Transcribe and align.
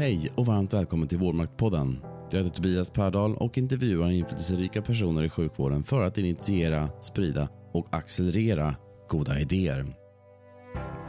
Hej 0.00 0.32
och 0.34 0.46
varmt 0.46 0.74
välkommen 0.74 1.08
till 1.08 1.18
Vårdmaktpodden. 1.18 2.00
Jag 2.30 2.38
heter 2.38 2.50
Tobias 2.50 2.90
Perdal 2.90 3.34
och 3.36 3.58
intervjuar 3.58 4.10
inflytelserika 4.10 4.82
personer 4.82 5.22
i 5.22 5.28
sjukvården 5.28 5.84
för 5.84 6.02
att 6.02 6.18
initiera, 6.18 6.88
sprida 7.00 7.48
och 7.72 7.86
accelerera 7.90 8.74
goda 9.08 9.40
idéer. 9.40 9.86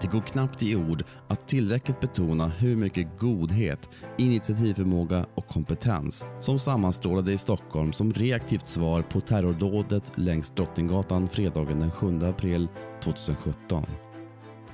Det 0.01 0.07
går 0.07 0.21
knappt 0.21 0.63
i 0.63 0.75
ord 0.75 1.03
att 1.27 1.47
tillräckligt 1.47 1.99
betona 1.99 2.47
hur 2.47 2.75
mycket 2.75 3.19
godhet, 3.19 3.89
initiativförmåga 4.17 5.25
och 5.35 5.47
kompetens 5.47 6.25
som 6.39 6.59
sammanstrålade 6.59 7.33
i 7.33 7.37
Stockholm 7.37 7.93
som 7.93 8.13
reaktivt 8.13 8.67
svar 8.67 9.01
på 9.01 9.21
terrordådet 9.21 10.11
längs 10.15 10.49
Drottninggatan 10.49 11.27
fredagen 11.27 11.79
den 11.79 11.91
7 11.91 12.19
april 12.19 12.67
2017. 13.03 13.85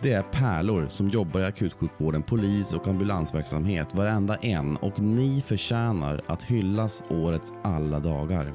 Det 0.01 0.13
är 0.13 0.21
pärlor 0.21 0.87
som 0.87 1.09
jobbar 1.09 1.39
i 1.39 1.45
akutsjukvården, 1.45 2.23
polis 2.23 2.73
och 2.73 2.87
ambulansverksamhet, 2.87 3.95
varenda 3.95 4.35
en 4.35 4.77
och 4.77 4.99
ni 4.99 5.43
förtjänar 5.47 6.21
att 6.27 6.43
hyllas 6.43 7.03
årets 7.09 7.53
alla 7.63 7.99
dagar. 7.99 8.53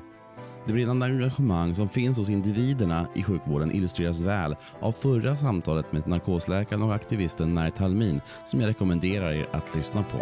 Det 0.67 0.73
brinnande 0.73 1.07
engagemang 1.07 1.75
som 1.75 1.89
finns 1.89 2.19
hos 2.19 2.29
individerna 2.29 3.07
i 3.15 3.23
sjukvården 3.23 3.73
illustreras 3.73 4.23
väl 4.23 4.57
av 4.81 4.93
förra 4.93 5.37
samtalet 5.37 5.93
med 5.93 6.07
narkosläkaren 6.07 6.83
och 6.83 6.95
aktivisten 6.95 7.55
Nair 7.55 7.73
Halmin 7.79 8.21
som 8.47 8.61
jag 8.61 8.69
rekommenderar 8.69 9.33
er 9.33 9.47
att 9.53 9.75
lyssna 9.75 10.03
på. 10.03 10.19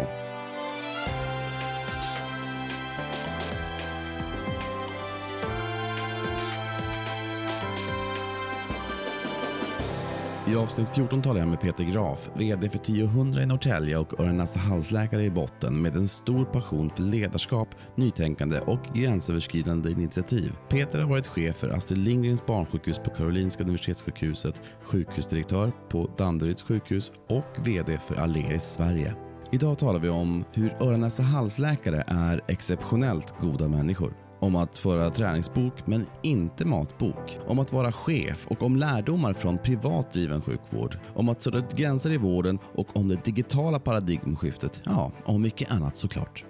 I 10.51 10.55
avsnitt 10.55 10.89
14 10.95 11.21
talar 11.21 11.39
jag 11.39 11.49
med 11.49 11.61
Peter 11.61 11.83
Graf, 11.83 12.29
VD 12.35 12.69
för 12.69 12.77
1000 12.77 13.39
i 13.39 13.45
Norrtälje 13.45 13.97
och 13.97 14.19
öron 14.19 14.47
halsläkare 14.55 15.23
i 15.23 15.29
botten 15.29 15.81
med 15.81 15.95
en 15.95 16.07
stor 16.07 16.45
passion 16.45 16.91
för 16.95 17.03
ledarskap, 17.03 17.67
nytänkande 17.95 18.59
och 18.59 18.79
gränsöverskridande 18.95 19.91
initiativ. 19.91 20.51
Peter 20.69 20.99
har 20.99 21.09
varit 21.09 21.27
chef 21.27 21.55
för 21.55 21.69
Astrid 21.69 21.97
Lindgrens 21.99 22.45
barnsjukhus 22.45 22.99
på 22.99 23.09
Karolinska 23.09 23.63
Universitetssjukhuset, 23.63 24.61
sjukhusdirektör 24.83 25.71
på 25.89 26.11
Danderyds 26.17 26.63
sjukhus 26.63 27.11
och 27.29 27.67
VD 27.67 27.97
för 28.07 28.15
Aleris 28.15 28.63
Sverige. 28.63 29.15
Idag 29.51 29.79
talar 29.79 29.99
vi 29.99 30.09
om 30.09 30.45
hur 30.53 30.75
öron 30.79 31.09
halsläkare 31.25 32.03
är 32.07 32.41
exceptionellt 32.47 33.33
goda 33.39 33.67
människor 33.67 34.13
om 34.41 34.55
att 34.55 34.77
föra 34.77 35.09
träningsbok 35.09 35.87
men 35.87 36.05
inte 36.23 36.65
matbok, 36.65 37.37
om 37.47 37.59
att 37.59 37.73
vara 37.73 37.91
chef 37.91 38.47
och 38.47 38.63
om 38.63 38.75
lärdomar 38.75 39.33
från 39.33 39.57
privat 39.57 40.11
driven 40.11 40.41
sjukvård, 40.41 40.97
om 41.15 41.29
att 41.29 41.41
sätta 41.41 41.57
ut 41.57 41.73
gränser 41.73 42.11
i 42.11 42.17
vården 42.17 42.59
och 42.75 42.97
om 42.97 43.07
det 43.07 43.25
digitala 43.25 43.79
paradigmskiftet. 43.79 44.81
Ja, 44.85 45.11
och 45.25 45.39
mycket 45.39 45.71
annat 45.71 45.97
såklart. 45.97 46.45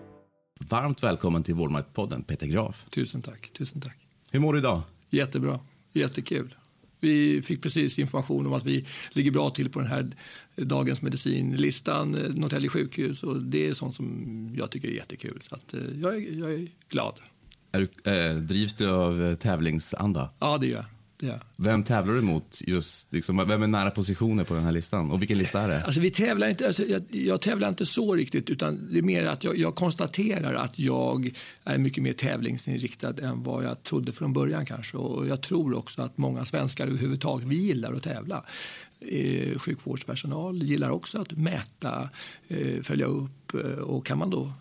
Varmt 0.70 1.04
välkommen 1.04 1.44
till 1.44 1.56
Vårdmaktpodden, 1.56 2.24
Peter 2.24 2.48
Graf. 2.48 2.86
Tusen 2.90 3.22
tack. 3.22 3.50
Tusen 3.54 3.82
tack. 3.82 3.98
Hur 4.32 4.40
mår 4.40 4.54
du 4.54 4.60
idag? 4.60 4.82
Jättebra. 5.10 5.60
Jättekul. 5.94 6.56
Vi 7.00 7.42
fick 7.42 7.62
precis 7.62 8.00
information 8.00 8.48
om 8.48 8.54
att 8.54 8.66
vi 8.66 8.86
ligger 9.12 9.32
bra 9.32 9.50
till 9.50 9.70
på 9.70 9.80
den 9.80 9.88
här 9.88 10.12
Dagens 10.56 11.02
medicinlistan, 11.02 12.12
Norrtälje 12.12 12.70
sjukhus 12.70 13.24
och 13.24 13.44
det 13.44 13.68
är 13.68 13.74
sånt 13.74 13.96
som 13.96 14.56
jag 14.58 14.72
tycker 14.72 14.88
är 14.88 14.92
jättekul. 14.92 15.42
Så 15.42 15.56
att, 15.56 15.74
eh, 15.74 15.80
jag, 16.04 16.16
är, 16.16 16.40
jag 16.40 16.54
är 16.54 16.68
glad. 16.90 17.22
Du, 17.72 18.12
eh, 18.12 18.36
drivs 18.36 18.74
du 18.74 18.90
av 18.90 19.24
eh, 19.24 19.36
tävlingsanda? 19.36 20.30
Ja, 20.40 20.58
det 20.58 20.68
gör 20.68 20.76
jag. 20.76 20.86
Ja. 21.24 21.40
Vem 21.58 21.84
tävlar 21.84 22.14
du 22.14 22.22
mot? 22.22 22.62
Just, 22.68 23.14
liksom, 23.14 23.38
vem 23.48 23.64
är 23.64 23.68
nära 23.68 23.92
positioner 23.92 24.44
på 24.44 24.54
den 24.54 24.64
här 24.64 24.72
listan? 24.72 25.12
Och 25.12 25.22
vilken 25.22 25.38
lista 25.38 25.62
är 25.62 25.68
det? 25.68 25.84
Alltså, 25.84 26.02
vi 26.02 26.12
tävlar 26.12 26.48
inte, 26.48 26.68
alltså, 26.68 26.84
jag, 26.86 27.02
jag 27.10 27.42
tävlar 27.42 27.70
inte 27.70 27.86
så 27.86 28.16
riktigt, 28.16 28.50
utan 28.50 28.90
det 28.92 28.98
är 28.98 29.04
mer 29.04 29.26
att 29.26 29.44
jag, 29.44 29.58
jag, 29.58 29.76
konstaterar 29.76 30.54
att 30.54 30.80
jag 30.80 31.32
är 31.64 31.78
mycket 31.78 32.04
mer 32.04 32.14
tävlingsinriktad 32.14 33.14
än 33.22 33.44
vad 33.44 33.64
jag 33.64 33.84
trodde 33.84 34.12
från 34.12 34.34
början 34.34 34.66
kanske. 34.66 34.98
Och 34.98 35.28
jag 35.28 35.42
tror 35.42 35.78
också 35.78 36.02
att 36.02 36.18
många 36.18 36.46
svenskar 36.46 36.88
överhuvudtaget, 36.88 37.48
vi 37.48 37.56
gillar 37.56 37.94
att 37.94 38.04
tävla. 38.04 38.46
Eh, 39.00 39.60
sjukvårdspersonal 39.60 40.64
gillar 40.64 40.90
också 40.90 41.22
att 41.22 41.32
mäta, 41.32 42.10
eh, 42.48 42.82
följa 42.82 43.06
upp 43.06 43.54
eh, 43.54 43.80
och 43.80 44.06
kan 44.06 44.18
man 44.18 44.30
då 44.30 44.52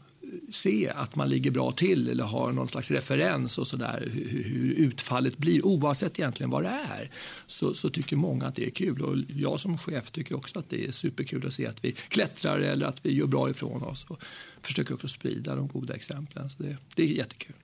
se 0.51 0.93
att 0.95 1.17
man 1.17 1.29
ligger 1.29 1.51
bra 1.51 1.73
till 1.73 2.09
eller 2.09 2.25
har 2.25 2.53
någon 2.53 2.69
slags 2.69 2.91
referens 2.91 3.59
och 3.59 3.67
sådär 3.67 4.09
hur, 4.13 4.45
hur 4.45 4.73
utfallet 4.73 5.39
blir 5.39 5.67
oavsett 5.67 6.19
egentligen 6.19 6.51
vad 6.51 6.63
det 6.63 6.69
är 6.69 7.11
så, 7.47 7.75
så, 7.75 7.91
tycker 7.91 8.17
många 8.17 8.47
att 8.47 8.55
det 8.55 8.67
är 8.67 8.71
kul 8.71 9.03
och 9.03 9.17
jag 9.29 9.61
som 9.61 9.79
chef 9.79 10.11
tycker 10.11 10.37
också 10.37 10.59
att 10.59 10.71
det 10.71 10.85
är 10.85 10.93
superkul 10.93 11.47
att 11.47 11.53
se 11.53 11.67
att 11.67 11.85
vi 11.85 11.93
klättrar 11.93 12.59
eller 12.59 12.87
att 12.87 13.07
vi 13.07 13.13
gör 13.13 13.27
bra 13.27 13.51
ifrån 13.51 13.83
oss 13.83 14.05
och 14.09 14.23
försöker 14.63 14.95
också 14.95 15.09
sprida 15.09 15.55
de 15.55 15.69
goda 15.69 15.95
exemplen. 15.95 16.51
Så 16.51 16.63
det, 16.63 16.77
det 16.95 17.03
är 17.03 17.07
jättekul. 17.07 17.55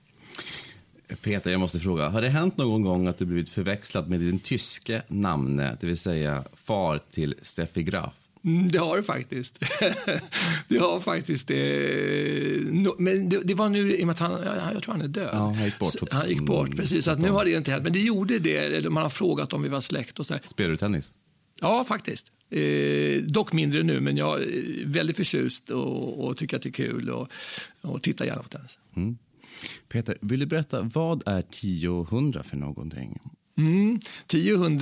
Peter, 1.21 1.51
jag 1.51 1.59
måste 1.59 1.79
fråga. 1.79 2.09
Har 2.09 2.21
det 2.21 2.29
hänt 2.29 2.57
någon 2.57 2.81
gång 2.81 3.07
att 3.07 3.17
du 3.17 3.25
blivit 3.25 3.49
förväxlad 3.49 4.09
med 4.09 4.19
din 4.19 4.39
tyske 4.39 5.01
namne, 5.07 5.77
det 5.79 5.87
vill 5.87 5.97
säga 5.97 6.43
far 6.53 7.01
till 7.11 7.35
Steffi 7.41 7.83
Graf? 7.83 8.26
Mm, 8.47 8.67
det 8.67 8.77
har 8.77 8.97
det 8.97 9.03
faktiskt. 9.03 9.59
det 10.67 10.77
har 10.77 10.99
faktiskt 10.99 11.47
det. 11.47 12.95
Men 12.97 13.29
det, 13.29 13.39
det, 13.43 13.53
var 13.53 13.69
nu, 13.69 13.95
i 13.95 14.03
och 14.03 14.07
med 14.07 14.13
att 14.13 14.19
han, 14.19 14.31
jag 14.73 14.83
tror 14.83 14.93
han 14.93 15.01
är 15.01 15.07
död. 15.07 15.29
Ja, 15.33 15.37
han 15.37 15.65
gick 15.65 15.79
bort. 15.79 15.95
Han 16.11 16.29
gick 16.29 16.41
bort, 16.41 16.75
precis. 16.75 17.05
Så 17.05 17.11
att 17.11 17.19
nu 17.19 17.29
har 17.29 17.45
det 17.45 17.51
inte 17.51 17.71
hänt. 17.71 17.83
Men 17.83 17.93
det 17.93 17.99
gjorde 17.99 18.39
det. 18.39 18.89
Man 18.89 19.03
har 19.03 19.09
frågat 19.09 19.53
om 19.53 19.61
vi 19.61 19.69
var 19.69 19.81
släkt 19.81 20.19
och 20.19 20.25
så. 20.25 20.35
Spelar 20.45 20.69
du 20.69 20.77
tennis? 20.77 21.13
Ja, 21.61 21.83
faktiskt. 21.83 22.31
Eh, 22.49 23.21
dock 23.21 23.53
mindre 23.53 23.83
nu, 23.83 23.99
men 23.99 24.17
jag 24.17 24.41
är 24.41 24.85
väldigt 24.85 25.17
förtjust 25.17 25.69
och, 25.69 26.27
och 26.27 26.37
tycker 26.37 26.57
att 26.57 26.63
det 26.63 26.69
är 26.69 26.73
kul 26.73 27.09
och, 27.09 27.29
och 27.81 28.03
tittar 28.03 28.25
gärna 28.25 28.43
på 28.43 28.49
tennis. 28.49 28.77
Mm. 28.95 29.17
Peter, 29.89 30.17
vill 30.21 30.39
du 30.39 30.45
berätta, 30.45 30.81
vad 30.81 31.23
är 31.25 31.39
1000 31.39 32.43
för 32.43 32.57
någonting? 32.57 33.19
Mm. 33.57 33.99
1000 34.25 34.79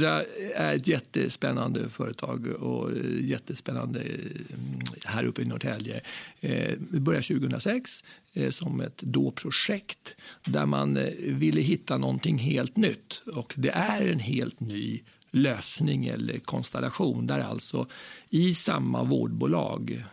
är 0.56 0.76
ett 0.76 0.88
jättespännande 0.88 1.90
företag 1.90 2.48
och 2.48 2.92
eh, 2.92 3.26
jättespännande 3.26 4.00
mm, 4.00 4.82
här 5.06 5.24
uppe 5.26 5.42
i 5.42 5.46
Norrtälje. 5.46 6.02
Det 6.40 6.78
vi 6.92 7.00
började 7.00 7.26
2006 7.26 8.04
eh, 8.34 8.52
som 8.52 8.82
ett 8.82 8.98
då-projekt 8.98 10.16
där 10.46 10.66
man 10.66 11.00
ville 11.20 11.62
hitta 11.62 11.98
någonting 11.98 12.38
helt 12.38 12.78
nytt. 12.78 13.24
Och 13.34 13.54
det 13.58 13.70
är 13.70 14.02
en 14.02 14.20
helt 14.20 14.60
ny 14.60 15.02
lösning 15.32 16.06
eller 16.06 16.38
konstellation 16.38 17.28
där 17.28 17.40
alltså 17.40 17.88
i 18.30 18.54
samma 18.54 19.04
vårdbolag 19.04 20.04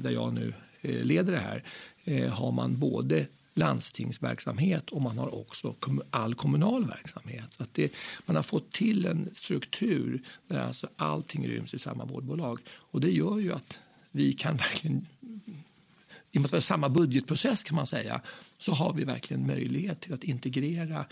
där 0.00 0.10
jag 0.10 0.32
nu 0.34 0.52
leder 0.82 1.32
det 1.32 1.38
här 1.38 1.62
har 2.28 2.52
man 2.52 2.78
både 2.78 3.26
landstingsverksamhet 3.56 4.90
och 4.90 5.02
man 5.02 5.18
har 5.18 5.34
också 5.40 5.74
all 6.10 6.34
kommunal 6.34 6.86
verksamhet. 6.86 7.52
Så 7.52 7.62
att 7.62 7.74
det, 7.74 7.92
man 8.26 8.36
har 8.36 8.42
fått 8.42 8.72
till 8.72 9.06
en 9.06 9.28
struktur 9.32 10.22
där 10.46 10.58
alltså 10.58 10.88
allting 10.96 11.48
ryms 11.48 11.74
i 11.74 11.78
samma 11.78 12.04
vårdbolag. 12.04 12.60
Och 12.68 13.00
det 13.00 13.10
gör 13.10 13.38
ju 13.38 13.52
att 13.52 13.78
vi 14.10 14.32
kan 14.32 14.56
verkligen 14.56 15.06
i 16.30 16.38
och 16.38 16.42
med 16.42 16.46
att 16.46 16.52
vi 16.52 16.56
har 16.56 16.60
samma 16.60 16.88
budgetprocess 16.88 17.64
kan 17.64 17.76
man 17.76 17.86
säga, 17.86 18.20
så 18.58 18.72
har 18.72 18.92
vi 18.92 19.04
verkligen 19.04 19.46
möjlighet 19.46 20.00
till 20.00 20.14
att 20.14 20.24
integrera 20.24 21.04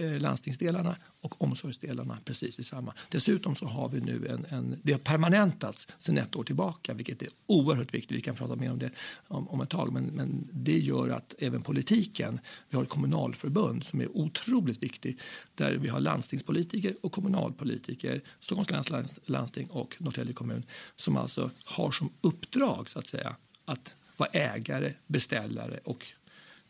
Eh, 0.00 0.20
landstingsdelarna 0.20 0.96
och 1.20 1.42
omsorgsdelarna 1.42 2.18
precis 2.24 2.60
i 2.60 2.64
samma. 2.64 2.94
Dessutom 3.08 3.54
så 3.54 3.66
har 3.66 3.88
vi 3.88 4.00
nu 4.00 4.26
en, 4.26 4.46
en 4.48 4.80
det 4.82 4.92
har 4.92 4.98
permanentats 4.98 5.88
sedan 5.98 6.18
ett 6.18 6.36
år 6.36 6.44
tillbaka 6.44 6.94
vilket 6.94 7.22
är 7.22 7.28
oerhört 7.46 7.94
viktigt. 7.94 8.16
Vi 8.16 8.20
kan 8.20 8.34
prata 8.34 8.56
mer 8.56 8.70
om 8.70 8.78
det 8.78 8.90
om, 9.28 9.48
om 9.48 9.60
ett 9.60 9.68
tag 9.68 9.92
men, 9.92 10.04
men 10.04 10.48
det 10.52 10.78
gör 10.78 11.08
att 11.08 11.34
även 11.38 11.62
politiken, 11.62 12.40
vi 12.68 12.76
har 12.76 12.82
ett 12.82 12.88
kommunalförbund 12.88 13.84
som 13.84 14.00
är 14.00 14.16
otroligt 14.16 14.82
viktigt 14.82 15.20
där 15.54 15.72
vi 15.72 15.88
har 15.88 16.00
landstingspolitiker 16.00 16.94
och 17.00 17.12
kommunalpolitiker, 17.12 18.20
Stockholms 18.40 18.90
läns 18.90 19.18
landsting 19.24 19.70
och 19.70 19.96
Norrtälje 19.98 20.32
kommun 20.32 20.62
som 20.96 21.16
alltså 21.16 21.50
har 21.64 21.90
som 21.90 22.10
uppdrag 22.20 22.88
så 22.88 22.98
att 22.98 23.06
säga 23.06 23.36
att 23.64 23.94
vara 24.16 24.30
ägare, 24.30 24.92
beställare 25.06 25.80
och 25.84 26.06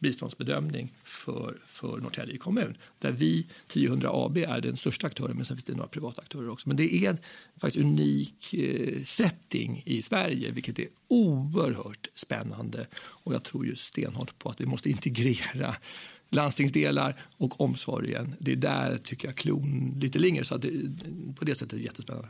biståndsbedömning 0.01 0.93
för, 1.03 1.59
för 1.65 1.99
Norrtälje 1.99 2.37
kommun. 2.37 2.77
Där 2.99 3.13
vi, 3.13 3.47
1000 3.67 4.03
AB, 4.07 4.37
är 4.37 4.61
den 4.61 4.77
största 4.77 5.07
aktören 5.07 5.37
men 5.37 5.45
sen 5.45 5.57
finns 5.57 5.65
det 5.65 5.75
några 5.75 5.89
privata 5.89 6.23
aktörer 6.23 6.49
också. 6.49 6.69
Men 6.69 6.77
det 6.77 6.95
är 6.95 7.11
en 7.11 7.19
faktiskt 7.57 7.85
unik 7.85 8.55
eh, 8.55 9.03
setting 9.05 9.83
i 9.87 10.03
Sverige 10.03 10.51
vilket 10.51 10.79
är 10.79 10.87
oerhört 11.09 12.09
spännande 12.15 12.87
och 12.97 13.35
jag 13.35 13.43
tror 13.43 13.67
ju 13.67 13.77
stenhårt 13.77 14.39
på 14.39 14.49
att 14.49 14.61
vi 14.61 14.67
måste 14.67 14.91
integrera 14.91 15.77
landstingsdelar 16.31 17.21
och 17.37 17.61
omsorgen. 17.61 18.35
Det 18.39 18.53
är 18.53 18.57
där 18.57 18.97
tycker 18.97 19.29
jag 19.29 19.37
klon 19.37 19.99
lite 20.01 20.19
längre 20.19 20.45
så 20.45 20.55
att 20.55 20.63
det, 20.63 20.71
på 21.37 21.45
det 21.45 21.55
sättet 21.55 21.73
är 21.73 21.77
det 21.77 21.83
jättespännande. 21.83 22.29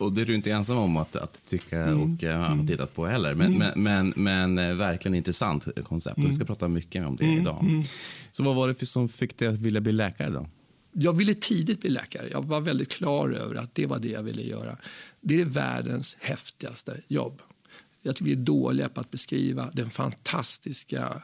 Och 0.00 0.12
det 0.12 0.20
är 0.20 0.26
du 0.26 0.34
inte 0.34 0.50
ensam 0.50 0.78
om 0.78 0.96
att, 0.96 1.16
att 1.16 1.42
tycka 1.48 1.82
mm. 1.82 2.00
och 2.00 2.22
uh, 2.22 2.30
ha 2.30 2.66
tittat 2.66 2.94
på 2.94 3.06
heller. 3.06 3.34
Men, 3.34 3.54
mm. 3.54 3.82
men, 3.82 4.12
men, 4.16 4.54
men, 4.54 4.78
verkligen 4.78 5.14
intressant 5.14 5.68
koncept 5.84 6.18
och 6.18 6.24
vi 6.24 6.32
ska 6.32 6.42
mm. 6.42 6.46
prata 6.46 6.68
mycket 6.68 7.06
om 7.06 7.16
det 7.16 7.24
mm. 7.24 7.40
idag. 7.40 7.64
Mm. 7.64 7.82
Så 8.30 8.42
vad 8.42 8.54
var 8.54 8.68
det 8.68 8.86
som 8.86 9.08
fick 9.08 9.38
dig 9.38 9.48
att 9.48 9.58
vilja 9.58 9.80
bli 9.80 9.92
läkare 9.92 10.30
då? 10.30 10.46
Jag 10.92 11.12
ville 11.12 11.34
tidigt 11.34 11.80
bli 11.80 11.90
läkare. 11.90 12.28
Jag 12.30 12.44
var 12.44 12.60
väldigt 12.60 12.88
klar 12.88 13.30
över 13.30 13.54
att 13.54 13.74
det 13.74 13.86
var 13.86 13.98
det 13.98 14.08
jag 14.08 14.22
ville 14.22 14.42
göra. 14.42 14.76
Det 15.20 15.40
är 15.40 15.44
världens 15.44 16.16
häftigaste 16.20 17.00
jobb. 17.08 17.42
Jag 18.02 18.16
tycker 18.16 18.24
vi 18.24 18.32
är 18.32 18.44
dåliga 18.44 18.88
på 18.88 19.00
att 19.00 19.10
beskriva 19.10 19.70
den 19.72 19.90
fantastiska 19.90 21.22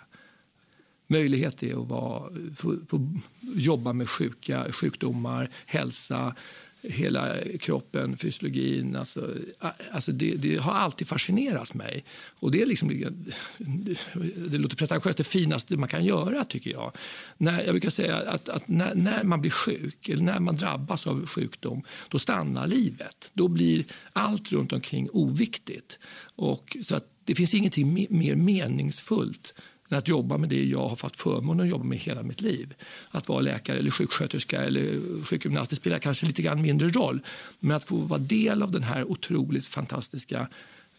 möjlighet 1.07 1.59
det 1.59 1.71
är 1.71 1.83
att 1.83 1.89
vara, 1.89 2.33
få, 2.57 2.77
få 2.89 3.13
jobba 3.41 3.93
med 3.93 4.09
sjuka, 4.09 4.67
sjukdomar, 4.73 5.51
hälsa, 5.67 6.35
hela 6.89 7.35
kroppen, 7.61 8.17
fysiologin. 8.17 8.97
Alltså, 8.97 9.31
alltså 9.91 10.13
det, 10.13 10.35
det, 10.35 10.57
har 10.57 10.73
alltid 10.73 11.09
fascinerat 11.09 11.75
mig. 11.75 12.05
Och 12.41 12.51
det 12.51 12.63
är 12.63 12.67
liksom, 12.67 12.89
det 14.37 14.59
låter 14.59 14.77
pretentiöst, 14.77 15.19
det 15.19 15.25
finaste 15.25 15.77
man 15.77 15.89
kan 15.89 16.05
göra 16.05 16.45
tycker 16.45 16.71
jag. 16.71 16.93
När, 17.37 17.63
jag 17.63 17.73
brukar 17.73 17.91
säga 17.91 18.17
att, 18.17 18.49
att 18.49 18.69
när, 18.69 18.95
när, 18.95 19.25
man 19.25 19.41
blir 19.41 19.51
sjuk, 19.51 20.09
eller 20.09 20.23
när 20.23 20.41
man 20.41 20.57
drabbas 20.57 21.07
av 21.07 21.27
sjukdom, 21.27 21.83
då 22.09 22.19
stannar 22.19 22.67
livet. 22.67 23.31
Då 23.33 23.49
blir 23.49 23.85
allt 24.13 24.53
runt 24.53 24.73
omkring 24.73 25.09
oviktigt. 25.13 25.99
Och, 26.37 26.77
så 26.83 26.97
att 26.97 27.05
det 27.25 27.35
finns 27.35 27.55
ingenting 27.55 28.07
mer 28.11 28.35
meningsfullt 28.35 29.55
än 29.89 29.99
att 29.99 30.09
jobba 30.09 30.39
med 30.39 30.49
det 30.49 30.65
jag 30.65 30.89
har 30.89 30.97
fått 30.97 31.17
förmånen 31.17 31.67
att 31.67 31.71
jobba 31.71 31.85
med 31.85 31.99
hela 31.99 32.23
mitt 32.23 32.41
liv. 32.41 32.75
Att 33.11 33.29
vara 33.29 33.41
läkare 33.41 33.79
eller 33.79 33.91
sjuksköterska 33.91 34.63
eller 34.63 35.01
sjukgymnast 35.25 35.71
det 35.71 35.77
spelar 35.77 35.99
kanske 35.99 36.27
lite 36.27 36.43
grann 36.43 36.63
mindre 36.63 36.89
roll. 36.89 37.21
Men 37.61 37.77
att 37.77 37.85
få 37.85 37.97
vara 37.97 38.21
del 38.21 38.63
av 38.63 38.71
den 38.71 38.83
här 38.83 39.11
otroligt 39.11 39.67
fantastiska 39.67 40.49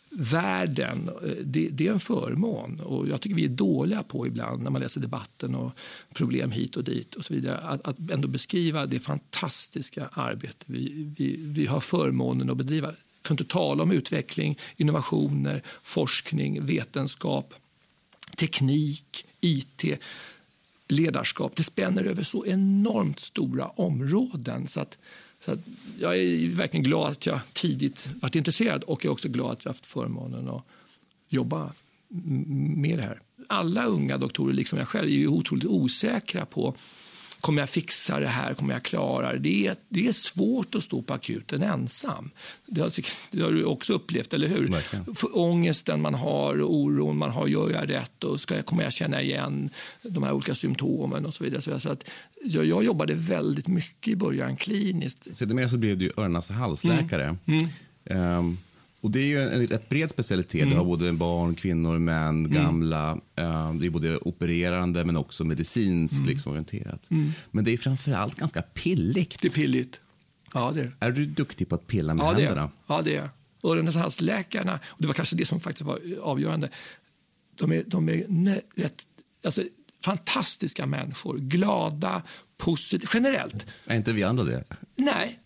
världen, 0.10 1.10
eh, 1.24 1.30
det, 1.44 1.70
det, 1.70 1.88
är 1.88 1.92
en 1.92 2.00
förmån. 2.00 2.80
Och 2.80 3.08
jag 3.08 3.22
tycker 3.22 3.36
vi 3.36 3.46
är 3.46 3.50
dåliga 3.50 4.04
på 4.04 4.28
ibland 4.28 4.64
när 4.64 4.72
man 4.72 4.82
läser 4.82 5.02
debatten 5.02 5.56
och 5.56 5.72
problem 6.14 6.52
hit 6.52 6.76
och 6.76 6.84
dit 6.84 7.16
och 7.16 7.26
så 7.26 7.34
vidare. 7.34 7.58
Att, 7.58 7.88
att 7.88 8.12
ändå 8.12 8.28
beskriva 8.28 8.86
det 8.86 9.00
fantastiska 9.00 10.10
arbete 10.12 10.66
vi, 10.66 11.14
vi, 11.18 11.36
vi 11.40 11.66
har 11.66 11.80
förmånen 11.80 12.50
att 12.50 12.58
bedriva. 12.58 12.88
För 13.24 13.34
att 13.34 13.40
inte 13.40 13.54
tala 13.54 13.84
om 13.84 13.92
utveckling, 13.92 14.60
innovationer, 14.78 15.62
forskning, 15.84 16.66
vetenskap 16.66 17.54
teknik, 18.38 19.26
IT, 19.42 19.84
ledarskap. 20.88 21.56
Det 21.56 21.64
spänner 21.64 22.04
över 22.04 22.24
så 22.24 22.46
enormt 22.46 23.20
stora 23.20 23.68
områden. 23.68 24.68
Så 24.68 24.80
att, 24.80 24.98
så 25.46 25.52
att 25.52 25.60
jag 26.00 26.18
är 26.18 26.50
verkligen 26.50 26.84
glad 26.84 27.12
att 27.12 27.26
jag 27.26 27.40
tidigt 27.54 28.10
varit 28.22 28.36
intresserad 28.36 28.84
och 28.84 29.06
jag 29.06 29.10
är 29.10 29.14
också 29.14 29.30
glad 29.30 29.52
att 29.52 29.66
jag 29.66 29.70
haft 29.70 29.86
förmånen 29.86 30.50
att 30.50 30.64
jobba 31.30 31.74
med 32.78 32.98
det 32.98 33.04
här. 33.04 33.22
Alla 33.48 33.86
unga 33.86 34.18
doktorer, 34.18 34.54
liksom 34.54 34.80
jag 34.80 34.88
själv, 34.88 35.10
är 35.10 35.28
otroligt 35.28 35.66
osäkra 35.66 36.46
på 36.46 36.76
Kommer 37.48 37.62
jag 37.62 37.70
fixa 37.70 38.20
det 38.20 38.28
här? 38.28 38.54
Kommer 38.54 38.74
jag 38.74 38.84
klara 38.84 39.34
det? 39.34 39.40
Det 39.40 39.68
är, 39.68 39.76
det 39.90 40.08
är 40.08 40.12
svårt 40.12 40.76
att 40.76 40.84
stå 40.84 41.02
på 41.02 41.14
akuten 41.14 41.64
ensam. 41.64 42.32
Det 42.66 42.82
har, 42.82 42.92
det 43.32 43.42
har 43.42 43.52
du 43.52 43.64
också 43.64 43.94
upplevt, 43.94 44.34
eller 44.34 44.48
hur? 44.48 44.68
För 45.16 45.38
ångesten 45.38 46.02
man 46.02 46.14
har, 46.14 46.62
oron 46.62 47.18
man 47.18 47.32
har. 47.32 47.48
Gör 47.48 47.70
jag 47.70 47.90
rätt? 47.90 48.24
Och 48.24 48.40
ska 48.40 48.56
jag, 48.56 48.66
kommer 48.66 48.84
jag 48.84 48.94
känna 48.94 49.22
igen 49.22 49.70
de 50.02 50.24
här 50.24 50.34
olika 50.34 50.56
symptomen? 50.56 51.26
och 51.26 51.34
så 51.34 51.44
vidare. 51.44 51.80
Så 51.80 51.90
att, 51.90 52.10
jag, 52.44 52.66
jag 52.66 52.84
jobbade 52.84 53.14
väldigt 53.14 53.68
mycket 53.68 54.08
i 54.08 54.16
början 54.16 54.58
kliniskt. 54.58 55.36
Sedermera 55.36 55.70
så 55.70 55.78
blev 55.78 55.98
du 55.98 56.12
öronnas 56.18 56.50
halsläkare. 56.50 57.38
Mm. 57.46 57.70
Mm. 58.06 58.38
Um, 58.38 58.58
och 59.08 59.12
det 59.12 59.20
är 59.20 59.26
ju 59.26 59.42
en 59.42 59.68
rätt 59.68 59.90
bred 59.90 60.10
specialitet. 60.10 60.62
Mm. 60.62 60.70
Du 60.70 60.76
har 60.76 60.86
både 60.86 61.14
barn, 61.14 61.56
kvinnor, 61.56 62.00
män, 62.00 62.46
mm. 62.46 62.52
gamla. 62.52 63.20
Mm. 63.36 63.80
det 63.80 63.86
är 63.86 63.90
både 63.90 64.18
opererande 64.18 65.06
men 65.06 65.18
också 65.18 65.44
medicinskt 65.44 66.18
mm. 66.18 66.30
liksom, 66.30 66.52
orienterat. 66.52 67.12
Mm. 67.12 67.32
Men 67.52 67.66
det 67.66 67.74
är 67.74 67.78
framförallt 67.78 68.36
ganska 68.36 68.62
pilligt. 68.62 69.42
Det 69.42 69.48
är 69.48 69.52
pilligt. 69.52 70.02
Ja, 70.54 70.72
det 70.76 70.82
är. 70.82 70.96
är 71.00 71.12
du 71.12 71.26
duktig 71.26 71.70
på 71.70 71.76
att 71.76 71.88
pilla 71.88 72.14
med 72.14 72.24
ja, 72.24 72.32
händerna? 72.32 72.64
Det 72.64 72.72
ja, 72.88 73.02
det 73.02 73.16
är 73.16 73.30
Öronens-halsläkarna, 73.64 74.80
och 74.88 75.02
det 75.02 75.08
var 75.08 75.14
kanske 75.14 75.36
det 75.36 75.46
som 75.46 75.60
faktiskt 75.60 75.86
var 75.86 76.00
avgörande, 76.22 76.70
de 77.56 77.72
är, 77.72 77.84
de 77.88 78.10
är 78.10 78.24
rätt, 78.76 79.04
alltså, 79.44 79.64
fantastiska 80.02 80.86
människor. 80.86 81.38
Glada, 81.38 82.22
positiva, 82.58 83.10
generellt. 83.14 83.66
Är 83.86 83.96
inte 83.96 84.14
vi 84.14 84.24
andra 84.24 84.44
det? 84.44 84.64
Nej. 84.96 85.40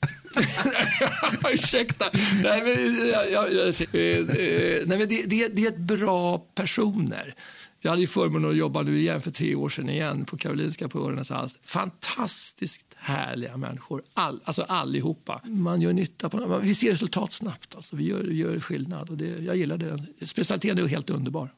Ursäkta. 1.54 2.06
Nej, 2.44 2.62
men, 2.64 3.10
jag, 3.10 3.32
jag, 3.32 3.54
jag, 3.54 3.68
eh, 3.68 4.20
eh, 4.20 4.82
nej, 4.86 4.98
men 4.98 5.08
det, 5.08 5.30
det, 5.30 5.48
det, 5.48 5.66
är 5.66 5.68
ett 5.68 5.78
bra 5.78 6.38
personer. 6.38 7.36
Jag 7.84 7.92
hade 7.92 8.02
ju 8.02 8.08
förmånen 8.08 8.50
att 8.50 8.58
jobba 8.58 8.82
nu 8.82 9.00
igen 9.00 9.22
för 9.22 9.32
tre 9.32 9.56
år 9.56 9.70
sedan 9.70 9.90
igen 9.90 10.26
på 10.26 10.38
Karolinska 10.38 10.90
på 10.90 11.00
Öronens 11.00 11.30
hals. 11.30 11.60
Fantastiskt 11.64 12.96
härliga 12.98 13.58
människor, 13.58 14.04
All, 14.14 14.42
alltså 14.44 14.62
allihopa. 14.62 15.42
Man 15.44 15.82
gör 15.82 15.94
nytta 15.94 16.30
på 16.30 16.60
Vi 16.64 16.76
ser 16.76 16.92
resultat 16.92 17.32
snabbt, 17.32 17.76
alltså. 17.76 17.96
vi, 17.96 18.08
gör, 18.08 18.20
vi 18.20 18.36
gör 18.36 18.60
skillnad. 18.60 19.10
Och 19.10 19.18
det, 19.18 19.26
jag 19.26 19.56
gillar 19.56 19.78
det. 19.78 20.26
Specialiteten 20.26 20.86
är 20.86 20.88
helt 20.88 21.10
underbar. 21.10 21.50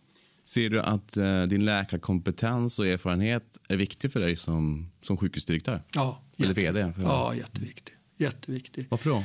Ser 0.43 0.69
du 0.69 0.79
att 0.79 1.17
eh, 1.17 1.43
din 1.43 1.65
läkarkompetens 1.65 2.79
och 2.79 2.87
erfarenhet 2.87 3.57
är 3.67 3.75
viktig 3.75 4.11
för 4.11 4.19
dig 4.19 4.35
som, 4.35 4.91
som 5.01 5.17
sjukhusdirektör? 5.17 5.83
Ja, 5.93 6.21
Eller 6.37 6.53
vd? 6.53 6.93
För 6.93 7.03
ja, 7.03 7.35
jätteviktig. 7.35 7.93
jätteviktig. 8.17 8.87
Varför 8.89 9.09
då? 9.09 9.23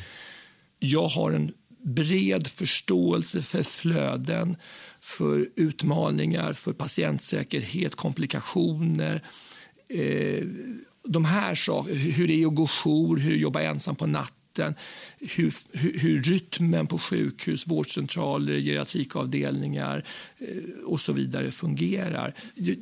Jag 0.79 1.09
har 1.09 1.33
en 1.33 1.53
bred 1.85 2.47
förståelse 2.47 3.43
för 3.43 3.63
flöden, 3.63 4.57
för 5.01 5.49
utmaningar, 5.57 6.53
för 6.53 6.73
patientsäkerhet, 6.73 7.95
komplikationer. 7.95 9.23
Eh, 9.89 10.47
de 11.05 11.25
här 11.25 11.55
sakerna, 11.55 11.95
hur 11.99 12.29
det 12.29 12.43
är 12.43 12.47
att 12.47 12.55
gå 12.55 12.69
jour, 12.69 13.17
hur 13.17 13.31
det 13.31 13.35
är 13.35 13.39
att 13.39 13.43
jobba 13.43 13.63
ensam 13.63 13.97
på 13.97 14.07
natten 14.07 14.38
natten, 14.59 14.75
hur, 15.19 15.55
hur, 15.73 15.99
hur 15.99 16.23
rytmen 16.23 16.87
på 16.87 16.99
sjukhus, 16.99 17.67
vårdcentraler, 17.67 18.61
geriatrikavdelningar 18.61 20.05
eh, 20.39 20.85
och 20.85 21.01
så 21.01 21.13
vidare 21.13 21.51
fungerar. 21.51 22.35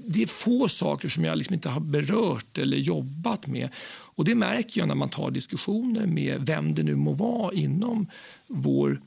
Det 0.07 0.23
är 0.23 0.27
få 0.27 0.69
saker 0.69 1.09
som 1.09 1.25
jag 1.25 1.39
liksom 1.39 1.55
inte 1.55 1.69
har 1.69 1.81
berört 1.81 2.59
eller 2.59 2.77
jobbat 2.77 3.47
med. 3.47 3.69
Och 4.15 4.25
Det 4.25 4.35
märker 4.35 4.81
jag 4.81 4.89
när 4.89 4.95
man 4.95 5.09
tar 5.09 5.31
diskussioner 5.31 6.07
med 6.07 6.47
vem 6.47 6.75
det 6.75 6.83
nu 6.83 6.95
må 6.95 7.13
vara 7.13 7.53
inom 7.53 8.07
vår 8.47 9.01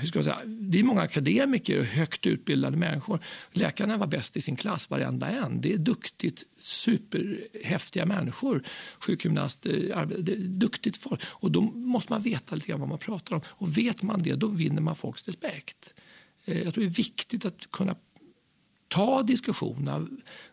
hur 0.00 0.08
ska 0.08 0.18
man 0.18 0.24
säga, 0.24 0.40
det 0.46 0.80
är 0.80 0.84
många 0.84 1.00
akademiker 1.00 1.78
och 1.78 1.84
högt 1.84 2.26
utbildade 2.26 2.76
människor. 2.76 3.18
Läkarna 3.52 3.96
var 3.96 4.06
bäst 4.06 4.36
i 4.36 4.40
sin 4.40 4.56
klass, 4.56 4.90
varenda 4.90 5.28
en. 5.28 5.60
Det 5.60 5.72
är 5.72 5.78
duktigt, 5.78 6.44
superhäftiga 6.60 8.06
människor. 8.06 8.62
Sjukgymnaster, 8.98 10.06
det 10.18 10.32
är 10.32 10.36
duktigt 10.38 10.96
folk. 10.96 11.20
Och 11.26 11.50
då 11.50 11.60
måste 11.60 12.12
man 12.12 12.22
veta 12.22 12.54
lite 12.54 12.68
grann 12.68 12.80
vad 12.80 12.88
man 12.88 12.98
pratar 12.98 13.36
om. 13.36 13.42
Och 13.46 13.78
vet 13.78 14.02
man 14.02 14.22
det, 14.22 14.34
då 14.34 14.46
vinner 14.46 14.82
man 14.82 14.96
folks 14.96 15.26
respekt. 15.26 15.94
Eh, 16.44 16.62
jag 16.62 16.74
tror 16.74 16.84
det 16.84 16.90
är 16.90 16.94
viktigt 16.94 17.44
att 17.44 17.70
kunna 17.70 17.96
ta 18.88 19.22
diskussionerna. 19.22 20.06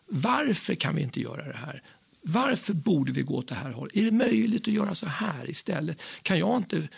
Varför 0.06 0.74
kan 0.74 0.96
vi 0.96 1.02
inte 1.02 1.20
göra 1.20 1.44
det 1.44 1.58
här? 1.58 1.82
Varför 2.22 2.74
borde 2.74 3.12
vi 3.12 3.22
gå 3.22 3.36
åt 3.36 3.48
det 3.48 3.54
här 3.54 3.70
hållet? 3.70 3.96
Är 3.96 4.04
det 4.04 4.10
möjligt 4.10 4.68
att 4.68 4.74
göra 4.74 4.94
så 4.94 5.06
här 5.06 5.50
istället? 5.50 6.02
Kan 6.22 6.38
jag 6.38 6.56
inte 6.56 6.88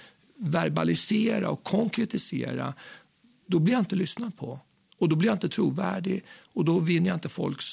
verbalisera 0.40 1.50
och 1.50 1.64
konkretisera, 1.64 2.74
då 3.46 3.58
blir 3.58 3.74
jag 3.74 3.80
inte 3.80 3.96
lyssnad 3.96 4.36
på. 4.36 4.60
Och 4.98 5.08
då 5.08 5.16
blir 5.16 5.28
jag 5.28 5.34
inte 5.34 5.48
trovärdig 5.48 6.24
och 6.52 6.64
då 6.64 6.78
vinner 6.78 7.08
jag 7.08 7.16
inte 7.16 7.28
folks... 7.28 7.66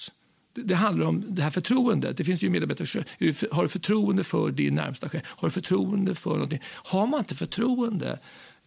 Det 0.54 0.76
handlar 0.76 1.06
om 1.08 1.24
det 1.28 1.42
här 1.42 1.52
förtroendet. 1.52 2.18
Det 2.18 2.24
finns 2.24 2.44
ju 2.44 2.50
medarbetare. 2.50 3.04
Har 3.52 3.64
du 3.64 3.70
förtroende 3.70 4.24
för 4.24 4.52
din 4.52 4.76
närmsta 4.76 5.10
chef? 5.10 5.22
Har 5.26 5.48
du 5.48 5.52
förtroende 5.52 6.16
för 6.16 6.30
någonting? 6.30 6.62
Har 6.64 7.08
man 7.08 7.20
inte 7.20 7.36
förtroende, 7.36 8.20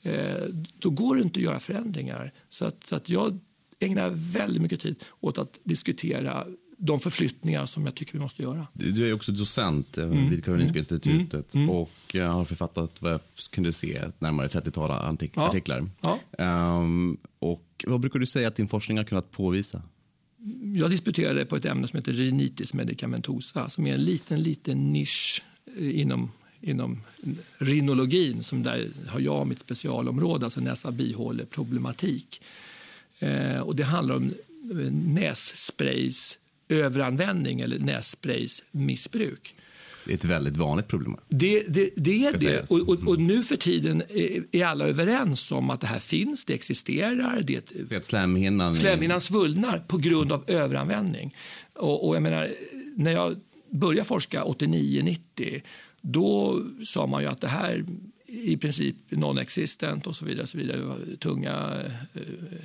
eh, 0.03 0.45
då 0.79 0.91
går 0.91 1.17
det 1.17 1.23
inte 1.23 1.39
att 1.39 1.45
göra 1.45 1.61
förändringar. 1.61 2.33
Så 2.49 2.65
att, 2.65 2.85
så 2.85 2.97
att 2.97 3.09
jag 3.09 3.39
ägnar 3.81 4.11
väldigt 4.11 4.63
mycket 4.63 4.81
tid 4.81 5.05
åt 5.21 5.39
att 5.39 5.61
diskutera 5.65 6.47
de 6.83 7.01
förflyttningar 7.01 7.67
som 7.67 7.85
jag 7.85 7.95
tycker 7.95 8.13
vi 8.13 8.19
måste 8.19 8.43
göra. 8.43 8.67
Du 8.73 9.09
är 9.09 9.13
också 9.13 9.33
docent 9.33 9.99
eh, 9.99 10.05
mm. 10.05 10.31
vid 10.31 10.45
Karolinska 10.45 10.79
mm. 10.79 10.81
institutet 10.81 11.55
mm. 11.55 11.71
och 11.71 12.17
eh, 12.17 12.33
har 12.33 12.45
författat 12.45 13.03
vad 13.03 13.13
jag 13.13 13.21
kunde 13.51 13.73
se 13.73 14.03
närmare 14.19 14.49
30-tal 14.49 14.91
artiklar. 15.35 15.89
Ja. 16.01 16.19
Um, 16.81 17.17
och 17.39 17.85
vad 17.87 18.01
brukar 18.01 18.19
du 18.19 18.27
säga 18.27 18.49
att 18.49 18.57
din 18.57 18.69
forskning 18.69 18.99
har 18.99 19.05
kunnat 19.05 19.31
påvisa? 19.31 19.83
Jag 20.75 20.91
disputerade 20.91 21.45
på 21.45 21.57
ett 21.57 21.65
ämne 21.65 21.89
som 21.89 21.97
heter 21.97 22.13
rinitis 22.13 22.75
medicamentosa 22.75 23.69
som 23.69 23.87
är 23.87 23.95
en 23.95 24.05
liten, 24.05 24.43
liten 24.43 24.93
nisch 24.93 25.43
eh, 25.79 26.01
inom 26.01 26.31
inom 26.63 27.03
rinologin, 27.59 28.43
som 28.43 28.63
där 28.63 28.89
har 29.09 29.21
jag 29.21 29.47
mitt 29.47 29.59
specialområde, 29.59 30.47
alltså 30.47 30.61
näsa 30.61 30.91
bihåleproblematik. 30.91 32.43
Eh, 33.19 33.61
och 33.61 33.77
det 33.77 33.85
handlar 33.85 34.17
om 34.17 34.33
nässprays 34.91 36.39
överanvändning 36.71 37.61
eller 37.61 37.79
nässpraysmissbruk. 37.79 39.55
Det 40.05 40.13
är 40.13 40.17
ett 40.17 40.25
väldigt 40.25 40.57
vanligt 40.57 40.89
problem. 40.89 41.17
Det, 41.29 41.65
det, 41.69 41.91
det 41.97 42.27
är 42.27 42.39
det. 42.39 42.71
Och, 42.71 42.89
och, 42.89 43.09
och, 43.09 43.21
nu 43.21 43.43
för 43.43 43.57
tiden 43.57 44.03
är 44.53 44.65
alla 44.65 44.87
överens 44.87 45.53
om 45.53 45.71
att 45.71 45.81
det 45.81 45.87
här 45.87 45.99
finns, 45.99 46.45
det 46.45 46.55
existerar. 46.55 47.43
Det, 47.43 47.73
det 47.89 47.97
är 47.97 48.01
slemhinnan... 48.01 48.77
Slemhinnan 48.77 49.21
svullnar 49.21 49.79
på 49.79 49.97
grund 49.97 50.33
av 50.33 50.45
överanvändning. 50.47 51.35
Och, 51.75 52.09
och 52.09 52.17
jag 52.17 52.23
menar, 52.23 52.51
när 52.97 53.13
jag 53.13 53.37
började 53.71 54.09
forska 54.09 54.45
89-90 54.45 55.63
då 56.01 56.63
sa 56.85 57.07
man 57.07 57.23
ju 57.23 57.29
att 57.29 57.41
det 57.41 57.49
här 57.49 57.85
i 58.33 58.57
princip 58.57 58.97
non-existent 59.09 60.07
och 60.07 60.17
så 60.17 60.25
vidare. 60.25 60.47
Så 60.47 60.59
vidare. 60.59 60.77
Det 60.79 60.85
var 60.85 61.17
tunga 61.19 61.83
eh, 62.15 62.23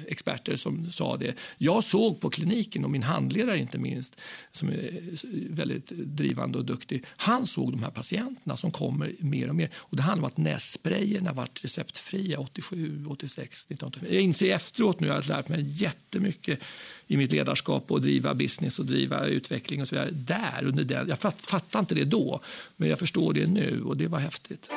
experter 0.07 0.55
som 0.55 0.91
sa 0.91 1.17
det. 1.17 1.35
Jag 1.57 1.83
såg 1.83 2.21
på 2.21 2.29
kliniken, 2.29 2.85
och 2.85 2.91
min 2.91 3.03
handledare 3.03 3.59
inte 3.59 3.77
minst, 3.77 4.21
som 4.51 4.69
är 4.69 5.01
väldigt 5.49 5.87
drivande 5.89 6.57
och 6.57 6.65
duktig, 6.65 7.03
han 7.07 7.45
såg 7.45 7.71
de 7.71 7.83
här 7.83 7.91
patienterna 7.91 8.57
som 8.57 8.71
kommer 8.71 9.15
mer 9.19 9.49
och 9.49 9.55
mer. 9.55 9.69
Och 9.75 9.97
det 9.97 10.03
handlar 10.03 10.23
om 10.23 10.27
att 10.27 10.37
nässprayerna 10.37 11.33
varit 11.33 11.63
receptfria 11.63 12.39
87, 12.39 13.05
86, 13.07 13.65
1985. 13.65 14.13
Jag 14.13 14.21
inser 14.21 14.55
efteråt 14.55 14.99
nu 14.99 15.09
att 15.09 15.27
jag 15.27 15.35
har 15.35 15.37
lärt 15.37 15.49
mig 15.49 15.63
jättemycket 15.65 16.59
i 17.07 17.17
mitt 17.17 17.31
ledarskap 17.31 17.91
och 17.91 18.01
driva 18.01 18.33
business 18.33 18.79
och 18.79 18.85
driva 18.85 19.25
utveckling 19.25 19.81
och 19.81 19.87
så 19.87 19.95
vidare. 19.95 20.11
Där, 20.11 20.65
under 20.65 20.83
den. 20.83 21.09
Jag 21.09 21.19
fattade 21.19 21.79
inte 21.79 21.95
det 21.95 22.05
då, 22.05 22.41
men 22.77 22.89
jag 22.89 22.99
förstår 22.99 23.33
det 23.33 23.47
nu 23.47 23.81
och 23.81 23.97
det 23.97 24.07
var 24.07 24.19
häftigt. 24.19 24.69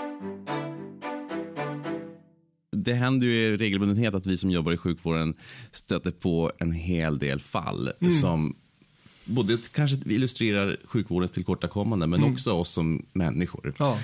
Det 2.85 2.95
händer 2.95 3.27
ju 3.27 3.33
i 3.33 3.57
regelbundenhet 3.57 4.15
att 4.15 4.27
vi 4.27 4.37
som 4.37 4.51
jobbar 4.51 4.73
i 4.73 4.77
sjukvården 4.77 5.35
stöter 5.73 6.11
på 6.11 6.53
en 6.59 6.73
hel 6.73 7.19
del 7.19 7.41
fall 7.41 7.93
mm. 8.01 8.13
som 8.13 8.57
både 9.25 9.59
kanske 9.73 9.97
illustrerar 10.07 10.77
sjukvårdens 10.85 11.31
tillkortakommande 11.31 12.07
men 12.07 12.21
mm. 12.21 12.33
också 12.33 12.53
oss 12.53 12.71
som 12.71 13.07
människor. 13.13 13.75
Ja. 13.79 13.99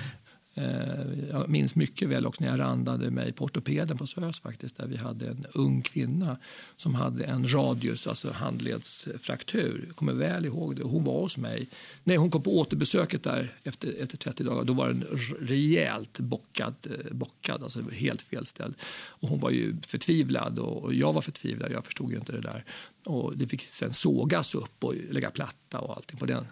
Eh, 0.57 1.29
jag 1.29 1.49
minns 1.49 1.75
mycket 1.75 2.09
väl 2.09 2.25
också 2.25 2.43
när 2.43 2.49
jag 2.49 2.59
randade 2.59 3.11
mig 3.11 3.31
på 3.31 3.45
ortopeden 3.45 3.97
på 3.97 4.07
SÖS 4.07 4.39
faktiskt, 4.39 4.77
där 4.77 4.87
vi 4.87 4.97
hade 4.97 5.27
en 5.27 5.45
ung 5.53 5.81
kvinna 5.81 6.37
som 6.75 6.95
hade 6.95 7.23
en 7.23 7.53
radius, 7.53 8.07
alltså 8.07 8.31
handledsfraktur. 8.31 9.83
Jag 9.87 9.95
kommer 9.95 10.13
väl 10.13 10.45
ihåg 10.45 10.75
det. 10.75 10.83
Hon 10.83 11.03
var 11.03 11.21
hos 11.21 11.37
mig. 11.37 11.67
Nej, 12.03 12.17
hon 12.17 12.31
kom 12.31 12.41
på 12.41 12.59
återbesöket 12.59 13.23
där 13.23 13.53
efter, 13.63 14.01
efter 14.01 14.17
30 14.17 14.43
dagar. 14.43 14.63
Då 14.63 14.73
var 14.73 14.87
den 14.87 15.05
rejält 15.39 16.19
bockad, 16.19 16.75
eh, 16.83 17.13
bockad 17.15 17.63
alltså 17.63 17.81
helt 17.91 18.21
felställd. 18.21 18.75
Och 19.07 19.29
hon 19.29 19.39
var 19.39 19.49
ju 19.49 19.75
förtvivlad 19.87 20.59
och 20.59 20.93
jag 20.93 21.13
var 21.13 21.21
förtvivlad. 21.21 21.71
Jag 21.71 21.85
förstod 21.85 22.11
ju 22.11 22.17
inte 22.17 22.31
det 22.31 22.41
där. 22.41 22.65
Och 23.05 23.37
det 23.37 23.47
fick 23.47 23.61
sen 23.61 23.93
sågas 23.93 24.55
upp 24.55 24.83
och 24.83 24.93
lägga 25.11 25.31
platta 25.31 25.79
och 25.79 25.95
allting 25.95 26.19
på 26.19 26.25
den 26.25 26.45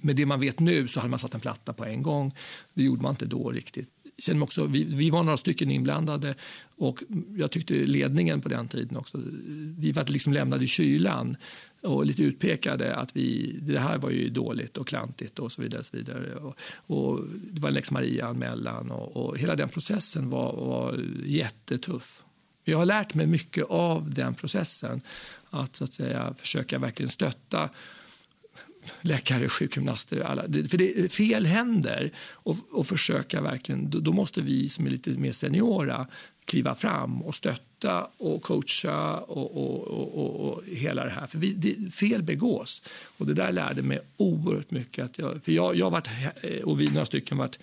med 0.00 0.16
det 0.16 0.26
man 0.26 0.40
vet 0.40 0.60
nu 0.60 0.88
så 0.88 1.00
hade 1.00 1.10
man 1.10 1.18
satt 1.18 1.34
en 1.34 1.40
platta 1.40 1.72
på 1.72 1.84
en 1.84 2.02
gång. 2.02 2.34
Det 2.74 2.82
gjorde 2.82 3.02
man 3.02 3.10
inte 3.10 3.26
då 3.26 3.50
riktigt. 3.50 3.88
Känner 4.18 4.42
också, 4.42 4.66
vi, 4.66 4.84
vi 4.84 5.10
var 5.10 5.22
några 5.22 5.36
stycken 5.36 5.70
inblandade 5.70 6.34
och 6.76 7.02
jag 7.36 7.50
tyckte 7.50 7.74
ledningen 7.74 8.40
på 8.40 8.48
den 8.48 8.68
tiden 8.68 8.96
också, 8.96 9.20
vi 9.78 9.92
var 9.92 10.04
liksom 10.04 10.32
lämnade 10.32 10.64
i 10.64 10.68
kylan 10.68 11.36
och 11.82 12.06
lite 12.06 12.22
utpekade 12.22 12.96
att 12.96 13.16
vi, 13.16 13.58
det 13.62 13.78
här 13.78 13.98
var 13.98 14.10
ju 14.10 14.30
dåligt 14.30 14.76
och 14.76 14.86
klantigt 14.86 15.38
och 15.38 15.52
så 15.52 15.62
vidare. 15.62 15.78
Och 15.78 15.86
så 15.86 15.96
vidare. 15.96 16.34
Och, 16.34 16.56
och 16.86 17.20
det 17.52 17.60
var 17.60 17.68
en 17.68 17.74
lex 17.74 17.90
Maria-anmälan 17.90 18.90
och, 18.90 19.16
och, 19.16 19.38
hela 19.38 19.56
den 19.56 19.68
processen 19.68 20.30
var, 20.30 20.52
var 20.52 21.00
jättetuff. 21.24 22.24
Jag 22.64 22.78
har 22.78 22.86
lärt 22.86 23.14
mig 23.14 23.26
mycket 23.26 23.64
av 23.64 24.10
den 24.10 24.34
processen. 24.34 25.00
Att, 25.50 25.76
så 25.76 25.84
att 25.84 25.92
säga, 25.92 26.34
försöka 26.38 26.78
verkligen 26.78 27.10
stötta 27.10 27.68
läkare, 29.00 29.48
sjukgymnaster, 29.48 30.20
alla. 30.20 30.42
för 30.42 30.78
det, 30.78 31.12
fel 31.12 31.46
händer 31.46 32.10
och, 32.18 32.56
och 32.70 32.86
försöka 32.86 33.40
verkligen, 33.40 33.90
då, 33.90 33.98
då, 33.98 34.12
måste 34.12 34.40
vi 34.40 34.68
som 34.68 34.86
är 34.86 34.90
lite 34.90 35.10
mer 35.10 35.32
seniora 35.32 36.06
kliva 36.44 36.74
fram 36.74 37.22
och 37.22 37.34
stötta 37.34 38.06
och 38.16 38.42
coacha 38.42 39.16
och, 39.16 39.56
och, 39.56 40.18
och, 40.18 40.48
och 40.48 40.62
hela 40.66 41.04
det 41.04 41.10
här. 41.10 41.26
För 41.26 41.38
vi, 41.38 41.52
det, 41.52 41.94
fel 41.94 42.22
begås. 42.22 42.82
Och 43.18 43.26
det 43.26 43.34
där 43.34 43.52
lärde 43.52 43.82
mig 43.82 44.00
oerhört 44.16 44.70
mycket. 44.70 45.04
Att 45.04 45.18
jag, 45.18 45.42
för 45.42 45.52
jag, 45.52 45.76
jag 45.76 45.90
varit, 45.90 46.08
och 46.64 46.80
vi 46.80 46.88
några 46.88 47.06
stycken 47.06 47.38
varit, 47.38 47.58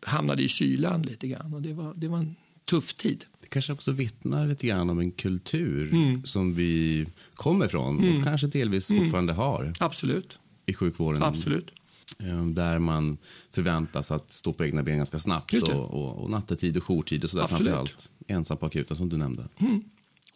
hamnade 0.00 0.42
i 0.42 0.48
kylan 0.48 1.02
lite 1.02 1.28
grann 1.28 1.54
och 1.54 1.62
det 1.62 1.72
var, 1.72 1.94
det 1.94 2.08
var 2.08 2.18
en 2.18 2.36
tuff 2.64 2.94
tid. 2.94 3.24
Det 3.40 3.48
kanske 3.48 3.72
också 3.72 3.92
vittnar 3.92 4.46
lite 4.46 4.66
grann 4.66 4.90
om 4.90 4.98
en 4.98 5.10
kultur 5.10 5.92
mm. 5.92 6.26
som 6.26 6.54
vi 6.54 7.06
kommer 7.34 7.66
ifrån 7.66 7.98
mm. 7.98 8.18
och 8.18 8.24
kanske 8.24 8.46
delvis 8.46 8.90
mm. 8.90 9.02
fortfarande 9.02 9.32
har. 9.32 9.72
Absolut 9.80 10.38
i 10.66 10.74
sjukvården. 10.74 11.22
Absolut. 11.22 11.72
Eh, 12.20 12.46
där 12.46 12.78
man 12.78 13.18
förväntas 13.52 14.10
att 14.10 14.30
stå 14.30 14.52
på 14.52 14.64
egna 14.64 14.82
ben 14.82 14.96
ganska 14.96 15.18
snabbt. 15.18 15.54
Och, 15.54 15.68
och, 15.70 16.22
och 16.22 16.30
nattetid 16.30 16.76
och 16.76 16.84
jourtid 16.84 17.24
och 17.24 17.30
sådär 17.30 17.46
framförallt. 17.46 18.08
Ensam 18.26 18.56
på 18.56 18.66
akuten 18.66 18.96
som 18.96 19.08
du 19.08 19.16
nämnde. 19.16 19.48
Mm. 19.58 19.84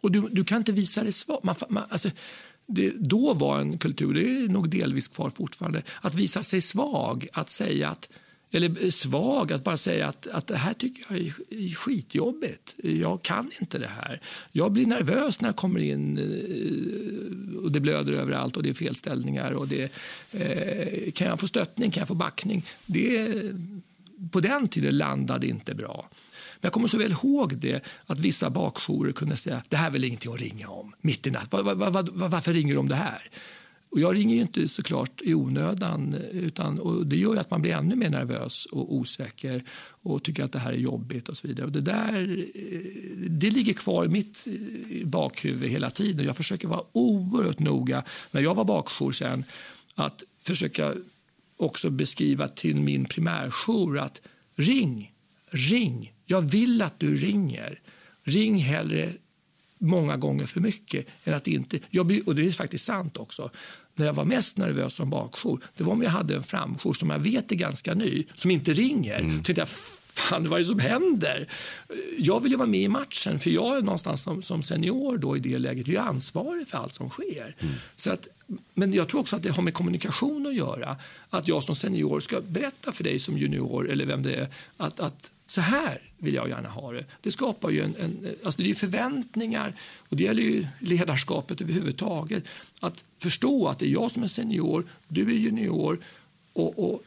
Och 0.01 0.11
du, 0.11 0.21
du 0.31 0.43
kan 0.43 0.57
inte 0.57 0.71
visa 0.71 1.03
dig 1.03 1.11
svag. 1.11 1.39
Man, 1.43 1.55
man, 1.69 1.83
alltså, 1.89 2.09
det 2.67 2.93
då 2.97 3.33
var 3.33 3.59
en 3.59 3.77
kultur, 3.77 4.13
det 4.13 4.21
är 4.21 4.49
nog 4.49 4.69
delvis 4.69 5.07
kvar 5.07 5.29
fortfarande, 5.29 5.83
att 6.01 6.15
visa 6.15 6.43
sig 6.43 6.61
svag. 6.61 7.27
Att 7.33 7.49
säga 7.49 7.89
att 7.89 8.09
eller 8.51 8.91
svag, 8.91 9.53
att 9.53 9.63
bara 9.63 9.77
säga 9.77 10.07
att, 10.07 10.27
att 10.27 10.47
det 10.47 10.57
här 10.57 10.73
tycker 10.73 11.03
jag 11.09 11.19
är 11.19 11.75
skitjobbigt. 11.75 12.75
Jag 12.77 13.21
kan 13.21 13.51
inte 13.61 13.77
det 13.77 13.87
här. 13.87 14.21
Jag 14.51 14.71
blir 14.71 14.85
nervös 14.85 15.41
när 15.41 15.49
jag 15.49 15.55
kommer 15.55 15.79
in 15.79 16.17
eh, 16.17 17.63
och 17.63 17.71
det 17.71 17.79
blöder 17.79 18.13
överallt 18.13 18.57
och 18.57 18.63
det 18.63 18.69
är 18.69 18.73
felställningar. 18.73 19.51
Och 19.51 19.67
det, 19.67 19.91
eh, 20.31 21.11
kan 21.11 21.27
jag 21.27 21.39
få 21.39 21.47
stöttning? 21.47 21.91
Kan 21.91 22.01
jag 22.01 22.07
få 22.07 22.15
backning? 22.15 22.65
Det, 22.85 23.33
på 24.31 24.39
den 24.39 24.67
tiden 24.67 24.97
landade 24.97 25.47
inte 25.47 25.75
bra. 25.75 26.09
Men 26.61 26.67
jag 26.67 26.73
kommer 26.73 26.87
så 26.87 26.97
väl 26.97 27.11
ihåg 27.11 27.57
det 27.57 27.83
att 28.05 28.19
vissa 28.19 28.49
bakjourer 28.49 29.11
kunde 29.11 29.37
säga 29.37 29.63
det 29.69 29.77
här 29.77 29.87
är 29.87 29.91
väl 29.91 30.03
ingenting 30.03 30.33
att 30.33 30.41
ringa 30.41 30.67
om 30.67 30.93
mitt 31.01 31.27
i 31.27 31.31
natten? 31.31 31.65
Var, 31.65 31.75
var, 31.75 31.89
var, 31.91 32.27
varför 32.27 32.53
ringer 32.53 32.73
du 32.73 32.79
om 32.79 32.89
det 32.89 32.95
här? 32.95 33.29
Och 33.91 33.99
jag 33.99 34.15
ringer 34.15 34.35
ju 34.35 34.41
inte 34.41 34.67
såklart 34.67 35.21
i 35.21 35.33
onödan 35.33 36.13
utan, 36.31 36.79
och 36.79 37.07
det 37.07 37.17
gör 37.17 37.35
att 37.35 37.51
man 37.51 37.61
blir 37.61 37.71
ännu 37.71 37.95
mer 37.95 38.09
nervös 38.09 38.65
och 38.65 38.95
osäker 38.95 39.63
och 40.01 40.23
tycker 40.23 40.43
att 40.43 40.51
det 40.51 40.59
här 40.59 40.71
är 40.71 40.77
jobbigt 40.77 41.29
och 41.29 41.37
så 41.37 41.47
vidare. 41.47 41.65
Och 41.65 41.71
det 41.71 41.81
där 41.81 42.47
eh, 42.55 42.79
det 43.29 43.49
ligger 43.49 43.73
kvar 43.73 44.05
i 44.05 44.07
mitt 44.07 44.47
eh, 44.47 45.07
bakhuvud 45.07 45.69
hela 45.69 45.89
tiden. 45.89 46.25
Jag 46.25 46.37
försöker 46.37 46.67
vara 46.67 46.83
oerhört 46.91 47.59
noga 47.59 48.03
när 48.31 48.41
jag 48.41 48.55
var 48.55 48.65
bakjour 48.65 49.11
sen 49.11 49.43
att 49.95 50.23
försöka 50.41 50.93
också 51.57 51.89
beskriva 51.89 52.47
till 52.47 52.75
min 52.75 53.05
primärjour 53.05 53.99
att 53.99 54.21
ring, 54.55 55.13
ring. 55.49 56.13
Jag 56.25 56.41
vill 56.41 56.81
att 56.81 56.99
du 56.99 57.15
ringer. 57.15 57.79
Ring 58.23 58.57
hellre 58.57 59.13
många 59.79 60.17
gånger 60.17 60.45
för 60.45 60.59
mycket. 60.61 61.07
Än 61.23 61.33
att 61.33 61.47
inte, 61.47 61.79
jag, 61.89 62.21
och 62.25 62.35
det 62.35 62.47
är 62.47 62.51
faktiskt 62.51 62.85
sant 62.85 63.17
också. 63.17 63.49
När 63.95 64.05
jag 64.05 64.13
var 64.13 64.25
mest 64.25 64.57
nervös 64.57 64.93
som 64.93 65.09
bakjour, 65.09 65.61
det 65.77 65.83
var 65.83 65.93
om 65.93 66.03
jag 66.03 66.09
hade 66.09 66.35
en 66.35 66.43
framjour 66.43 66.93
som 66.93 67.09
jag 67.09 67.19
vet 67.19 67.51
är 67.51 67.55
ganska 67.55 67.93
ny, 67.93 68.25
som 68.33 68.51
inte 68.51 68.73
ringer. 68.73 69.19
Mm. 69.19 69.43
Så 69.43 69.51
jag, 69.55 69.67
fan 70.19 70.49
vad 70.49 70.59
är 70.59 70.63
det 70.63 70.69
som 70.69 70.79
händer? 70.79 71.47
Jag 72.17 72.39
vill 72.39 72.51
ju 72.51 72.57
vara 72.57 72.69
med 72.69 72.81
i 72.81 72.87
matchen, 72.87 73.39
för 73.39 73.49
jag 73.49 73.77
är 73.77 73.81
någonstans 73.81 74.23
som, 74.23 74.41
som 74.41 74.63
senior 74.63 75.17
då 75.17 75.37
i 75.37 75.39
det 75.39 75.59
läget, 75.59 75.87
jag 75.87 76.03
är 76.05 76.09
ansvarig 76.09 76.67
för 76.67 76.77
allt 76.77 76.93
som 76.93 77.09
sker. 77.09 77.55
Mm. 77.59 77.73
Så 77.95 78.11
att, 78.11 78.27
men 78.73 78.93
jag 78.93 79.07
tror 79.07 79.21
också 79.21 79.35
att 79.35 79.43
det 79.43 79.49
har 79.49 79.63
med 79.63 79.73
kommunikation 79.73 80.47
att 80.47 80.55
göra. 80.55 80.97
Att 81.29 81.47
jag 81.47 81.63
som 81.63 81.75
senior 81.75 82.19
ska 82.19 82.41
berätta 82.41 82.91
för 82.91 83.03
dig 83.03 83.19
som 83.19 83.37
junior, 83.37 83.89
eller 83.89 84.05
vem 84.05 84.23
det 84.23 84.35
är, 84.35 84.47
att, 84.77 84.99
att 84.99 85.31
så 85.49 85.61
här 85.61 86.01
vill 86.17 86.33
jag 86.33 86.49
gärna 86.49 86.69
ha 86.69 86.91
det. 86.91 87.05
Det 87.21 87.31
skapar 87.31 87.69
ju 87.69 87.81
en, 87.81 87.95
en 87.99 88.35
alltså 88.43 88.61
det 88.61 88.69
är 88.69 88.73
förväntningar 88.73 89.73
och 90.09 90.17
det 90.17 90.23
gäller 90.23 90.43
ju 90.43 90.65
ledarskapet 90.79 91.61
överhuvudtaget. 91.61 92.43
Att 92.79 93.03
förstå 93.17 93.67
att 93.67 93.79
det 93.79 93.85
är 93.85 93.89
jag 93.89 94.11
som 94.11 94.23
är 94.23 94.27
senior, 94.27 94.83
du 95.07 95.21
är 95.21 95.33
junior 95.33 95.99
och, 96.53 96.91
och 96.91 97.03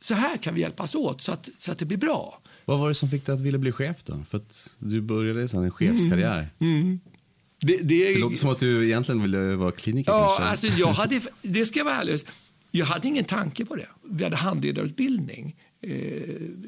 så 0.00 0.14
här 0.14 0.36
kan 0.36 0.54
vi 0.54 0.60
hjälpas 0.60 0.94
åt 0.94 1.20
så 1.20 1.32
att, 1.32 1.48
så 1.58 1.72
att 1.72 1.78
det 1.78 1.84
blir 1.84 1.98
bra. 1.98 2.40
Vad 2.64 2.78
var 2.78 2.88
det 2.88 2.94
som 2.94 3.08
fick 3.08 3.26
dig 3.26 3.34
att 3.34 3.40
vilja 3.40 3.58
bli 3.58 3.72
chef 3.72 3.96
då? 4.04 4.24
För 4.30 4.40
du 4.78 5.00
började 5.00 5.42
en 5.42 5.70
chefskarriär. 5.70 6.48
Mm. 6.58 6.80
Mm. 6.80 7.00
Det, 7.60 7.76
det, 7.76 8.12
det, 8.12 8.18
låter 8.18 8.36
som 8.36 8.50
att 8.50 8.58
du 8.58 8.84
egentligen 8.84 9.22
ville 9.22 9.56
vara 9.56 9.72
kliniker. 9.72 10.12
Ja, 10.12 10.38
alltså 10.40 10.66
jag 10.66 10.92
hade, 10.92 11.20
det 11.42 11.66
ska 11.66 11.78
jag 11.80 11.84
vara 11.84 11.96
ärlig 11.96 12.20
Jag 12.70 12.86
hade 12.86 13.08
ingen 13.08 13.24
tanke 13.24 13.64
på 13.64 13.76
det. 13.76 13.88
Vi 14.10 14.24
hade 14.24 14.36
handledarutbildning 14.36 15.56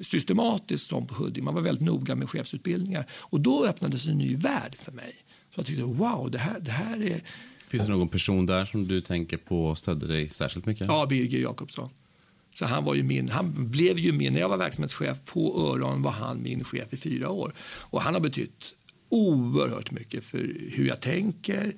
systematiskt 0.03 0.89
som 0.89 1.07
på 1.07 1.15
Huddinge. 1.15 1.45
Man 1.45 1.55
var 1.55 1.63
väldigt 1.63 1.87
noga 1.87 2.15
med 2.15 2.31
chefsutbildningar. 2.31 3.07
Och 3.13 3.41
då 3.41 3.67
öppnades 3.67 4.07
en 4.07 4.19
ny 4.19 4.37
värld 4.37 4.77
för 4.79 4.93
mig. 4.93 5.15
Så 5.55 5.59
jag 5.59 5.67
tyckte 5.67 5.83
wow, 5.83 6.31
det 6.31 6.39
här, 6.39 6.61
det 6.61 6.71
här 6.71 7.03
är... 7.03 7.21
Finns 7.69 7.85
det 7.85 7.91
någon 7.91 8.09
person 8.09 8.47
där 8.47 8.65
som 8.65 8.89
du 8.89 9.01
tänker 9.01 9.37
på 9.37 9.75
stödde 9.75 10.07
dig 10.07 10.31
särskilt 10.31 10.67
mycket? 10.67 10.87
Ja, 10.89 11.07
Birger 11.07 11.39
Jakobsson. 11.39 11.89
Så 12.55 12.67
han, 12.67 12.85
var 12.85 12.95
ju 12.95 13.03
min, 13.03 13.29
han 13.29 13.71
blev 13.71 13.99
ju 13.99 14.13
min, 14.13 14.33
när 14.33 14.41
jag 14.41 14.49
var 14.49 14.57
verksamhetschef 14.57 15.19
på 15.25 15.61
Öron 15.61 16.03
var 16.03 16.11
han 16.11 16.43
min 16.43 16.65
chef 16.65 16.93
i 16.93 16.97
fyra 16.97 17.31
år. 17.31 17.53
Och 17.61 18.03
han 18.03 18.15
har 18.15 18.21
betytt 18.21 18.75
oerhört 19.09 19.91
mycket 19.91 20.25
för 20.25 20.39
hur 20.71 20.87
jag 20.89 21.01
tänker. 21.01 21.75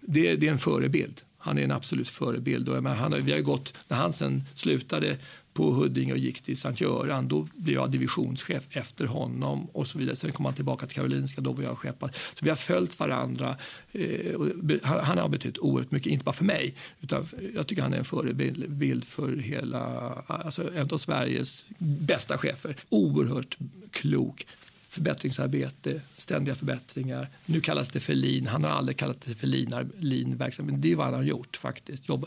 Det, 0.00 0.36
det 0.36 0.48
är 0.48 0.52
en 0.52 0.58
förebild. 0.58 1.20
Han 1.44 1.58
är 1.58 1.62
en 1.62 1.72
absolut 1.72 2.08
förebild. 2.08 2.68
Och, 2.68 2.82
men, 2.82 2.96
han, 2.96 3.24
vi 3.24 3.32
har 3.32 3.40
gått, 3.40 3.74
när 3.88 3.96
han 3.96 4.12
sen 4.12 4.44
slutade 4.54 5.16
på 5.52 5.70
Huddinge 5.70 6.12
och 6.12 6.18
gick 6.18 6.42
till 6.42 6.56
Sankt 6.56 6.80
Göran. 6.80 7.28
Då 7.28 7.48
blev 7.54 7.74
jag 7.74 7.90
divisionschef 7.90 8.62
efter 8.70 9.06
honom 9.06 9.66
och 9.72 9.86
så 9.86 9.98
vidare. 9.98 10.16
Sen 10.16 10.32
kom 10.32 10.44
han 10.44 10.54
tillbaka 10.54 10.86
till 10.86 10.94
Karolinska, 10.94 11.40
då 11.40 11.52
var 11.52 11.62
jag 11.62 11.78
chef. 11.78 11.94
Så 12.34 12.44
vi 12.44 12.48
har 12.48 12.56
följt 12.56 12.98
varandra. 12.98 13.56
Eh, 13.92 14.40
han, 14.82 15.04
han, 15.04 15.18
har 15.18 15.28
betytt 15.28 15.58
oerhört 15.58 15.90
mycket, 15.90 16.12
inte 16.12 16.24
bara 16.24 16.32
för 16.32 16.44
mig, 16.44 16.74
utan 17.00 17.26
jag 17.54 17.66
tycker 17.66 17.82
han 17.82 17.92
är 17.92 17.98
en 17.98 18.04
förebild 18.04 19.04
för 19.04 19.36
hela, 19.36 19.82
alltså 20.26 20.74
en 20.74 20.88
av 20.90 20.98
Sveriges 20.98 21.64
bästa 21.78 22.38
chefer. 22.38 22.76
Oerhört 22.88 23.58
klok, 23.90 24.46
förbättringsarbete, 24.94 26.00
ständiga 26.16 26.54
förbättringar. 26.54 27.28
Nu 27.46 27.60
kallas 27.60 27.90
det 27.90 28.00
för 28.00 28.14
lean. 28.14 28.46
Han 28.46 28.64
har 28.64 28.70
aldrig 28.70 28.96
kallat 28.96 29.20
det 29.20 29.34
för 29.34 29.46
lean, 29.46 29.92
lean 29.98 30.36
verksamhet. 30.36 30.82
Det 30.82 30.92
är 30.92 30.96
vad 30.96 31.06
han 31.06 31.14
har 31.14 31.22
gjort 31.22 31.56
faktiskt. 31.56 32.08
Jobb, 32.08 32.26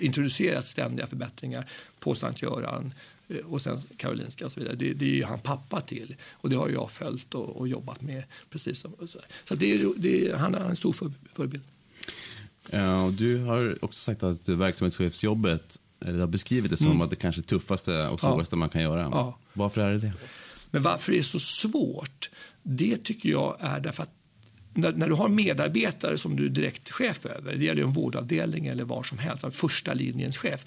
introducerat 0.00 0.66
ständiga 0.66 1.06
förbättringar 1.06 1.66
på 1.98 2.14
Sankt 2.14 2.42
Göran 2.42 2.94
eh, 3.28 3.36
och 3.36 3.62
sen 3.62 3.80
Karolinska 3.96 4.44
och 4.44 4.52
så 4.52 4.60
vidare. 4.60 4.76
Det, 4.76 4.92
det 4.92 5.20
är 5.20 5.26
han 5.26 5.40
pappa 5.40 5.80
till 5.80 6.16
och 6.32 6.50
det 6.50 6.56
har 6.56 6.68
jag 6.68 6.90
följt 6.90 7.34
och, 7.34 7.56
och 7.56 7.68
jobbat 7.68 8.00
med 8.02 8.22
precis 8.50 8.80
som, 8.80 8.94
så. 9.06 9.18
så 9.44 9.54
det 9.54 9.72
är, 9.72 9.92
det 9.96 10.28
är, 10.28 10.36
han 10.36 10.54
är 10.54 10.68
en 10.68 10.76
stor 10.76 10.92
för, 10.92 11.12
förebild. 11.32 11.64
Ja, 12.70 13.12
du 13.18 13.38
har 13.38 13.84
också 13.84 14.02
sagt 14.02 14.22
att 14.22 14.48
verksamhetschefsjobbet 14.48 15.80
eller 16.00 16.18
har 16.20 16.26
beskrivit 16.26 16.70
det 16.70 16.76
som 16.76 16.86
mm. 16.86 17.00
att 17.00 17.10
det 17.10 17.16
kanske 17.16 17.42
tuffaste 17.42 18.08
och 18.08 18.20
svåraste 18.20 18.54
ja. 18.54 18.58
man 18.58 18.68
kan 18.68 18.82
göra. 18.82 19.00
Ja. 19.12 19.38
Varför 19.52 19.80
är 19.80 19.92
det 19.92 19.98
det? 19.98 20.12
Men 20.70 20.82
varför 20.82 21.12
det 21.12 21.18
är 21.18 21.22
så 21.22 21.38
svårt, 21.38 22.30
det 22.62 22.96
tycker 22.96 23.28
jag 23.28 23.56
är 23.60 23.80
därför 23.80 24.02
att 24.02 24.12
när, 24.74 24.92
när, 24.92 25.08
du 25.08 25.14
har 25.14 25.28
medarbetare 25.28 26.18
som 26.18 26.36
du 26.36 26.44
är 26.44 26.48
direkt 26.48 26.90
chef 26.90 27.26
över, 27.26 27.54
det 27.54 27.64
gäller 27.64 27.82
en 27.82 27.92
vårdavdelning 27.92 28.66
eller 28.66 28.84
var 28.84 29.02
som 29.02 29.18
helst, 29.18 29.44
första 29.50 29.94
linjens 29.94 30.38
chef. 30.38 30.64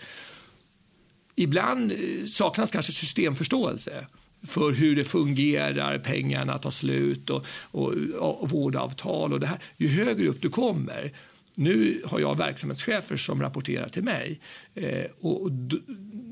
Ibland 1.35 1.91
eh, 1.91 2.25
saknas 2.25 2.71
kanske 2.71 2.91
systemförståelse 2.91 4.05
för 4.47 4.71
hur 4.71 4.95
det 4.95 5.03
fungerar, 5.03 5.99
pengarna 5.99 6.57
tar 6.57 6.71
slut 6.71 7.29
och, 7.29 7.45
och, 7.71 7.93
och 8.19 8.49
vårdavtal 8.49 9.33
och 9.33 9.39
det 9.39 9.47
här. 9.47 9.59
Ju 9.77 9.87
högre 9.87 10.27
upp 10.27 10.41
du 10.41 10.49
kommer, 10.49 11.11
nu 11.55 12.01
har 12.05 12.19
jag 12.19 12.37
verksamhetschefer 12.37 13.17
som 13.17 13.41
rapporterar 13.41 13.89
till 13.89 14.03
mig. 14.03 14.39
Eh, 14.75 15.05
och, 15.19 15.41
och 15.41 15.51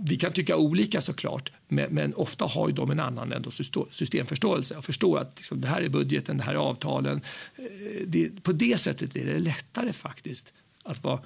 vi 0.04 0.18
kan 0.18 0.32
tycka 0.32 0.58
olika 0.58 1.02
såklart, 1.02 1.52
men, 1.68 1.94
men 1.94 2.14
ofta 2.14 2.46
har 2.46 2.70
de 2.70 2.92
en 2.92 3.00
annan 3.00 3.32
ändå 3.32 3.52
systemförståelse 3.90 4.74
Jag 4.74 4.84
förstår 4.84 5.20
att 5.20 5.34
liksom, 5.36 5.62
det 5.62 5.68
här 5.68 5.82
är 5.82 5.90
budgeten, 5.90 6.38
det 6.38 6.44
här 6.44 6.54
är 6.54 6.58
avtalen. 6.58 7.22
Eh, 7.56 7.64
det, 8.08 8.44
på 8.44 8.52
det 8.52 8.80
sättet 8.80 9.16
är 9.16 9.26
det 9.26 9.40
lättare 9.40 9.94
faktiskt 9.94 10.54
att 10.84 11.04
vara 11.04 11.20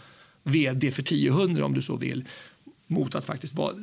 vd 0.44 0.92
för 0.92 1.02
1000 1.02 1.64
om 1.64 1.74
du 1.74 1.82
så 1.82 1.96
vill, 1.96 2.26
mot 2.88 3.16
att 3.16 3.26
faktiskt 3.26 3.56
vara 3.56 3.76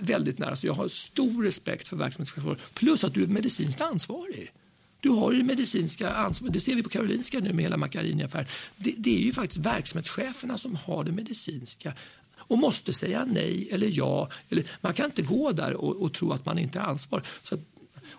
väldigt 0.00 0.38
nära. 0.38 0.56
Så 0.56 0.66
jag 0.66 0.74
har 0.74 0.88
stor 0.88 1.42
respekt 1.42 1.88
för 1.88 1.96
verksamhetschefer, 1.96 2.56
plus 2.74 3.04
att 3.04 3.14
du 3.14 3.22
är 3.22 3.26
medicinskt 3.26 3.80
ansvarig. 3.80 4.52
Du 5.00 5.08
har 5.08 5.32
det 5.32 5.44
medicinska 5.44 6.10
ansvaret. 6.10 6.52
Det 6.52 6.60
ser 6.60 6.74
vi 6.74 6.82
på 6.82 6.88
Karolinska 6.88 7.40
nu 7.40 7.52
med 7.52 7.62
hela 7.62 7.76
Macchiarini-affären. 7.76 8.46
Det, 8.76 8.94
det, 8.98 9.16
är 9.16 9.20
ju 9.20 9.32
faktiskt 9.32 9.60
verksamhetscheferna 9.60 10.58
som 10.58 10.76
har 10.76 11.04
det 11.04 11.12
medicinska 11.12 11.92
och 12.36 12.58
måste 12.58 12.92
säga 12.92 13.24
nej 13.24 13.68
eller 13.70 13.88
ja. 13.92 14.30
Eller, 14.48 14.64
man 14.80 14.94
kan 14.94 15.06
inte 15.06 15.22
gå 15.22 15.52
där 15.52 15.74
och, 15.74 16.02
och 16.02 16.12
tro 16.12 16.32
att 16.32 16.46
man 16.46 16.58
inte 16.58 16.78
är 16.78 16.82
ansvarig. 16.82 17.24
Så 17.42 17.54
att, 17.54 17.60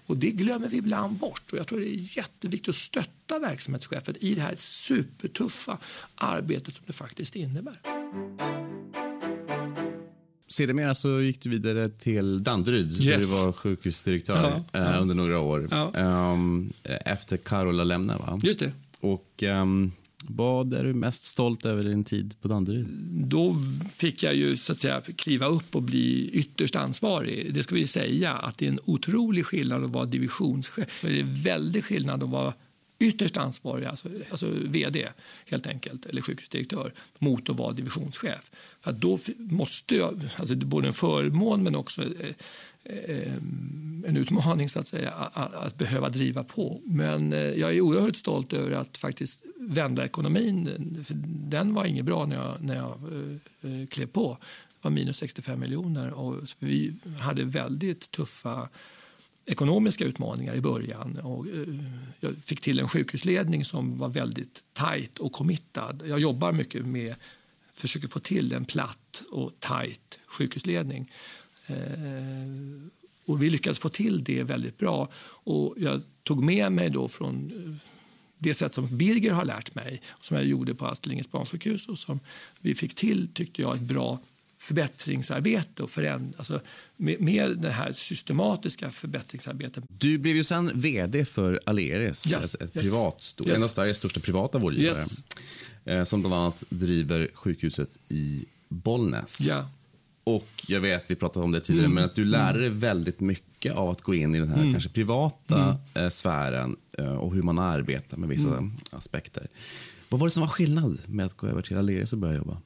och 0.06 0.18
det 0.18 0.32
glömmer 0.32 0.68
vi 0.68 0.78
ibland 0.78 1.18
bort. 1.18 1.52
Och 1.52 1.58
jag 1.58 1.68
tror 1.68 1.80
det 1.80 1.90
är 1.90 2.18
jätteviktigt 2.18 2.70
att 2.70 2.76
stötta 2.76 3.40
verksamhetschefen 3.40 4.16
i 4.20 4.36
det 4.36 4.42
här 4.42 4.56
supertuffa 4.56 5.78
arbetet 6.16 6.76
som 6.76 6.84
det 6.88 6.94
faktiskt 6.94 7.36
innebär. 7.36 7.80
Sedermera 10.50 10.96
så 10.96 11.22
gick 11.22 11.42
du 11.42 11.50
vidare 11.50 11.90
till 11.90 12.44
Danderyd, 12.44 12.92
yes. 12.92 12.98
där 12.98 13.18
du 13.18 13.26
var 13.26 13.52
sjukhusdirektör 13.52 14.36
ja, 14.36 14.80
ja. 14.80 14.96
Eh, 14.96 15.02
under 15.02 15.16
några 15.16 15.40
år. 15.40 15.68
Ja. 15.72 15.92
Um, 16.34 16.74
efter 16.84 17.38
Carola 17.38 17.84
lämnade, 17.84 18.20
va? 18.20 18.40
Just 18.44 18.60
det. 18.60 18.72
Och 19.00 19.44
um, 19.44 19.92
vad 20.28 20.74
är 20.74 20.84
du 20.84 20.94
mest 20.94 21.24
stolt 21.24 21.66
över 21.66 21.84
din 21.84 22.04
tid 22.04 22.36
på 22.42 22.48
Danderyd? 22.48 22.88
Då 23.12 23.56
fick 23.96 24.24
jag 24.24 24.36
ju 24.36 24.58
så 24.58 24.72
att 24.72 24.80
säga 24.80 25.02
kliva 25.16 25.46
upp 25.46 25.76
och 25.76 25.82
bli 25.82 26.30
ytterst 26.34 26.76
ansvarig. 26.76 27.54
Det 27.54 27.64
ska 27.64 27.76
vi 27.76 27.88
säga 27.88 28.34
att 28.34 28.58
det 28.58 28.66
är 28.66 28.70
en 28.70 28.80
otrolig 28.86 29.46
skillnad 29.46 29.84
att 29.84 29.92
vara 29.92 30.06
divisionschef. 30.06 31.02
Det 31.02 31.20
är 31.20 31.44
väldigt 31.44 31.86
skillnad 31.86 32.24
att 32.24 32.30
vara 32.30 32.54
ytterst 33.00 33.38
ansvarig, 33.38 33.86
alltså, 33.86 34.10
alltså 34.30 34.50
vd 34.66 35.08
helt 35.46 35.68
enkelt, 35.68 36.06
eller 36.06 36.22
sjukhusdirektör, 36.22 36.94
mot 37.20 37.50
att 37.50 37.58
vara 37.58 37.74
divisionschef. 37.74 38.52
För 38.82 38.92
då 38.92 39.20
måste 39.38 39.96
jag, 39.96 40.30
alltså 40.38 40.56
det 40.56 40.64
är 40.64 40.68
både 40.68 40.88
en 40.88 40.94
förmån 40.94 41.64
men 41.64 41.76
också 41.76 42.02
eh, 42.04 42.36
eh, 42.84 43.34
en 44.06 44.18
utmaning 44.18 44.70
så 44.70 44.80
att 44.80 44.88
säga, 44.88 45.12
att, 45.12 45.78
behöva 45.78 46.10
driva 46.10 46.44
på. 46.44 46.82
Men 46.86 47.34
eh, 47.34 47.40
jag 47.40 47.76
är 47.76 47.82
oerhört 47.82 48.16
stolt 48.16 48.54
över 48.54 48.72
att 48.72 48.98
faktiskt 48.98 49.44
vända 49.60 50.06
ekonomin. 50.06 51.04
För 51.08 51.14
den 51.50 51.74
var 51.74 51.86
inget 51.86 52.06
bra 52.06 52.26
när 52.26 52.36
jag, 52.36 52.64
när 52.64 52.76
jag 52.76 53.00
klev 53.90 54.06
på. 54.06 54.38
Det 54.42 54.88
var 54.88 54.92
minus 54.92 55.18
65 55.18 55.60
miljoner 55.60 56.14
och 56.14 56.36
vi 56.60 56.94
hade 57.20 57.44
väldigt 57.44 58.12
tuffa 58.12 58.70
ekonomiska 59.50 60.06
utmaningar 60.06 60.56
i 60.56 60.62
början. 60.62 61.20
Och, 61.24 61.48
eh, 61.48 61.76
jag 62.20 62.38
fick 62.38 62.62
till 62.62 62.80
en 62.80 62.90
sjukhusledning 62.90 63.66
som 63.66 63.98
var 63.98 64.10
väldigt 64.10 64.64
tajt 64.74 65.20
och 65.20 65.32
committad. 65.32 66.04
Jag 66.06 66.20
jobbar 66.20 66.52
mycket 66.52 66.86
med 66.86 67.16
försöker 67.80 68.08
få 68.08 68.20
till 68.20 68.54
en 68.54 68.66
platt 68.66 69.24
och 69.32 69.52
tajt 69.60 70.20
sjukhusledning. 70.26 71.12
Eh, 71.68 71.76
och 73.26 73.44
vi 73.44 73.50
lyckades 73.50 73.80
få 73.80 73.90
till 73.90 74.24
det 74.24 74.44
väldigt 74.44 74.78
bra. 74.78 75.10
Och 75.44 75.76
jag 75.78 76.02
tog 76.24 76.44
med 76.44 76.72
mig 76.72 76.90
då 76.90 77.08
från 77.08 77.52
eh, 77.52 77.90
det 78.38 78.54
sätt 78.54 78.74
som 78.74 78.98
Birger 78.98 79.32
har 79.32 79.46
lärt 79.46 79.76
mig, 79.76 80.02
som 80.22 80.38
jag 80.38 80.46
gjorde 80.46 80.76
på 80.76 80.86
Astrid 80.86 81.26
barnsjukhus 81.32 81.88
och 81.88 82.00
som 82.00 82.20
vi 82.60 82.76
fick 82.76 82.96
till, 82.96 83.28
tyckte 83.34 83.62
jag, 83.62 83.76
ett 83.76 83.82
bra 83.82 84.20
förbättringsarbete 84.60 85.84
och 85.84 85.90
föränd, 85.90 86.34
alltså 86.38 86.62
med, 86.98 87.22
med 87.22 87.58
det 87.58 87.70
här 87.70 87.94
systematiska 87.94 88.92
förbättringsarbetet. 88.92 89.84
Du 89.88 90.18
blev 90.18 90.36
ju 90.36 90.44
sen 90.44 90.72
vd 90.74 91.26
för 91.26 91.60
Aleris, 91.66 92.32
yes, 92.32 92.56
ett, 92.56 92.62
ett 92.62 92.76
yes, 92.76 92.84
privat, 92.84 93.36
yes. 93.46 93.58
en 93.58 93.64
av 93.64 93.68
Sveriges 93.68 93.98
största 93.98 94.20
privata 94.20 94.60
vårdgivare. 94.60 95.06
Eh, 95.86 96.04
som 96.04 96.22
bland 96.22 96.36
annat 96.36 96.64
driver 96.70 97.30
sjukhuset 97.34 98.00
i 98.10 98.46
Bollnäs. 98.70 99.40
Ja. 99.40 99.70
Och 100.24 100.50
jag 100.68 100.82
vet, 100.82 101.04
vi 101.08 101.16
pratade 101.16 101.46
om 101.46 101.52
det 101.52 101.62
tidigare, 101.62 101.86
mm. 101.86 101.96
men 101.96 102.06
att 102.06 102.16
du 102.16 102.26
lärde 102.26 102.60
dig 102.60 102.70
väldigt 102.70 103.20
mycket 103.20 103.76
av 103.76 103.90
att 103.90 104.02
gå 104.02 104.14
in 104.16 104.36
i 104.36 104.40
den 104.40 104.50
här 104.50 104.60
mm. 104.60 104.74
kanske 104.74 104.90
privata 104.90 105.78
mm. 105.96 106.12
sfären 106.12 106.76
eh, 106.98 107.14
och 107.14 107.36
hur 107.36 107.42
man 107.42 107.60
arbetar 107.60 108.18
med 108.18 108.30
vissa 108.30 108.50
mm. 108.50 108.72
aspekter. 108.92 109.48
Vad 110.10 110.20
var 110.20 110.28
det 110.28 110.32
som 110.32 110.42
var 110.42 110.48
skillnad 110.48 111.02
med 111.06 111.26
att 111.26 111.38
gå 111.38 111.48
över 111.48 111.62
till 111.62 111.78
Aleris 111.78 112.14
och 112.14 112.20
börja 112.20 112.36
jobba? 112.36 112.58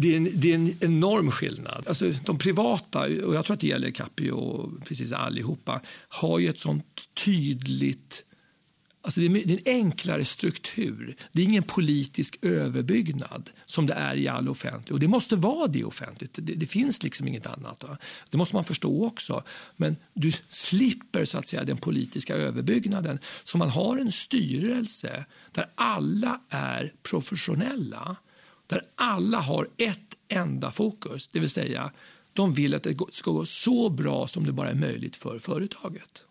Det 0.00 0.12
är, 0.12 0.16
en, 0.16 0.30
det 0.34 0.50
är 0.50 0.54
en 0.54 0.76
enorm 0.80 1.30
skillnad. 1.30 1.84
Alltså, 1.88 2.10
de 2.24 2.38
privata, 2.38 3.00
och 3.00 3.34
jag 3.34 3.44
tror 3.44 3.54
att 3.54 3.60
det 3.60 3.66
gäller 3.66 3.90
Capio 3.90 4.32
och 4.32 4.84
precis 4.84 5.12
allihopa, 5.12 5.80
har 6.08 6.38
ju 6.38 6.48
ett 6.48 6.58
sånt 6.58 6.84
tydligt 7.24 8.24
Alltså 9.02 9.20
det 9.20 9.26
är 9.26 9.52
en 9.52 9.58
enklare 9.66 10.24
struktur. 10.24 11.16
Det 11.32 11.42
är 11.42 11.44
ingen 11.44 11.62
politisk 11.62 12.38
överbyggnad 12.42 13.50
som 13.66 13.86
det 13.86 13.94
är 13.94 14.16
i 14.16 14.28
all 14.28 14.48
offentlighet. 14.48 14.90
Och 14.90 15.00
det 15.00 15.08
måste 15.08 15.36
vara 15.36 15.66
det 15.66 15.84
offentligt. 15.84 16.30
Det, 16.32 16.54
det 16.54 16.66
finns 16.66 17.02
liksom 17.02 17.28
inget 17.28 17.46
annat. 17.46 17.82
Va? 17.82 17.98
Det 18.30 18.36
måste 18.36 18.56
man 18.56 18.64
förstå 18.64 19.06
också. 19.06 19.42
Men 19.76 19.96
du 20.14 20.32
slipper 20.48 21.24
så 21.24 21.38
att 21.38 21.48
säga 21.48 21.64
den 21.64 21.76
politiska 21.76 22.34
överbyggnaden. 22.34 23.18
Så 23.44 23.58
man 23.58 23.70
har 23.70 23.96
en 23.96 24.12
styrelse 24.12 25.24
där 25.52 25.66
alla 25.74 26.40
är 26.48 26.92
professionella 27.02 28.16
där 28.68 28.82
alla 28.94 29.40
har 29.40 29.68
ett 29.76 30.16
enda 30.28 30.70
fokus, 30.70 31.28
det 31.28 31.40
vill 31.40 31.50
säga 31.50 31.92
de 32.32 32.52
vill 32.52 32.74
att 32.74 32.82
det 32.82 32.96
ska 33.10 33.30
gå 33.30 33.46
så 33.46 33.88
bra 33.90 34.28
som 34.28 34.46
det 34.46 34.52
bara 34.52 34.70
är 34.70 34.74
möjligt 34.74 35.16
för 35.16 35.38
företaget. 35.38 36.24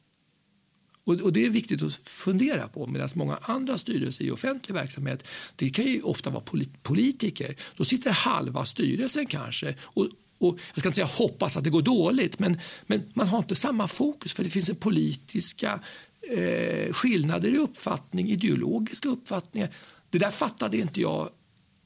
Och, 1.03 1.33
Det 1.33 1.45
är 1.45 1.49
viktigt 1.49 1.83
att 1.83 1.93
fundera 1.93 2.67
på. 2.67 2.87
Medan 2.87 3.09
många 3.15 3.37
andra 3.41 3.77
styrelser 3.77 4.25
i 4.25 4.31
offentlig 4.31 4.73
verksamhet 4.75 5.27
det 5.55 5.69
kan 5.69 5.85
ju 5.85 6.01
ofta 6.01 6.29
vara 6.29 6.43
politiker. 6.83 7.55
Då 7.77 7.85
sitter 7.85 8.11
halva 8.11 8.65
styrelsen 8.65 9.25
kanske 9.25 9.75
och, 9.81 10.07
och 10.37 10.59
jag 10.73 10.79
ska 10.79 10.89
inte 10.89 10.95
säga 10.95 11.05
hoppas 11.05 11.57
att 11.57 11.63
det 11.63 11.69
går 11.69 11.81
dåligt, 11.81 12.39
men, 12.39 12.59
men 12.85 13.01
man 13.13 13.27
har 13.27 13.37
inte 13.37 13.55
samma 13.55 13.87
fokus 13.87 14.33
för 14.33 14.43
det 14.43 14.49
finns 14.49 14.69
en 14.69 14.75
politiska 14.75 15.79
eh, 16.21 16.93
skillnader 16.93 17.49
i 17.49 17.57
uppfattning, 17.57 18.29
ideologiska 18.29 19.09
uppfattningar. 19.09 19.69
Det 20.09 20.17
där 20.17 20.31
fattade 20.31 20.77
inte 20.77 21.01
jag 21.01 21.29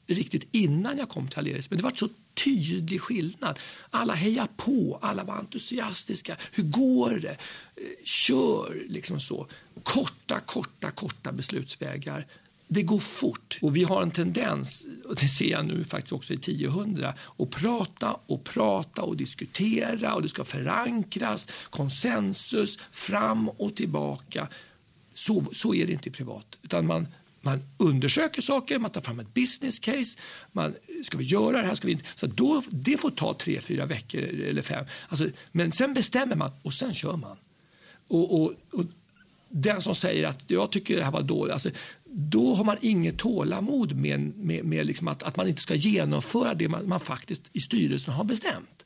riktigt 0.06 0.48
innan 0.52 0.98
jag 0.98 1.08
kom 1.08 1.28
till 1.28 1.38
Aleris, 1.38 1.70
men 1.70 1.76
det 1.76 1.82
var 1.82 1.92
så 1.94 2.08
tydlig 2.34 3.00
skillnad. 3.00 3.58
Alla 3.90 4.14
hejar 4.14 4.48
på, 4.56 4.98
alla 5.02 5.24
var 5.24 5.34
entusiastiska. 5.34 6.36
Hur 6.52 6.62
går 6.62 7.10
det? 7.10 7.36
Eh, 7.76 8.04
kör, 8.04 8.86
liksom 8.88 9.20
så. 9.20 9.46
Korta, 9.82 10.40
korta, 10.40 10.90
korta 10.90 11.32
beslutsvägar. 11.32 12.26
det 12.68 12.82
går 12.82 12.98
fort. 12.98 13.58
Och 13.62 13.76
vi 13.76 13.84
har 13.84 14.02
en 14.02 14.10
tendens, 14.10 14.86
och 15.04 15.16
det 15.16 15.28
ser 15.28 15.50
jag 15.50 15.66
nu 15.66 15.84
faktiskt 15.84 16.12
också 16.12 16.32
i 16.32 16.36
1000, 16.36 17.04
att 17.38 17.50
prata 17.50 18.16
och 18.26 18.44
prata 18.44 19.02
och 19.02 19.16
diskutera 19.16 20.14
och 20.14 20.22
det 20.22 20.28
ska 20.28 20.44
förankras, 20.44 21.48
konsensus, 21.70 22.78
fram 22.92 23.48
och 23.48 23.74
tillbaka. 23.74 24.48
Så, 25.14 25.44
så 25.52 25.74
är 25.74 25.86
det 25.86 25.92
inte 25.92 26.10
privat. 26.10 26.58
Utan 26.62 26.86
man, 26.86 27.06
man 27.42 27.62
undersöker 27.76 28.42
saker, 28.42 28.78
man 28.78 28.90
tar 28.90 29.00
fram 29.00 29.20
ett 29.20 29.34
business 29.34 29.78
case. 29.78 30.18
Man, 30.52 30.74
ska 31.04 31.18
vi 31.18 31.24
göra 31.24 31.62
det 31.62 31.66
här? 31.66 31.74
Ska 31.74 31.86
vi 31.86 31.92
inte? 31.92 32.04
Så 32.14 32.26
då, 32.26 32.62
det 32.70 32.96
får 32.96 33.10
ta 33.10 33.34
tre, 33.34 33.60
fyra 33.60 33.86
veckor 33.86 34.20
eller 34.20 34.62
fem. 34.62 34.84
Alltså, 35.08 35.28
men 35.52 35.72
sen 35.72 35.94
bestämmer 35.94 36.36
man 36.36 36.50
och 36.62 36.74
sen 36.74 36.94
kör 36.94 37.16
man. 37.16 37.36
Och, 38.08 38.42
och, 38.42 38.52
och 38.70 38.84
den 39.48 39.82
som 39.82 39.94
säger 39.94 40.26
att 40.26 40.50
jag 40.50 40.70
tycker 40.70 40.96
det 40.96 41.04
här 41.04 41.10
var 41.10 41.22
dåligt, 41.22 41.52
alltså, 41.52 41.70
då 42.04 42.54
har 42.54 42.64
man 42.64 42.76
inget 42.80 43.18
tålamod 43.18 43.96
med, 43.96 44.20
med, 44.20 44.64
med 44.64 44.86
liksom 44.86 45.08
att, 45.08 45.22
att 45.22 45.36
man 45.36 45.48
inte 45.48 45.62
ska 45.62 45.74
genomföra 45.74 46.54
det 46.54 46.68
man, 46.68 46.88
man 46.88 47.00
faktiskt 47.00 47.50
i 47.52 47.60
styrelsen 47.60 48.14
har 48.14 48.24
bestämt. 48.24 48.81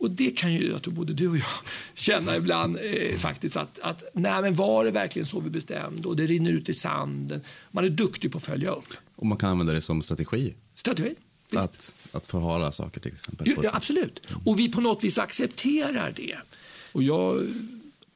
Och 0.00 0.10
det 0.10 0.30
kan 0.30 0.52
ju 0.52 0.70
jag 0.70 0.82
tror 0.82 0.94
både 0.94 1.12
du 1.12 1.28
och 1.28 1.36
jag 1.36 1.44
känna 1.94 2.36
ibland 2.36 2.78
eh, 2.82 3.16
faktiskt 3.16 3.56
att, 3.56 3.78
att 3.78 4.04
nej 4.12 4.42
men 4.42 4.54
var 4.54 4.84
det 4.84 4.90
verkligen 4.90 5.26
så 5.26 5.40
vi 5.40 5.50
bestämde 5.50 6.08
och 6.08 6.16
det 6.16 6.26
rinner 6.26 6.50
ut 6.50 6.68
i 6.68 6.74
sanden. 6.74 7.40
Man 7.70 7.84
är 7.84 7.88
duktig 7.88 8.32
på 8.32 8.38
att 8.38 8.44
följa 8.44 8.70
upp. 8.70 8.88
Och 9.16 9.26
man 9.26 9.38
kan 9.38 9.50
använda 9.50 9.72
det 9.72 9.80
som 9.80 10.02
strategi. 10.02 10.54
Strategi. 10.74 11.14
Att, 11.56 11.92
att 12.12 12.26
förhala 12.26 12.72
saker 12.72 13.00
till 13.00 13.12
exempel. 13.12 13.48
Ja, 13.50 13.60
ja, 13.62 13.70
absolut. 13.72 14.22
Och 14.44 14.58
vi 14.58 14.72
på 14.72 14.80
något 14.80 15.04
vis 15.04 15.18
accepterar 15.18 16.12
det. 16.16 16.36
Och 16.92 17.02
jag 17.02 17.46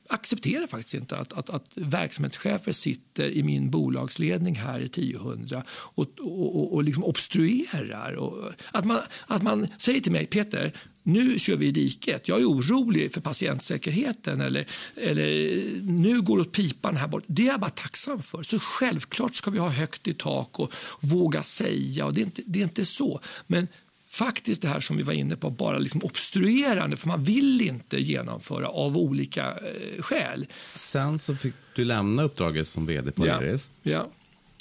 accepterar 0.09 0.67
faktiskt 0.67 0.95
inte 0.95 1.17
att, 1.17 1.33
att, 1.33 1.51
att 1.51 1.71
verksamhetschefer 1.75 2.73
sitter 2.73 3.31
i 3.31 3.43
min 3.43 3.71
bolagsledning 3.71 4.55
här 4.55 4.81
i 4.81 4.85
1000 4.85 5.63
och, 5.69 6.07
och, 6.21 6.57
och, 6.57 6.75
och 6.75 6.85
liksom 6.85 7.05
obstruerar. 7.05 8.13
Och 8.13 8.53
att, 8.73 8.85
man, 8.85 9.01
att 9.27 9.43
man 9.43 9.67
säger 9.79 10.01
till 10.01 10.13
mig, 10.13 10.27
Peter, 10.27 10.73
nu 11.07 11.39
kör 11.39 11.57
vi 11.57 11.67
i 11.67 11.71
diket. 11.71 12.29
Jag 12.29 12.41
är 12.41 12.45
orolig 12.49 13.15
för 13.15 13.21
patientsäkerheten 13.21 14.41
eller, 14.41 14.67
eller 14.97 15.63
nu 15.83 16.23
går 16.23 16.37
det 16.37 16.43
åt 16.43 16.53
pipan 16.53 16.97
här 16.97 17.09
bort. 17.09 17.25
Det 17.27 17.43
är 17.43 17.47
jag 17.47 17.61
bara 17.61 17.71
tacksam 17.71 18.23
för. 18.23 18.43
Så 18.43 18.59
självklart 18.59 19.35
ska 19.35 19.51
vi 19.51 19.59
ha 19.59 19.69
högt 19.69 20.09
i 20.09 20.15
tak 20.15 20.59
och 20.61 20.73
våga 21.01 21.43
säga. 21.43 22.07
Och 22.07 22.15
det, 22.15 22.21
är 22.21 22.25
inte, 22.25 22.43
det 22.47 22.59
är 22.59 22.63
inte 22.65 22.85
så. 22.85 23.21
Men 23.47 23.69
faktiskt 24.09 24.63
det 24.63 24.69
här 24.69 24.81
som 24.81 24.97
vi 24.97 25.03
var 25.03 25.13
inne 25.13 25.37
på, 25.37 25.51
bara 25.51 25.79
liksom 25.79 26.01
obstruerande 26.05 26.97
för 26.97 27.09
man 27.09 27.25
vill 27.25 27.61
inte 27.61 28.01
genomföra 28.03 28.69
av 28.69 28.97
olika 28.99 29.47
eh, 29.51 30.03
skäl. 30.03 30.47
Sen 30.67 31.19
så 31.19 31.37
fick 31.37 31.55
du 31.75 31.85
lämna 31.85 32.23
uppdraget 32.23 32.69
som 32.69 32.87
vd 32.87 33.11
på 33.13 33.27
Ja. 33.27 33.43
Iris 33.43 33.71
Ja. 33.83 34.09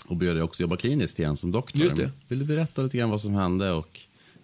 och 0.05 0.15
började 0.17 0.43
också 0.43 0.61
jobba 0.63 0.77
kliniskt 0.77 1.19
igen 1.19 1.37
som 1.37 1.51
doktor. 1.51 2.11
Vill 2.27 2.39
du 2.39 2.45
berätta 2.45 2.81
lite 2.81 2.97
grann 2.97 3.09
vad 3.09 3.21
som 3.21 3.33
hände 3.33 3.71
och 3.71 3.99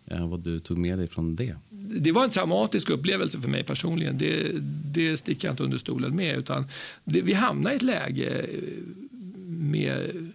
Eh, 0.09 0.27
vad 0.27 0.39
du 0.39 0.59
tog 0.59 0.77
med 0.77 0.97
dig 0.97 1.07
från 1.07 1.35
det? 1.35 1.55
Det 1.99 2.11
var 2.11 2.23
en 2.23 2.29
traumatisk 2.29 2.89
upplevelse 2.89 3.39
för 3.39 3.49
mig 3.49 3.63
personligen. 3.63 4.17
Det, 4.17 4.51
det 4.93 5.17
sticker 5.17 5.47
jag 5.47 5.53
inte 5.53 5.63
under 5.63 5.77
stolen 5.77 6.15
med. 6.15 6.37
Utan 6.37 6.67
det, 7.03 7.21
vi 7.21 7.33
hamnade 7.33 7.73
i 7.73 7.75
ett 7.75 7.81
läge 7.81 8.39
eh, 8.39 8.83
med 9.47 10.31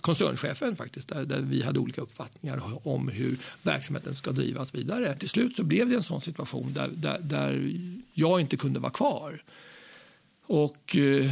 koncernchefen 0.00 0.76
faktiskt, 0.76 1.08
där, 1.08 1.24
där 1.24 1.40
vi 1.40 1.62
hade 1.62 1.78
olika 1.78 2.00
uppfattningar 2.00 2.62
om 2.88 3.08
hur 3.08 3.38
verksamheten 3.62 4.14
ska 4.14 4.32
drivas 4.32 4.74
vidare. 4.74 5.16
Till 5.16 5.28
slut 5.28 5.56
så 5.56 5.64
blev 5.64 5.88
det 5.88 5.94
en 5.94 6.02
sån 6.02 6.20
situation 6.20 6.72
där, 6.72 6.88
där, 6.94 7.18
där 7.18 7.72
jag 8.12 8.40
inte 8.40 8.56
kunde 8.56 8.80
vara 8.80 8.92
kvar. 8.92 9.42
Och 10.46 10.96
eh, 10.96 11.30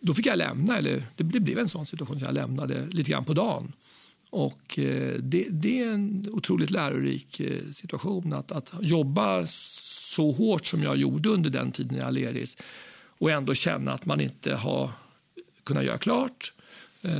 då 0.00 0.14
fick 0.14 0.26
jag 0.26 0.38
lämna, 0.38 0.78
eller 0.78 1.02
det, 1.16 1.24
det 1.24 1.40
blev 1.40 1.58
en 1.58 1.68
sån 1.68 1.86
situation 1.86 2.18
så 2.18 2.24
jag 2.24 2.34
lämnade 2.34 2.86
lite 2.90 3.10
grann 3.10 3.24
på 3.24 3.34
dagen. 3.34 3.72
Och 4.32 4.78
eh, 4.78 5.14
det, 5.18 5.46
det 5.50 5.82
är 5.82 5.92
en 5.92 6.26
otroligt 6.32 6.70
lärorik 6.70 7.40
eh, 7.40 7.70
situation 7.72 8.32
att, 8.32 8.52
att 8.52 8.72
jobba 8.80 9.46
så 9.46 10.32
hårt 10.32 10.66
som 10.66 10.82
jag 10.82 10.96
gjorde 10.96 11.28
under 11.28 11.50
den 11.50 11.72
tiden 11.72 11.98
i 11.98 12.00
Aleris 12.00 12.56
och 13.18 13.30
ändå 13.30 13.54
känna 13.54 13.92
att 13.92 14.06
man 14.06 14.20
inte 14.20 14.54
har 14.54 14.90
kunnat 15.64 15.84
göra 15.84 15.98
klart. 15.98 16.52
Eh, 17.02 17.12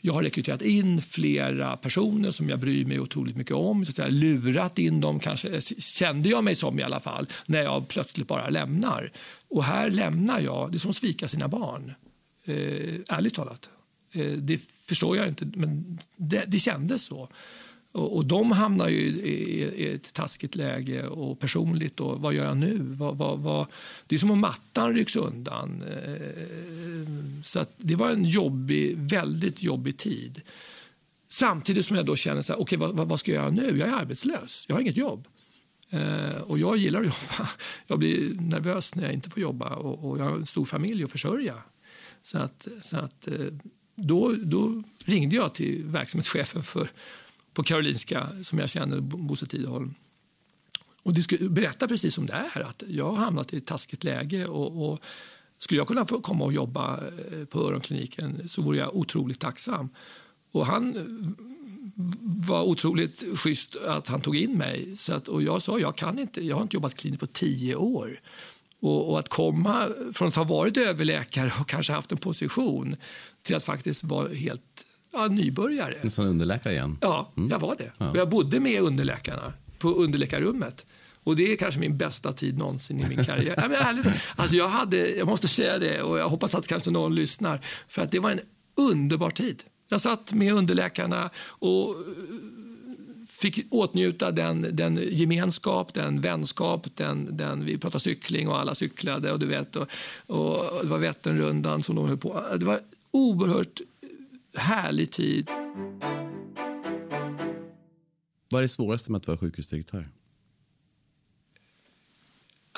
jag 0.00 0.12
har 0.12 0.22
rekryterat 0.22 0.62
in 0.62 1.02
flera 1.02 1.76
personer 1.76 2.30
som 2.30 2.48
jag 2.48 2.58
bryr 2.58 2.84
mig 2.84 3.00
otroligt 3.00 3.36
mycket 3.36 3.54
om. 3.54 3.84
Så 3.84 3.90
att 3.90 3.96
säga, 3.96 4.08
lurat 4.08 4.78
in 4.78 5.00
dem, 5.00 5.20
kanske, 5.20 5.60
kände 5.78 6.28
jag 6.28 6.44
mig 6.44 6.54
som 6.54 6.78
i 6.78 6.82
alla 6.82 7.00
fall, 7.00 7.26
när 7.46 7.62
jag 7.62 7.88
plötsligt 7.88 8.28
bara 8.28 8.48
lämnar. 8.48 9.12
Och 9.48 9.64
här 9.64 9.90
lämnar 9.90 10.40
jag, 10.40 10.70
det 10.70 10.76
är 10.76 10.78
som 10.78 10.90
att 10.90 10.96
svika 10.96 11.28
sina 11.28 11.48
barn. 11.48 11.92
Eh, 12.44 12.94
ärligt 13.08 13.34
talat. 13.34 13.70
Eh, 14.14 14.32
det 14.32 14.60
förstår 14.86 15.16
jag 15.16 15.28
inte, 15.28 15.46
men 15.54 15.98
det, 16.16 16.44
det 16.48 16.58
kändes 16.58 17.04
så. 17.04 17.28
Och, 17.92 18.16
och 18.16 18.26
de 18.26 18.52
hamnar 18.52 18.88
ju 18.88 19.00
i, 19.00 19.62
i, 19.76 19.92
ett 19.94 20.12
taskigt 20.12 20.54
läge 20.54 21.06
och 21.06 21.40
personligt. 21.40 22.00
Och 22.00 22.20
vad 22.20 22.34
gör 22.34 22.44
jag 22.44 22.56
nu? 22.56 22.78
Vad, 22.80 23.16
vad, 23.16 23.38
vad, 23.38 23.66
det 24.06 24.14
är 24.14 24.18
som 24.18 24.30
om 24.30 24.40
mattan 24.40 24.94
rycks 24.94 25.16
undan. 25.16 25.82
Eh, 25.82 27.42
så 27.44 27.58
att 27.58 27.72
det 27.76 27.96
var 27.96 28.10
en 28.10 28.24
jobbig, 28.24 28.96
väldigt 28.98 29.62
jobbig 29.62 29.96
tid. 29.96 30.40
Samtidigt 31.28 31.86
som 31.86 31.96
jag 31.96 32.06
då 32.06 32.16
känner 32.16 32.42
så 32.42 32.52
här, 32.52 32.60
okay, 32.60 32.78
vad, 32.78 33.08
vad 33.08 33.20
ska 33.20 33.32
jag 33.32 33.42
göra 33.42 33.50
nu? 33.50 33.78
Jag 33.78 33.88
är 33.88 33.92
arbetslös, 33.92 34.64
jag 34.68 34.76
har 34.76 34.80
inget 34.80 34.96
jobb. 34.96 35.28
Eh, 35.90 36.36
och 36.36 36.58
jag 36.58 36.76
gillar 36.76 37.00
att 37.00 37.06
jobba. 37.06 37.50
Jag 37.86 37.98
blir 37.98 38.34
nervös 38.34 38.94
när 38.94 39.02
jag 39.02 39.12
inte 39.12 39.30
får 39.30 39.42
jobba 39.42 39.74
och, 39.74 40.10
och 40.10 40.18
jag 40.18 40.24
har 40.24 40.32
en 40.32 40.46
stor 40.46 40.64
familj 40.64 41.04
att 41.04 41.10
försörja. 41.10 41.54
Så 42.22 42.38
att, 42.38 42.68
så 42.82 42.96
att, 42.96 43.28
eh, 43.28 43.34
då, 43.94 44.34
då 44.42 44.82
ringde 45.04 45.36
jag 45.36 45.54
till 45.54 45.84
verksamhetschefen 45.84 46.62
för, 46.62 46.90
på 47.52 47.62
Karolinska 47.62 48.28
som 48.42 48.58
jag 48.58 48.70
känner, 48.70 49.00
Bosse 49.00 49.46
Tidaholm. 49.46 49.94
Och 51.02 51.14
det 51.14 51.50
berätta 51.50 51.88
precis 51.88 52.14
som 52.14 52.26
det 52.26 52.32
är, 52.54 52.60
att 52.60 52.82
jag 52.88 53.10
har 53.10 53.16
hamnat 53.16 53.54
i 53.54 53.56
ett 53.56 53.66
taskigt 53.66 54.04
läge 54.04 54.46
och, 54.46 54.90
och 54.90 55.00
skulle 55.58 55.80
jag 55.80 55.88
kunna 55.88 56.04
få 56.04 56.20
komma 56.20 56.44
och 56.44 56.52
jobba 56.52 57.00
eh, 57.06 57.44
på 57.44 57.68
öronkliniken 57.68 58.48
så 58.48 58.62
vore 58.62 58.78
jag 58.78 58.96
otroligt 58.96 59.40
tacksam. 59.40 59.88
Och 60.52 60.66
han 60.66 60.96
eh, 60.96 61.02
var 62.46 62.62
otroligt 62.62 63.24
schysst 63.38 63.76
att 63.76 64.08
han 64.08 64.20
tog 64.20 64.36
in 64.36 64.58
mig. 64.58 64.96
Så 64.96 65.14
att, 65.14 65.28
och 65.28 65.42
jag 65.42 65.62
sa 65.62 65.78
jag 65.78 65.96
kan 65.96 66.18
inte, 66.18 66.46
jag 66.46 66.56
har 66.56 66.62
inte 66.62 66.76
jobbat 66.76 66.94
kliniskt 66.94 67.20
på 67.20 67.26
tio 67.26 67.74
år. 67.74 68.20
Och, 68.84 69.10
och, 69.10 69.18
att 69.18 69.28
komma 69.28 69.88
från 70.12 70.28
att 70.28 70.34
ha 70.34 70.44
varit 70.44 70.76
överläkare 70.76 71.52
och 71.60 71.68
kanske 71.68 71.92
haft 71.92 72.12
en 72.12 72.18
position 72.18 72.96
till 73.42 73.56
att 73.56 73.64
faktiskt 73.64 74.04
vara 74.04 74.28
helt 74.28 74.84
ja, 75.12 75.26
nybörjare. 75.26 75.96
Nästan 76.02 76.26
underläkare 76.26 76.72
igen. 76.72 76.98
Ja, 77.00 77.32
jag 77.50 77.58
var 77.58 77.76
det. 77.78 78.04
Och 78.04 78.16
jag 78.16 78.28
bodde 78.28 78.60
med 78.60 78.80
underläkarna 78.80 79.52
på 79.78 79.88
underläkarrummet. 79.88 80.86
Och 81.24 81.36
det 81.36 81.52
är 81.52 81.56
kanske 81.56 81.80
min 81.80 81.96
bästa 81.96 82.32
tid 82.32 82.58
någonsin 82.58 83.00
i 83.00 83.08
min 83.08 83.24
karriär. 83.24 83.54
ja, 83.62 83.68
men 83.68 83.78
ärligt, 83.78 84.06
alltså 84.36 84.56
jag, 84.56 84.68
hade, 84.68 85.08
jag 85.08 85.26
måste 85.26 85.48
säga 85.48 85.78
det 85.78 86.02
och 86.02 86.18
jag 86.18 86.28
hoppas 86.28 86.54
att 86.54 86.68
kanske 86.68 86.90
någon 86.90 87.14
lyssnar. 87.14 87.60
För 87.88 88.02
att 88.02 88.10
det 88.10 88.18
var 88.18 88.30
en 88.30 88.40
underbar 88.76 89.30
tid. 89.30 89.62
Jag 89.88 90.00
satt 90.00 90.32
med 90.32 90.54
underläkarna 90.54 91.30
och 91.46 91.96
fick 93.40 93.66
åtnjuta 93.70 94.30
den, 94.30 94.66
den 94.72 95.00
gemenskap, 95.10 95.94
den 95.94 96.20
vänskap, 96.20 96.96
den, 96.96 97.36
den, 97.36 97.64
vi 97.64 97.78
pratade 97.78 98.00
cykling 98.00 98.48
och 98.48 98.58
alla 98.58 98.74
cyklade 98.74 99.32
och 99.32 99.38
du 99.38 99.46
vet 99.46 99.76
och, 99.76 99.88
och 100.26 100.80
det 100.82 100.88
var 100.88 100.98
Vätternrundan 100.98 101.82
som 101.82 101.96
de 101.96 102.08
höll 102.08 102.18
på. 102.18 102.56
Det 102.58 102.64
var 102.64 102.80
oerhört 103.10 103.80
härlig 104.54 105.10
tid. 105.10 105.48
Vad 108.50 108.58
är 108.58 108.62
det 108.62 108.68
svåraste 108.68 109.12
med 109.12 109.18
att 109.18 109.26
vara 109.26 109.38
sjukhusdirektör? 109.38 110.08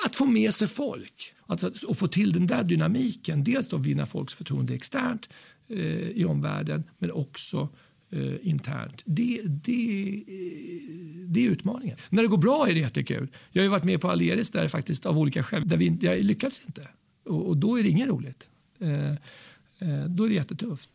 Att 0.05 0.15
få 0.15 0.25
med 0.25 0.53
sig 0.53 0.67
folk 0.67 1.33
att, 1.45 1.63
och 1.63 1.97
få 1.97 2.07
till 2.07 2.31
den 2.31 2.47
där 2.47 2.63
dynamiken. 2.63 3.43
Dels 3.43 3.67
då 3.67 3.77
vinna 3.77 4.05
folks 4.05 4.33
förtroende 4.33 4.73
externt 4.73 5.29
eh, 5.67 6.09
i 6.09 6.25
omvärlden 6.25 6.83
men 6.97 7.11
också 7.11 7.69
eh, 8.09 8.47
internt. 8.47 9.01
Det, 9.05 9.41
det, 9.43 10.23
eh, 10.27 11.27
det 11.27 11.45
är 11.45 11.49
utmaningen. 11.49 11.97
När 12.09 12.21
det 12.21 12.27
går 12.27 12.37
bra 12.37 12.67
är 12.69 12.73
det 12.73 12.79
jättekul. 12.79 13.27
Jag 13.51 13.63
har 13.63 13.69
varit 13.69 13.83
med 13.83 14.01
på 14.01 14.11
Aleris 14.11 14.51
där 14.51 14.67
faktiskt 14.67 15.05
av 15.05 15.19
olika 15.19 15.43
skäl 15.43 15.67
där 15.67 15.77
vi, 15.77 15.97
jag 16.01 16.23
lyckades 16.23 16.61
inte. 16.65 16.87
Och, 17.25 17.47
och 17.47 17.57
då 17.57 17.79
är 17.79 17.83
det 17.83 17.89
inget 17.89 18.07
roligt. 18.07 18.49
Eh, 18.79 19.09
eh, 19.09 20.05
då 20.07 20.23
är 20.23 20.29
det 20.29 20.35
jättetufft. 20.35 20.89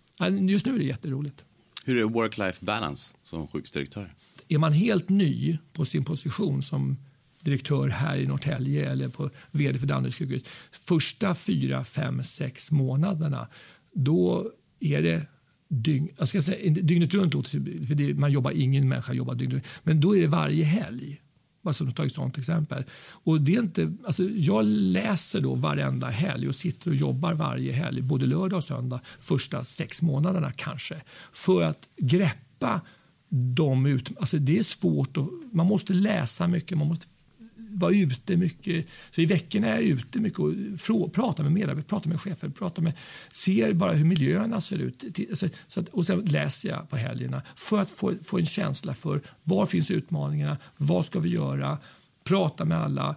Just 0.49 0.67
nu 0.67 0.75
är 0.75 0.79
det 0.79 0.85
jätteroligt. 0.85 1.45
Hur 1.85 1.99
är 1.99 2.05
work-life 2.05 2.65
balance 2.65 3.17
som 3.23 3.47
sjukhusdirektör? 3.49 4.15
Är 4.49 4.59
man 4.59 4.73
helt 4.73 5.09
ny 5.09 5.59
på 5.73 5.85
sin 5.85 6.05
position 6.05 6.63
som 6.63 6.97
direktör 7.41 7.89
här 7.89 8.17
i 8.17 8.27
Norrtälje 8.27 8.91
eller 8.91 9.09
på 9.09 9.31
vd 9.51 9.79
för 9.79 9.87
Danderyds 9.87 10.19
sjukhus, 10.19 10.43
första 10.71 11.35
fyra, 11.35 11.85
fem, 11.85 12.25
sex 12.25 12.71
månaderna, 12.71 13.49
då 13.93 14.51
är 14.81 15.03
det 15.03 15.27
dygn, 15.73 16.09
jag 16.19 16.29
ska 16.29 16.43
säga, 16.43 16.71
dygnet 16.71 17.15
runt, 17.15 17.35
låter 17.35 17.59
det- 17.59 17.87
för 17.87 17.95
det, 17.95 18.15
man 18.15 18.33
jobbar, 18.33 18.51
ingen 18.51 18.89
människa 18.89 19.13
jobbar 19.13 19.35
dygnet 19.35 19.55
runt, 19.55 19.67
men 19.83 20.01
då 20.01 20.17
är 20.17 20.21
det 20.21 20.27
varje 20.27 20.65
helg. 20.65 21.19
Alltså, 21.65 21.93
som 21.93 22.07
ett 22.07 22.13
sånt 22.13 22.39
exempel. 22.39 22.85
Och 23.11 23.41
det 23.41 23.55
är 23.57 23.61
inte, 23.61 23.93
alltså 24.05 24.23
jag 24.23 24.65
läser 24.67 25.41
då 25.41 25.55
varenda 25.55 26.11
helg 26.11 26.49
och 26.49 26.55
sitter 26.55 26.91
och 26.91 26.97
jobbar 26.97 27.35
varje 27.35 27.73
helg, 27.73 28.03
både 28.03 28.27
lördag 28.27 28.57
och 28.57 28.65
söndag, 28.65 29.01
första 29.21 29.65
sex 29.65 30.03
månaderna 30.03 30.53
kanske, 30.53 31.03
för 31.33 31.63
att 31.63 31.89
greppa 31.97 32.81
de 33.29 33.87
ut... 33.87 34.11
Alltså 34.19 34.39
det 34.39 34.59
är 34.59 34.63
svårt. 34.63 35.17
Och, 35.17 35.31
man 35.53 35.67
måste 35.67 35.93
läsa 35.95 36.49
mycket, 36.49 36.79
man 36.79 36.89
måste 36.89 37.07
vara 37.73 37.93
ute 37.93 38.37
mycket. 38.37 38.87
Så 39.11 39.21
I 39.21 39.27
veckorna 39.27 39.67
är 39.67 39.73
jag 39.73 39.83
ute 39.83 40.21
mycket 40.21 40.39
och 40.39 40.53
frå, 40.79 41.09
pratar 41.09 41.45
med 41.45 41.53
medarbetare, 41.53 41.89
pratar 41.89 42.09
med 42.09 42.21
chefer, 42.21 42.49
pratar 42.49 42.83
med, 42.83 42.93
ser 43.33 43.73
bara 43.73 43.93
hur 43.93 44.05
miljöerna 44.05 44.61
ser 44.61 44.79
ut. 44.79 45.05
Alltså, 45.31 45.49
så 45.69 45.81
att, 45.81 45.89
och 45.89 46.07
sen 46.07 46.21
läser 46.21 46.69
jag 46.69 46.91
på 46.91 46.97
helgerna 46.97 47.43
för 47.57 47.81
att 47.81 47.91
få, 47.91 48.15
få 48.25 48.39
en 48.39 48.47
känsla 48.47 48.95
för 48.95 49.21
var 49.43 49.67
finns 49.67 49.91
utmaningarna, 49.91 50.57
vad 50.77 51.07
ska 51.07 51.21
vi 51.21 51.29
göra, 51.29 51.79
prata 52.25 52.65
med 52.65 52.79
alla. 52.79 53.17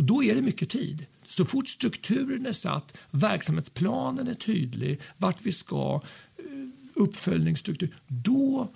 Då 0.00 0.24
är 0.24 0.34
det 0.34 0.42
mycket 0.42 0.68
tid. 0.68 1.06
Så 1.26 1.44
fort 1.44 1.68
strukturen 1.68 2.46
är 2.46 2.52
satt, 2.52 2.96
verksamhetsplanen 3.10 4.28
är 4.28 4.34
tydlig, 4.34 5.00
vart 5.16 5.42
vi 5.42 5.52
ska, 5.52 6.02
eh, 6.36 6.44
uppföljningsstruktur, 6.94 7.94
då 8.06 8.68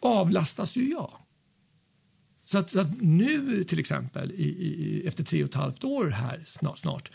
avlastas 0.00 0.76
ju 0.76 0.90
jag. 0.90 1.10
Så 2.50 2.58
att, 2.58 2.70
så 2.70 2.80
att, 2.80 3.00
nu 3.00 3.64
till 3.64 3.78
exempel, 3.78 4.32
i, 4.32 4.44
i, 4.44 5.02
efter 5.06 5.24
tre 5.24 5.42
och 5.42 5.48
ett 5.48 5.54
halvt 5.54 5.84
år 5.84 6.06
här 6.06 6.44
snart, 6.46 6.78
snart 6.78 7.10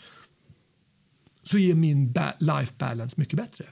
så 1.42 1.58
är 1.58 1.74
min 1.74 2.12
ba 2.12 2.32
life 2.38 2.72
balance 2.78 3.14
mycket 3.18 3.36
bättre. 3.36 3.64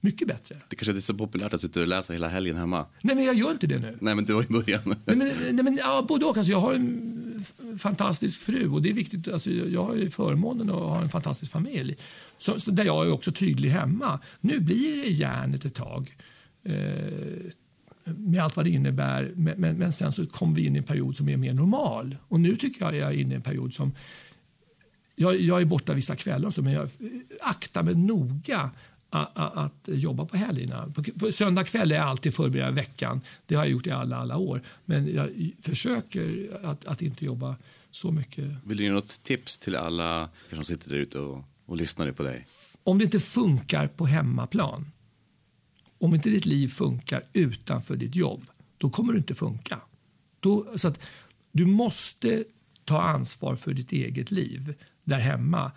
Mycket 0.00 0.28
bättre. 0.28 0.56
Det 0.68 0.76
kanske 0.76 0.90
inte 0.90 1.00
är 1.00 1.02
så 1.02 1.14
populärt 1.14 1.54
att 1.54 1.60
sitta 1.60 1.80
och 1.80 1.86
läsa 1.86 2.12
hela 2.12 2.28
helgen 2.28 2.56
hemma. 2.56 2.86
Nej, 3.02 3.16
men 3.16 3.24
jag 3.24 3.34
gör 3.34 3.50
inte 3.50 3.66
det 3.66 3.78
nu. 3.78 3.98
Nej, 4.00 4.14
men 4.14 4.24
det 4.24 4.32
var 4.32 4.42
i 4.42 4.46
början. 4.46 4.80
Nej, 4.84 5.16
men, 5.16 5.28
nej, 5.52 5.64
men, 5.64 5.76
ja, 5.76 6.04
både 6.08 6.24
och. 6.24 6.36
Alltså, 6.36 6.52
jag 6.52 6.60
har 6.60 6.74
en 6.74 7.44
fantastisk 7.78 8.40
fru 8.40 8.68
och 8.68 8.82
det 8.82 8.90
är 8.90 8.94
viktigt. 8.94 9.28
Alltså, 9.28 9.50
jag 9.50 9.84
har 9.84 10.10
förmånen 10.10 10.70
att 10.70 10.76
ha 10.76 11.02
en 11.02 11.08
fantastisk 11.08 11.52
familj. 11.52 11.96
Så, 12.38 12.60
så 12.60 12.70
där 12.70 12.84
jag 12.84 13.06
är 13.06 13.12
också 13.12 13.32
tydlig 13.32 13.70
hemma. 13.70 14.20
Nu 14.40 14.60
blir 14.60 15.02
det 15.02 15.10
järnet 15.10 15.64
ett 15.64 15.74
tag. 15.74 16.16
Eh, 16.64 17.52
med 18.04 18.42
allt 18.42 18.56
vad 18.56 18.66
det 18.66 18.70
innebär. 18.70 19.32
Men, 19.36 19.60
men, 19.60 19.78
men, 19.78 19.92
sen 19.92 20.12
så 20.12 20.26
kommer 20.26 20.54
vi 20.54 20.66
in 20.66 20.76
i 20.76 20.78
en 20.78 20.84
period 20.84 21.16
som 21.16 21.28
är 21.28 21.36
mer 21.36 21.52
normal. 21.52 22.16
Och 22.28 22.40
nu 22.40 22.56
tycker 22.56 22.84
jag 22.84 22.94
jag 22.94 23.08
är 23.08 23.16
inne 23.16 23.32
i 23.32 23.36
en 23.36 23.42
period 23.42 23.74
som... 23.74 23.92
Jag, 25.16 25.40
jag 25.40 25.60
är 25.60 25.64
borta 25.64 25.92
vissa 25.92 26.16
kvällar, 26.16 26.50
så, 26.50 26.62
men 26.62 26.72
jag 26.72 26.88
aktar 27.40 27.82
mig 27.82 27.94
noga 27.94 28.70
att, 29.10 29.36
att, 29.36 29.88
jobba 29.88 30.24
på 30.24 30.36
helgerna. 30.36 30.92
På, 30.94 31.02
på 31.02 31.32
söndag 31.32 31.64
kväll 31.64 31.92
är 31.92 31.96
jag 31.96 32.04
alltid 32.04 32.34
förbereda 32.34 32.70
veckan. 32.70 33.20
Det 33.46 33.54
har 33.54 33.64
jag 33.64 33.70
gjort 33.70 33.86
i 33.86 33.90
alla, 33.90 34.16
alla 34.16 34.36
år. 34.36 34.62
Men 34.84 35.14
jag 35.14 35.52
försöker 35.60 36.50
att, 36.62 36.84
att 36.84 37.02
inte 37.02 37.24
jobba 37.24 37.56
så 37.90 38.10
mycket. 38.10 38.44
Vill 38.64 38.76
du 38.76 38.84
ge 38.84 38.90
något 38.90 39.22
tips 39.22 39.58
till 39.58 39.76
alla 39.76 40.28
som 40.50 40.64
sitter 40.64 40.90
där 40.90 40.96
ute 40.96 41.18
och, 41.18 41.44
och 41.66 41.76
lyssnar 41.76 42.12
på 42.12 42.22
dig? 42.22 42.46
Om 42.82 42.98
det 42.98 43.04
inte 43.04 43.20
funkar 43.20 43.86
på 43.86 44.06
hemmaplan 44.06 44.86
om 46.02 46.14
inte 46.14 46.28
ditt 46.28 46.46
liv 46.46 46.68
funkar 46.68 47.22
utanför 47.32 47.96
ditt 47.96 48.16
jobb, 48.16 48.46
då 48.78 48.90
kommer 48.90 49.12
det 49.12 49.18
inte 49.18 49.34
funka. 49.34 49.80
Då, 50.40 50.66
så 50.76 50.88
att 50.88 51.00
du 51.52 51.66
måste 51.66 52.44
ta 52.84 53.02
ansvar 53.02 53.56
för 53.56 53.72
ditt 53.74 53.92
eget 53.92 54.30
liv 54.30 54.74
där 55.04 55.18
hemma. 55.18 55.72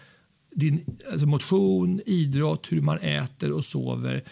Din 0.56 0.98
alltså 1.12 1.28
motion, 1.28 2.02
idrott, 2.06 2.72
hur 2.72 2.82
man 2.82 2.98
äter 2.98 3.52
och 3.52 3.66
sover 3.66 4.24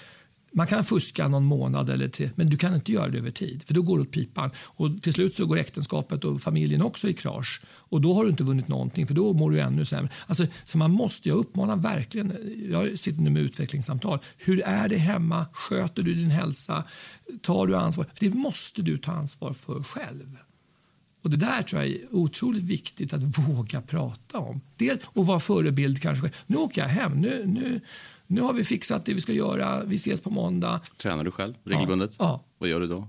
man 0.53 0.67
kan 0.67 0.85
fuska 0.85 1.27
någon 1.27 1.45
månad 1.45 1.89
eller 1.89 2.07
tre, 2.07 2.29
men 2.35 2.49
du 2.49 2.57
kan 2.57 2.75
inte 2.75 2.91
göra 2.91 3.09
det 3.09 3.17
över 3.17 3.31
tid. 3.31 3.63
För 3.63 3.73
då 3.73 3.81
går 3.81 3.97
det 3.97 4.01
åt 4.01 4.11
pipan. 4.11 4.51
Och 4.57 5.01
till 5.01 5.13
slut 5.13 5.35
så 5.35 5.45
går 5.45 5.57
äktenskapet 5.57 6.23
och 6.23 6.41
familjen 6.41 6.81
också 6.81 7.09
i 7.09 7.13
krasch. 7.13 7.61
Och 7.65 8.01
då 8.01 8.13
har 8.13 8.23
du 8.23 8.29
inte 8.29 8.43
vunnit 8.43 8.67
någonting, 8.67 9.07
för 9.07 9.13
då 9.13 9.33
mår 9.33 9.51
du 9.51 9.59
ännu 9.59 9.85
sämre. 9.85 10.11
Alltså, 10.27 10.47
så 10.63 10.77
man 10.77 10.91
måste, 10.91 11.29
jag 11.29 11.37
uppmanar 11.37 11.75
verkligen, 11.75 12.37
jag 12.71 12.99
sitter 12.99 13.21
nu 13.21 13.29
med 13.29 13.41
utvecklingssamtal. 13.41 14.19
Hur 14.37 14.63
är 14.63 14.89
det 14.89 14.97
hemma? 14.97 15.45
Sköter 15.53 16.03
du 16.03 16.13
din 16.13 16.31
hälsa? 16.31 16.83
Tar 17.41 17.67
du 17.67 17.75
ansvar? 17.75 18.05
För 18.13 18.25
det 18.25 18.35
måste 18.35 18.81
du 18.81 18.97
ta 18.97 19.11
ansvar 19.11 19.53
för 19.53 19.83
själv. 19.83 20.37
Och 21.23 21.29
Det 21.29 21.37
där 21.37 21.61
tror 21.61 21.81
jag 21.81 21.91
är 21.91 21.99
otroligt 22.11 22.63
viktigt 22.63 23.13
att 23.13 23.23
våga 23.23 23.81
prata 23.81 24.39
om. 24.39 24.61
Dels 24.77 25.01
och 25.05 25.25
vara 25.25 25.39
förebild 25.39 26.01
kanske. 26.01 26.31
Nu 26.47 26.57
åker 26.57 26.81
jag 26.81 26.89
hem. 26.89 27.21
Nu, 27.21 27.43
nu, 27.47 27.81
nu 28.33 28.41
har 28.41 28.53
vi 28.53 28.63
fixat 28.63 29.05
det 29.05 29.13
vi 29.13 29.21
ska 29.21 29.33
göra. 29.33 29.83
Vi 29.83 29.95
ses 29.95 30.21
på 30.21 30.29
måndag. 30.29 30.81
Tränar 30.97 31.23
du 31.23 31.31
själv 31.31 31.53
regelbundet? 31.63 32.15
Ja. 32.19 32.25
ja. 32.25 32.43
Vad 32.57 32.69
gör 32.69 32.79
du 32.79 32.87
då? 32.87 33.07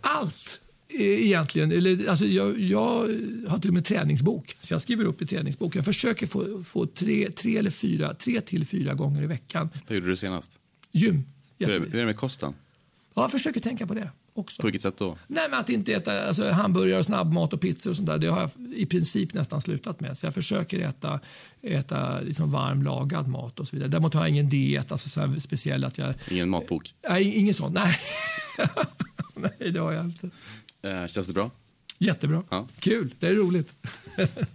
Allt 0.00 0.60
egentligen. 0.98 1.72
Eller, 1.72 2.08
alltså 2.08 2.24
jag, 2.24 2.60
jag 2.60 3.08
har 3.48 3.58
till 3.58 3.70
och 3.70 3.74
med 3.74 3.84
träningsbok. 3.84 4.56
Så 4.62 4.74
jag 4.74 4.82
skriver 4.82 5.04
upp 5.04 5.22
i 5.22 5.26
träningsbok. 5.26 5.76
Jag 5.76 5.84
försöker 5.84 6.26
få, 6.26 6.62
få 6.64 6.86
tre, 6.86 7.30
tre, 7.30 7.56
eller 7.56 7.70
fyra, 7.70 8.14
tre 8.14 8.40
till 8.40 8.66
fyra 8.66 8.94
gånger 8.94 9.22
i 9.22 9.26
veckan. 9.26 9.68
Vad 9.86 9.96
gjorde 9.96 10.08
du 10.08 10.16
senast? 10.16 10.58
Gym. 10.92 11.24
Hur 11.58 11.70
är, 11.70 11.80
hur 11.80 11.94
är 11.94 11.98
det 11.98 12.06
med 12.06 12.16
kosten? 12.16 12.54
Ja, 13.14 13.22
jag 13.22 13.30
försöker 13.30 13.60
tänka 13.60 13.86
på 13.86 13.94
det 13.94 14.10
också. 14.40 14.62
På 14.62 14.66
vilket 14.66 14.82
sätt 14.82 14.96
då? 14.96 15.18
Nej, 15.26 15.46
men 15.50 15.60
att 15.60 15.70
inte 15.70 15.92
äta 15.92 16.26
alltså, 16.26 16.50
hamburgare, 16.50 17.04
snabbmat 17.04 17.52
och 17.52 17.60
pizza 17.60 17.90
och 17.90 17.96
sånt 17.96 18.08
där. 18.08 18.18
Det 18.18 18.26
har 18.26 18.40
jag 18.40 18.50
i 18.74 18.86
princip 18.86 19.34
nästan 19.34 19.60
slutat 19.60 20.00
med. 20.00 20.18
Så 20.18 20.26
jag 20.26 20.34
försöker 20.34 20.80
äta, 20.80 21.20
äta 21.62 22.20
liksom 22.20 22.50
varm 22.50 22.82
lagad 22.82 23.28
mat 23.28 23.60
och 23.60 23.68
så 23.68 23.76
vidare. 23.76 23.90
Däremot 23.90 24.14
har 24.14 24.20
jag 24.20 24.30
ingen 24.30 24.48
diet, 24.48 24.92
alltså 24.92 25.08
så 25.08 25.20
här 25.20 25.38
speciell 25.38 25.84
att 25.84 25.98
jag... 25.98 26.14
Ingen 26.30 26.48
matbok? 26.48 26.94
Nej, 27.08 27.34
ingen 27.34 27.54
sån. 27.54 27.72
Nej. 27.72 27.96
nej, 29.34 29.70
det 29.72 29.80
har 29.80 29.92
jag 29.92 30.04
inte. 30.04 30.30
Eh, 30.82 31.06
känns 31.06 31.26
det 31.26 31.32
bra? 31.32 31.50
Jättebra. 31.98 32.42
Ja. 32.50 32.68
Kul, 32.78 33.14
det 33.18 33.28
är 33.28 33.34
roligt. 33.34 33.74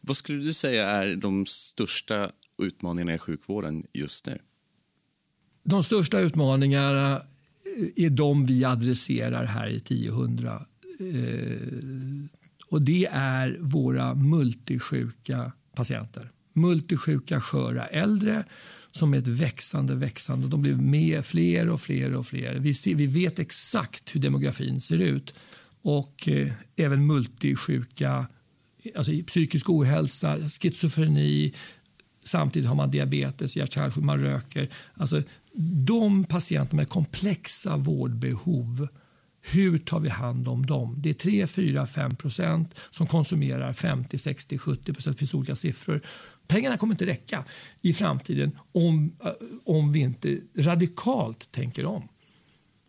Vad 0.00 0.16
skulle 0.16 0.44
du 0.44 0.52
säga 0.52 0.86
är 0.90 1.16
de 1.16 1.46
största 1.46 2.30
utmaningarna 2.62 3.14
i 3.14 3.18
sjukvården 3.18 3.86
just 3.92 4.26
nu? 4.26 4.38
De 5.62 5.84
största 5.84 6.20
utmaningarna 6.20 7.16
eh, 7.16 8.04
är 8.04 8.10
de 8.10 8.46
vi 8.46 8.64
adresserar 8.64 9.44
här 9.44 9.66
i 9.66 9.76
1000. 9.76 10.46
Eh, 10.46 10.54
och 12.66 12.82
det 12.82 13.08
är 13.12 13.56
våra 13.60 14.14
multisjuka 14.14 15.52
patienter. 15.76 16.30
Multisjuka, 16.52 17.40
sköra 17.40 17.86
äldre 17.86 18.44
som 18.90 19.14
är 19.14 19.18
ett 19.18 19.28
växande, 19.28 19.94
växande. 19.94 20.48
De 20.48 20.62
blir 20.62 20.74
med 20.74 21.24
fler 21.24 21.68
och 21.68 21.80
fler 21.80 22.14
och 22.14 22.26
fler. 22.26 22.54
Vi, 22.54 22.74
ser, 22.74 22.94
vi 22.94 23.06
vet 23.06 23.38
exakt 23.38 24.14
hur 24.14 24.20
demografin 24.20 24.80
ser 24.80 24.98
ut. 24.98 25.34
Och 25.82 26.28
eh, 26.28 26.52
även 26.76 27.06
multisjuka, 27.06 28.26
alltså 28.96 29.12
psykisk 29.26 29.70
ohälsa, 29.70 30.48
schizofreni, 30.48 31.54
Samtidigt 32.24 32.68
har 32.68 32.76
man 32.76 32.90
diabetes, 32.90 33.56
hjärt 33.56 33.96
man 33.96 34.20
röker. 34.20 34.68
Alltså, 34.94 35.22
de 35.86 36.24
patienter 36.24 36.76
med 36.76 36.88
komplexa 36.88 37.76
vårdbehov, 37.76 38.88
hur 39.42 39.78
tar 39.78 40.00
vi 40.00 40.08
hand 40.08 40.48
om 40.48 40.66
dem? 40.66 40.94
Det 40.98 41.10
är 41.10 41.14
3, 41.14 41.46
4, 41.46 41.86
5 41.86 42.16
procent 42.16 42.74
som 42.90 43.06
konsumerar 43.06 43.72
50, 43.72 44.18
60, 44.18 44.58
70 44.58 44.92
procent. 44.92 45.16
Det 45.16 45.18
finns 45.18 45.34
olika 45.34 45.56
siffror. 45.56 46.00
Pengarna 46.46 46.76
kommer 46.76 46.94
inte 46.94 47.06
räcka 47.06 47.44
i 47.80 47.92
framtiden 47.92 48.58
om, 48.72 49.16
eh, 49.24 49.32
om 49.64 49.92
vi 49.92 50.00
inte 50.00 50.40
radikalt 50.58 51.52
tänker 51.52 51.86
om. 51.86 52.08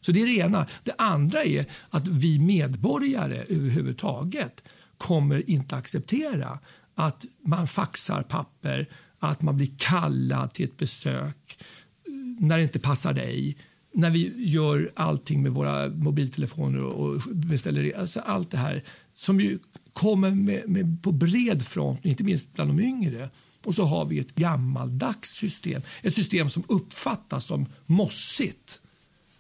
Så 0.02 0.12
Det 0.12 0.22
är 0.22 0.26
det 0.26 0.38
ena. 0.38 0.68
Det 0.84 0.94
andra 0.98 1.44
är 1.44 1.66
att 1.90 2.08
vi 2.08 2.40
medborgare 2.40 3.46
överhuvudtaget 3.50 4.64
kommer 4.98 5.50
inte 5.50 5.76
acceptera 5.76 6.60
att 6.96 7.26
man 7.46 7.68
faxar 7.68 8.24
papper, 8.24 8.90
att 9.22 9.42
man 9.42 9.58
blir 9.58 9.72
kallad 9.78 10.54
till 10.54 10.66
ett 10.66 10.78
besök 10.78 11.58
eh, 12.06 12.14
när 12.40 12.58
det 12.58 12.64
inte 12.64 12.80
passar 12.80 13.14
dig. 13.14 13.58
När 13.94 14.10
vi 14.10 14.34
gör 14.38 14.92
allting 14.96 15.44
med 15.44 15.52
våra 15.52 15.90
mobiltelefoner 15.90 16.84
och 16.84 17.22
beställer 17.32 17.98
alltså 17.98 18.20
allt 18.20 18.52
det 18.52 18.58
här 18.58 18.84
som 19.14 19.40
ju 19.40 19.60
kommer 19.94 20.32
med, 20.32 20.70
med, 20.70 21.04
på 21.04 21.12
bred 21.12 21.68
front, 21.68 22.06
inte 22.06 22.24
minst 22.24 22.54
bland 22.54 22.70
de 22.70 22.80
yngre. 22.80 23.30
Och 23.64 23.76
så 23.76 23.84
har 23.84 24.06
vi 24.06 24.20
ett 24.20 24.36
gammaldags 24.36 25.30
system, 25.30 25.82
ett 26.02 26.16
system 26.16 26.50
som 26.50 26.64
uppfattas 26.68 27.46
som 27.46 27.66
mossigt. 27.86 28.82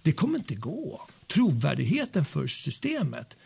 Det 0.01 0.11
kommer 0.11 0.39
inte 0.39 0.55
gå. 0.55 1.01
Trovärdigheten 1.27 2.25
för 2.25 2.47
systemet 2.47 3.37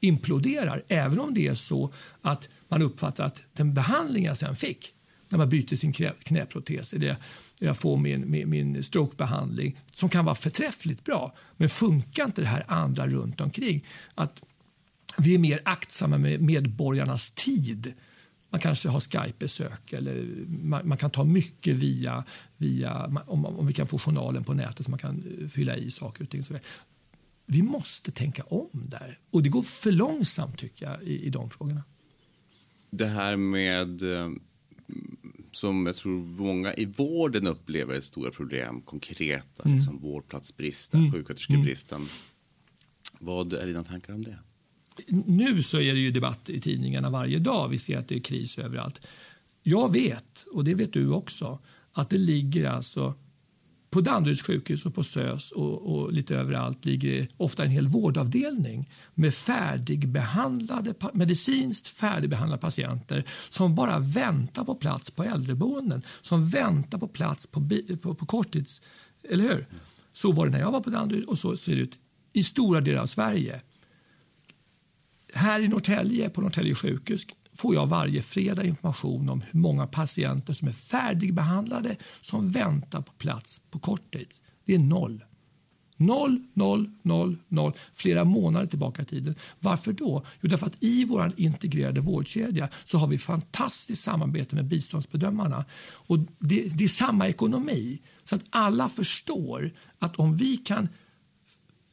imploderar 0.00 0.84
även 0.88 1.20
om 1.20 1.34
det 1.34 1.48
är 1.48 1.54
så 1.54 1.92
att 2.22 2.48
man 2.68 2.82
uppfattar 2.82 3.24
att 3.24 3.42
den 3.52 3.74
behandling 3.74 4.24
jag 4.24 4.38
sen 4.38 4.56
fick 4.56 4.94
när 5.32 5.38
man 5.38 5.48
byter 5.48 5.76
sin 5.76 5.92
knä, 5.92 6.12
knäprotes. 6.22 6.92
Eller 6.92 7.16
jag 7.58 7.76
får 7.76 7.96
min, 7.96 8.30
min, 8.30 8.50
min 8.50 8.82
strokebehandling 8.82 9.78
som 9.92 10.08
kan 10.08 10.24
vara 10.24 10.34
förträffligt 10.34 11.04
bra. 11.04 11.34
Men 11.56 11.68
funkar 11.68 12.24
inte 12.24 12.40
det 12.40 12.46
här 12.46 12.64
andra 12.68 13.06
runt 13.06 13.40
omkring? 13.40 13.84
Att 14.14 14.42
vi 15.18 15.34
är 15.34 15.38
mer 15.38 15.60
aktsamma 15.64 16.18
med 16.18 16.40
medborgarnas 16.40 17.30
tid. 17.30 17.92
Man 18.50 18.60
kanske 18.60 18.88
har 18.88 19.00
Skype-besök 19.00 19.92
eller 19.92 20.26
man, 20.48 20.88
man, 20.88 20.98
kan 20.98 21.10
ta 21.10 21.24
mycket 21.24 21.76
via, 21.76 22.24
via 22.56 23.04
om, 23.26 23.46
om 23.46 23.66
vi 23.66 23.72
kan 23.72 23.86
få 23.86 23.98
journalen 23.98 24.44
på 24.44 24.54
nätet 24.54 24.84
så 24.84 24.90
man 24.90 24.98
kan 24.98 25.38
eh, 25.40 25.48
fylla 25.48 25.76
i 25.76 25.90
saker 25.90 26.24
och 26.24 26.30
ting. 26.30 26.42
vi 27.46 27.62
måste 27.62 28.10
tänka 28.10 28.42
om 28.42 28.70
där. 28.72 29.18
Och 29.30 29.42
det 29.42 29.48
går 29.48 29.62
för 29.62 29.92
långsamt 29.92 30.58
tycker 30.58 30.86
jag 30.86 31.02
i, 31.02 31.26
i 31.26 31.30
de 31.30 31.50
frågorna. 31.50 31.82
Det 32.90 33.06
här 33.06 33.36
med 33.36 34.02
eh, 34.02 34.30
som 35.52 35.86
jag 35.86 35.96
tror 35.96 36.24
många 36.24 36.74
i 36.74 36.84
vården 36.84 37.46
upplever 37.46 37.94
ett 37.94 38.04
stora 38.04 38.30
problem, 38.30 38.80
konkreta, 38.80 39.62
mm. 39.62 39.76
liksom 39.76 39.98
vårdplatsbristen, 39.98 41.00
mm. 41.00 41.12
sjuksköterskebristen. 41.12 41.96
Mm. 41.96 42.08
Vad 43.20 43.52
är 43.52 43.66
dina 43.66 43.84
tankar 43.84 44.12
om 44.12 44.24
det? 44.24 44.38
Nu 45.26 45.62
så 45.62 45.80
är 45.80 45.94
det 45.94 46.00
ju 46.00 46.10
debatt 46.10 46.50
i 46.50 46.60
tidningarna 46.60 47.10
varje 47.10 47.38
dag. 47.38 47.68
Vi 47.68 47.78
ser 47.78 47.98
att 47.98 48.08
det 48.08 48.16
är 48.16 48.20
kris 48.20 48.58
överallt. 48.58 49.00
Jag 49.62 49.92
vet, 49.92 50.46
och 50.52 50.64
det 50.64 50.74
vet 50.74 50.92
du 50.92 51.10
också, 51.10 51.58
att 51.92 52.10
det 52.10 52.18
ligger 52.18 52.70
alltså 52.70 53.14
på 53.92 54.00
Danderyds 54.00 54.42
sjukhus 54.42 54.86
och 54.86 54.94
på 54.94 55.04
SÖS 55.04 55.52
och, 55.52 55.94
och, 55.94 56.12
lite 56.12 56.36
överallt 56.36 56.84
ligger 56.84 57.28
ofta 57.36 57.64
en 57.64 57.70
hel 57.70 57.88
vårdavdelning 57.88 58.90
med 59.14 59.34
färdigbehandlade, 59.34 60.94
medicinskt 61.12 61.88
färdigbehandlade 61.88 62.60
patienter 62.60 63.24
som 63.50 63.74
bara 63.74 63.98
väntar 63.98 64.64
på 64.64 64.74
plats 64.74 65.10
på 65.10 65.24
äldreboenden, 65.24 66.02
som 66.22 66.48
väntar 66.48 66.98
på 66.98 67.08
plats 67.08 67.46
på, 67.46 67.68
på, 68.02 68.14
på 68.14 68.26
korttids... 68.26 68.80
Eller 69.28 69.44
hur? 69.44 69.66
Så 70.12 70.32
var 70.32 70.46
det 70.46 70.52
när 70.52 70.60
jag 70.60 70.72
var 70.72 70.80
på 70.80 70.90
Danderyd 70.90 71.24
och 71.24 71.38
så 71.38 71.56
ser 71.56 71.76
det 71.76 71.82
ut 71.82 71.98
i 72.32 72.42
stora 72.42 72.80
delar 72.80 73.02
av 73.02 73.06
Sverige. 73.06 73.60
Här 75.34 75.60
i 75.60 75.68
Norrtälje, 75.68 76.30
på 76.30 76.40
Norrtälje 76.40 76.74
sjukhus, 76.74 77.26
får 77.54 77.74
jag 77.74 77.86
varje 77.86 78.22
fredag 78.22 78.64
information 78.64 79.28
om 79.28 79.42
hur 79.50 79.60
många 79.60 79.86
patienter 79.86 80.52
som 80.52 80.68
är 80.68 80.72
färdigbehandlade 80.72 81.96
som 82.20 82.50
väntar 82.50 83.02
på 83.02 83.12
plats 83.12 83.60
på 83.70 83.78
kort 83.78 84.12
tid. 84.12 84.34
Det 84.64 84.74
är 84.74 84.78
noll. 84.78 85.24
Noll, 85.96 86.42
noll, 86.54 86.90
noll, 87.02 87.36
noll, 87.48 87.72
flera 87.92 88.24
månader 88.24 88.66
tillbaka 88.66 89.02
i 89.02 89.04
tiden. 89.04 89.34
Varför 89.60 89.92
då? 89.92 90.24
Jo, 90.40 90.48
därför 90.48 90.66
att 90.66 90.76
i 90.80 91.04
vår 91.04 91.32
integrerade 91.36 92.00
vårdkedja 92.00 92.68
så 92.84 92.98
har 92.98 93.06
vi 93.06 93.18
fantastiskt 93.18 94.02
samarbete 94.02 94.54
med 94.54 94.64
biståndsbedömarna. 94.64 95.64
Och 96.06 96.18
det, 96.38 96.78
det 96.78 96.84
är 96.84 96.88
samma 96.88 97.28
ekonomi, 97.28 98.00
så 98.24 98.34
att 98.34 98.42
alla 98.50 98.88
förstår 98.88 99.70
att 99.98 100.16
om 100.16 100.36
vi 100.36 100.56
kan 100.56 100.88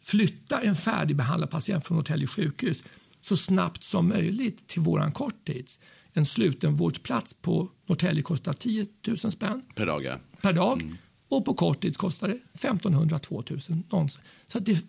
flytta 0.01 0.61
en 0.61 0.75
färdigbehandlad 0.75 1.49
patient 1.49 1.85
från 1.85 1.97
Norrtälje 1.97 2.27
sjukhus 2.27 2.83
så 3.21 3.37
snabbt 3.37 3.83
som 3.83 4.07
möjligt 4.07 4.67
till 4.67 4.81
våran 4.81 5.11
korttids. 5.11 5.79
En 6.13 6.25
slutenvårdsplats 6.25 7.33
på 7.33 7.69
Norrtälje 7.85 8.23
kostar 8.23 8.53
10 8.53 8.87
000 9.07 9.17
spänn 9.17 9.61
per 9.75 9.85
dag. 9.85 10.03
Ja. 10.03 10.17
Per 10.41 10.53
dag. 10.53 10.81
Mm. 10.81 10.97
Och 11.29 11.45
på 11.45 11.53
korttids 11.53 11.97
kostar 11.97 12.27
det 12.27 12.39
1500 12.53 13.19
2000 13.19 13.83
någonsin. 13.89 14.21
Så 14.45 14.59
det 14.59 14.85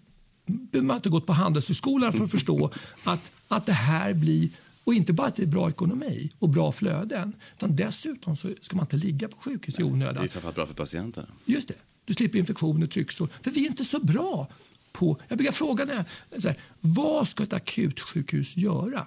behöver 0.46 0.86
man 0.86 0.96
inte 0.96 1.08
gått 1.08 1.26
på 1.26 1.32
Handelshögskolan 1.32 2.12
för 2.12 2.24
att 2.24 2.30
förstå 2.30 2.70
att, 3.04 3.32
att 3.48 3.66
det 3.66 3.72
här 3.72 4.14
blir 4.14 4.50
och 4.84 4.94
inte 4.94 5.12
bara 5.12 5.26
att 5.26 5.34
det 5.34 5.42
är 5.42 5.46
bra 5.46 5.68
ekonomi 5.68 6.30
och 6.38 6.48
bra 6.48 6.72
flöden, 6.72 7.32
utan 7.56 7.76
dessutom 7.76 8.36
så 8.36 8.48
ska 8.60 8.76
man 8.76 8.84
inte 8.84 8.96
ligga 8.96 9.28
på 9.28 9.36
sjukhus 9.36 9.78
i 9.78 9.82
onödan. 9.82 10.14
Det 10.14 10.24
är 10.24 10.28
framförallt 10.28 10.54
bra 10.56 10.66
för 10.66 10.74
patienterna. 10.74 11.26
Just 11.44 11.68
det. 11.68 11.74
Du 12.04 12.14
slipper 12.14 12.38
infektioner, 12.38 12.86
trycksår. 12.86 13.28
För 13.42 13.50
vi 13.50 13.64
är 13.64 13.68
inte 13.68 13.84
så 13.84 14.00
bra 14.00 14.48
på... 14.92 15.20
Jag 15.28 15.38
brukar 15.38 15.52
fråga 15.52 15.84
när 15.84 16.04
jag, 16.30 16.42
så 16.42 16.48
här, 16.48 16.58
vad 16.80 17.28
ska 17.28 17.42
ett 17.42 17.52
akutsjukhus 17.52 18.56
göra? 18.56 19.06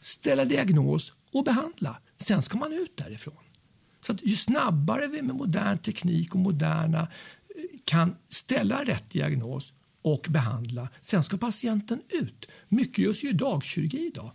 Ställa 0.00 0.44
diagnos 0.44 1.12
och 1.32 1.44
behandla. 1.44 1.98
Sen 2.18 2.42
ska 2.42 2.58
man 2.58 2.72
ut 2.72 2.96
därifrån. 2.96 3.34
Så 4.00 4.12
att 4.12 4.26
ju 4.26 4.36
snabbare 4.36 5.06
vi 5.06 5.22
med 5.22 5.34
modern 5.34 5.78
teknik 5.78 6.34
och 6.34 6.40
moderna 6.40 7.00
eh, 7.00 7.08
kan 7.84 8.16
ställa 8.28 8.84
rätt 8.84 9.10
diagnos 9.10 9.72
och 10.02 10.26
behandla, 10.28 10.88
sen 11.00 11.22
ska 11.22 11.36
patienten 11.38 12.02
ut. 12.08 12.48
Mycket 12.68 12.98
görs 12.98 13.24
ju 13.24 13.28
i 13.28 13.32
dagkirurgi 13.32 14.06
idag 14.06 14.30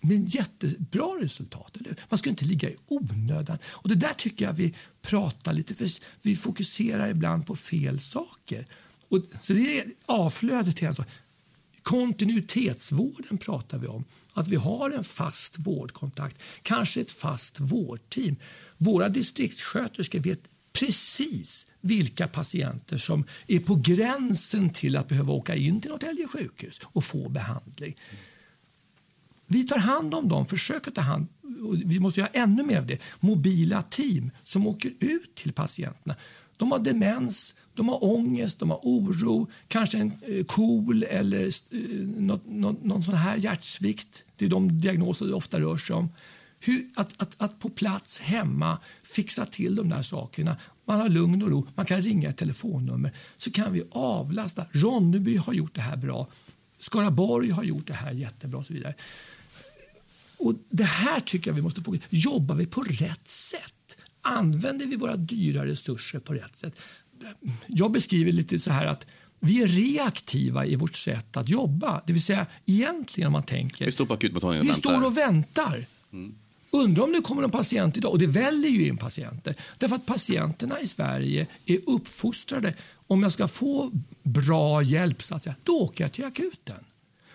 med 0.00 0.28
jättebra 0.28 1.08
resultat. 1.20 1.76
Eller? 1.76 1.96
Man 2.08 2.18
ska 2.18 2.30
inte 2.30 2.44
ligga 2.44 2.70
i 2.70 2.76
onödan. 2.86 3.58
Och 3.66 3.88
det 3.88 3.94
där 3.94 4.12
tycker 4.16 4.44
jag 4.44 4.52
vi 4.52 4.74
pratar 5.02 5.52
lite 5.52 5.74
för 5.74 5.90
Vi 6.22 6.36
fokuserar 6.36 7.08
ibland 7.08 7.46
på 7.46 7.56
fel 7.56 8.00
saker. 8.00 8.66
Och, 9.08 9.22
så 9.42 9.52
det 9.52 9.78
är 9.78 9.86
avflödet 10.06 10.76
till 10.76 10.86
en 10.86 10.94
sak. 10.94 11.06
Kontinuitetsvården 11.82 13.38
pratar 13.38 13.78
vi 13.78 13.86
om. 13.86 14.04
Att 14.32 14.48
vi 14.48 14.56
har 14.56 14.90
en 14.90 15.04
fast 15.04 15.58
vårdkontakt, 15.58 16.42
kanske 16.62 17.00
ett 17.00 17.12
fast 17.12 17.60
vårdteam. 17.60 18.36
Våra 18.76 19.08
distriktssköterskor 19.08 20.18
vet 20.18 20.48
precis 20.72 21.66
vilka 21.80 22.28
patienter 22.28 22.98
som 22.98 23.24
är 23.46 23.60
på 23.60 23.74
gränsen 23.74 24.70
till 24.70 24.96
att 24.96 25.08
behöva 25.08 25.32
åka 25.32 25.54
in 25.56 25.80
till 25.80 25.90
Norrtälje 25.90 26.28
sjukhus 26.28 26.80
och 26.84 27.04
få 27.04 27.28
behandling. 27.28 27.96
Vi 29.50 29.64
tar 29.64 29.78
hand 29.78 30.14
om 30.14 30.28
dem, 30.28 30.46
försöker 30.46 30.90
ta 30.90 31.00
hand 31.00 31.26
vi 31.84 32.00
måste 32.00 32.20
göra 32.20 32.30
ännu 32.32 32.62
mer 32.62 32.78
av 32.78 32.86
det. 32.86 32.98
Mobila 33.20 33.82
team 33.82 34.30
som 34.42 34.66
åker 34.66 34.92
ut 35.00 35.34
till 35.34 35.52
patienterna. 35.52 36.16
De 36.56 36.72
har 36.72 36.78
demens, 36.78 37.54
de 37.74 37.88
har 37.88 38.04
ångest, 38.04 38.58
de 38.58 38.70
har 38.70 38.80
oro, 38.82 39.50
kanske 39.68 39.98
en 39.98 40.10
KOL 40.10 40.44
KOL 40.44 41.02
eller 41.02 41.44
eh, 41.46 42.06
något, 42.06 42.46
något, 42.46 42.84
någon 42.84 43.02
sån 43.02 43.14
här 43.14 43.36
hjärtsvikt. 43.36 44.24
Det 44.36 44.44
är 44.44 44.48
de 44.48 44.80
diagnoser 44.80 45.26
det 45.26 45.34
ofta 45.34 45.60
rör 45.60 45.76
sig 45.76 45.96
om. 45.96 46.08
Hur, 46.60 46.88
att, 46.94 47.22
att, 47.22 47.34
att 47.38 47.60
på 47.60 47.68
plats 47.68 48.18
hemma 48.18 48.78
fixa 49.02 49.44
till 49.44 49.76
de 49.76 49.88
där 49.88 50.02
sakerna. 50.02 50.56
Man 50.84 51.00
har 51.00 51.08
lugn 51.08 51.42
och 51.42 51.50
ro, 51.50 51.66
man 51.74 51.86
kan 51.86 52.02
ringa 52.02 52.28
ett 52.28 52.36
telefonnummer 52.36 53.12
så 53.36 53.50
kan 53.50 53.72
vi 53.72 53.82
avlasta. 53.90 54.64
Ronneby 54.72 55.36
har 55.36 55.52
gjort 55.52 55.74
det 55.74 55.80
här 55.80 55.96
bra. 55.96 56.28
Skaraborg 56.78 57.50
har 57.50 57.64
gjort 57.64 57.86
det 57.86 57.92
här 57.92 58.12
jättebra 58.12 58.58
och 58.58 58.66
så 58.66 58.72
vidare. 58.72 58.94
Och 60.38 60.54
det 60.70 60.84
här 60.84 61.20
tycker 61.20 61.50
jag 61.50 61.54
vi 61.54 61.62
måste 61.62 61.80
fokusera 61.80 62.06
Jobbar 62.10 62.54
vi 62.54 62.66
på 62.66 62.82
rätt 62.82 63.28
sätt? 63.28 63.62
Använder 64.22 64.86
vi 64.86 64.96
våra 64.96 65.16
dyra 65.16 65.66
resurser 65.66 66.18
på 66.18 66.34
rätt 66.34 66.56
sätt? 66.56 66.74
Jag 67.66 67.92
beskriver 67.92 68.32
lite 68.32 68.58
så 68.58 68.70
här 68.70 68.86
att 68.86 69.06
vi 69.40 69.62
är 69.62 69.66
reaktiva 69.66 70.66
i 70.66 70.76
vårt 70.76 70.94
sätt 70.94 71.36
att 71.36 71.48
jobba. 71.48 72.02
Det 72.06 72.12
vill 72.12 72.22
säga 72.22 72.46
egentligen 72.66 73.26
om 73.26 73.32
man 73.32 73.42
tänker. 73.42 73.84
Vi 73.84 73.92
står 73.92 74.06
på 74.06 74.14
akutmottagningen 74.14 74.60
och 74.60 74.64
Vi 74.64 74.68
väntar. 74.68 74.90
står 74.90 75.06
och 75.06 75.16
väntar. 75.16 75.86
Mm. 76.12 76.34
Undrar 76.70 77.04
om 77.04 77.12
det 77.12 77.20
kommer 77.20 77.42
en 77.42 77.50
patient 77.50 77.96
idag. 77.96 78.12
Och 78.12 78.18
det 78.18 78.26
väljer 78.26 78.70
ju 78.70 78.86
in 78.86 78.96
patienter. 78.96 79.54
Därför 79.78 79.96
att 79.96 80.06
patienterna 80.06 80.80
i 80.80 80.86
Sverige 80.86 81.46
är 81.66 81.78
uppfostrade. 81.86 82.74
Om 83.06 83.22
jag 83.22 83.32
ska 83.32 83.48
få 83.48 83.90
bra 84.22 84.82
hjälp, 84.82 85.22
så 85.22 85.34
att 85.34 85.42
säga, 85.42 85.56
då 85.62 85.72
åker 85.80 86.04
jag 86.04 86.12
till 86.12 86.24
akuten. 86.24 86.84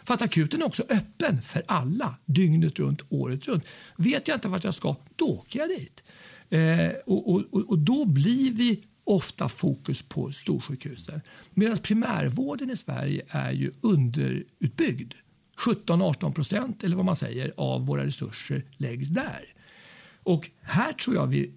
För 0.05 0.13
att 0.13 0.21
akuten 0.21 0.61
är 0.61 0.65
också 0.65 0.83
öppen 0.89 1.41
för 1.41 1.63
alla, 1.67 2.15
dygnet 2.25 2.79
runt, 2.79 3.01
året 3.09 3.47
runt. 3.47 3.65
Vet 3.95 4.27
jag 4.27 4.37
inte 4.37 4.47
vart 4.47 4.63
jag 4.63 4.73
ska, 4.73 4.95
då 5.15 5.25
åker 5.25 5.59
jag 5.59 5.69
dit. 5.69 6.03
Eh, 6.49 6.91
och, 7.05 7.33
och, 7.33 7.69
och 7.69 7.79
då 7.79 8.05
blir 8.05 8.51
vi 8.51 8.83
ofta 9.03 9.49
fokus 9.49 10.01
på 10.01 10.31
storsjukhusen. 10.31 11.21
Medan 11.53 11.77
primärvården 11.77 12.69
i 12.69 12.77
Sverige 12.77 13.21
är 13.29 13.51
ju 13.51 13.71
underutbyggd. 13.81 15.13
17-18 15.57 16.33
procent 16.33 16.83
eller 16.83 16.95
vad 16.95 17.05
man 17.05 17.15
säger 17.15 17.53
av 17.57 17.85
våra 17.85 18.05
resurser 18.05 18.65
läggs 18.77 19.09
där. 19.09 19.53
Och 20.23 20.49
här 20.61 20.93
tror 20.93 21.15
jag 21.15 21.27
vi, 21.27 21.53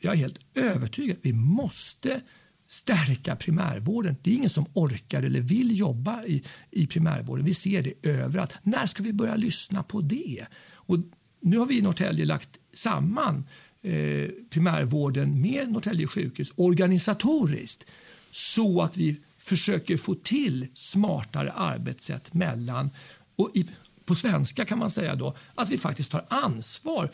jag 0.00 0.12
är 0.12 0.18
helt 0.18 0.40
övertygad, 0.54 1.16
vi 1.22 1.32
måste 1.32 2.20
stärka 2.66 3.36
primärvården. 3.36 4.16
Det 4.22 4.30
är 4.30 4.34
ingen 4.34 4.50
som 4.50 4.66
orkar 4.72 5.22
eller 5.22 5.40
vill 5.40 5.78
jobba 5.78 6.24
i, 6.24 6.42
i 6.70 6.86
primärvården. 6.86 7.44
Vi 7.44 7.54
ser 7.54 7.82
det 7.82 8.08
överallt. 8.08 8.54
När 8.62 8.86
ska 8.86 9.02
vi 9.02 9.12
börja 9.12 9.36
lyssna 9.36 9.82
på 9.82 10.00
det? 10.00 10.46
Och 10.72 10.98
nu 11.40 11.58
har 11.58 11.66
vi 11.66 11.78
i 11.78 11.82
Norrtälje 11.82 12.24
lagt 12.24 12.58
samman 12.72 13.46
eh, 13.82 14.28
primärvården 14.50 15.40
med 15.40 15.72
Norrtälje 15.72 16.06
sjukhus 16.06 16.52
organisatoriskt 16.56 17.86
så 18.30 18.82
att 18.82 18.96
vi 18.96 19.20
försöker 19.38 19.96
få 19.96 20.14
till 20.14 20.66
smartare 20.74 21.52
arbetssätt 21.52 22.34
mellan 22.34 22.90
och 23.36 23.50
i, 23.54 23.66
på 24.04 24.14
svenska 24.14 24.64
kan 24.64 24.78
man 24.78 24.90
säga 24.90 25.14
då 25.14 25.36
att 25.54 25.70
vi 25.70 25.78
faktiskt 25.78 26.10
tar 26.10 26.26
ansvar. 26.28 27.10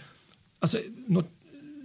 Alltså, 0.59 0.79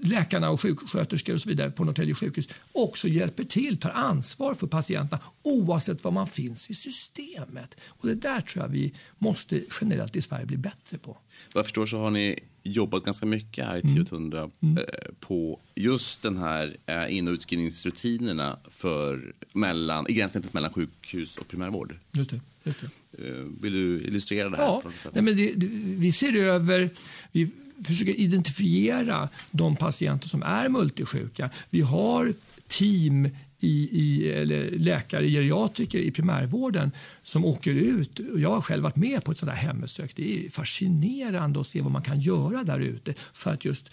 läkarna 0.04 0.50
och 0.50 0.62
sjuksköterskor 0.62 1.34
och 1.34 1.42
så 1.42 1.50
vidare 1.50 1.72
på 1.72 1.84
Norrtälje 1.84 2.16
sjukhus 2.16 2.50
också 2.72 3.08
hjälper 3.08 3.44
till, 3.44 3.78
tar 3.78 3.90
ansvar 3.90 4.54
för 4.54 4.68
patienterna 4.68 5.22
oavsett 5.44 6.04
var 6.04 6.12
man 6.12 6.28
finns 6.28 6.70
i 6.70 6.74
systemet. 6.74 7.78
Och 7.88 8.08
Det 8.08 8.16
där 8.16 8.42
tror 8.42 8.64
jag 8.66 8.70
vi 8.70 8.94
måste 9.18 9.62
generellt 9.82 10.16
i 10.16 10.22
Sverige 10.22 10.46
bli 10.46 10.58
bättre 10.58 10.98
på. 10.98 11.12
Vad 11.54 11.60
jag 11.60 11.66
förstår 11.66 11.86
så 11.86 11.98
har 11.98 12.12
ni 12.12 12.40
jobbat 12.64 13.04
ganska 13.04 13.26
mycket 13.26 13.66
här 13.66 13.76
i 13.76 13.80
1000 13.80 14.34
mm. 14.34 14.52
mm. 14.60 14.78
Eh, 14.78 14.84
på 15.20 15.60
just 15.76 16.22
den 16.22 16.38
här 16.38 16.78
eh, 16.86 17.18
in 17.18 17.28
och 17.28 17.32
utskrivningsrutinerna 17.32 18.60
för 18.70 19.34
mellan, 19.54 20.06
i 20.10 20.14
gränssnittet 20.14 20.54
mellan 20.54 20.74
sjukhus 20.74 21.38
och 21.38 21.48
primärvård. 21.48 21.96
Just 22.12 22.30
det. 22.30 22.40
Just 22.64 22.80
det. 22.82 22.88
Eh, 23.28 23.46
vill 23.62 23.74
du 23.74 24.02
illustrera 24.02 24.50
det 24.50 24.58
här? 24.58 24.64
Ja, 24.64 24.82
Nej, 25.14 25.24
men 25.24 25.38
det, 25.38 25.54
det, 25.56 25.68
vi 25.98 26.12
ser 26.12 26.36
över... 26.36 26.90
Vi, 27.32 27.50
försöker 27.84 28.20
identifiera 28.20 29.30
de 29.52 29.76
patienter 29.76 30.28
som 30.28 30.44
är 30.44 30.70
multisjuka. 30.70 31.50
Vi 31.70 31.82
har 31.82 32.34
team 32.68 33.30
i, 33.60 33.90
i, 33.92 34.32
eller 34.32 34.72
läkare, 34.72 35.30
geriatriker 35.30 36.00
i 36.00 36.12
primärvården 36.12 36.92
som 37.24 37.46
åker 37.46 37.72
ut. 37.72 38.20
Jag 38.36 38.50
har 38.50 38.62
själv 38.62 38.84
varit 38.84 38.96
med 38.96 39.24
på 39.24 39.32
ett 39.32 39.38
sådant 39.38 39.58
här 39.58 39.68
hembesök. 39.68 40.16
Det 40.16 40.46
är 40.46 40.50
fascinerande 40.50 41.60
att 41.60 41.68
se 41.68 41.82
vad 41.82 41.92
man 41.92 42.02
kan 42.02 42.20
göra 42.20 42.64
där 42.64 42.80
ute 42.80 43.14
för 43.34 43.52
att 43.54 43.66
just 43.66 43.90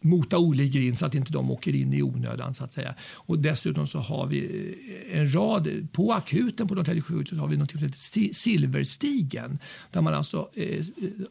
mota 0.00 0.38
Olle 0.38 0.64
in 0.64 0.96
så 0.96 1.06
att 1.06 1.14
inte 1.14 1.32
de 1.32 1.50
åker 1.50 1.74
in 1.74 1.92
i 1.92 2.02
onödan. 2.02 2.54
Så 2.54 2.64
att 2.64 2.72
säga. 2.72 2.94
Och 3.16 3.38
dessutom 3.38 3.86
så 3.86 3.98
har 3.98 4.26
vi 4.26 4.66
eh, 5.10 5.18
en 5.18 5.34
rad, 5.34 5.88
på 5.92 6.12
akuten 6.12 6.68
på 6.68 6.74
Norrtälje 6.74 7.02
sjukhus 7.02 7.38
har 7.38 7.48
vi 7.48 7.56
något 7.56 7.70
som 7.70 7.80
heter 7.80 8.32
Silverstigen. 8.32 9.58
Där 9.90 10.00
man 10.00 10.14
alltså, 10.14 10.50
eh, 10.54 10.84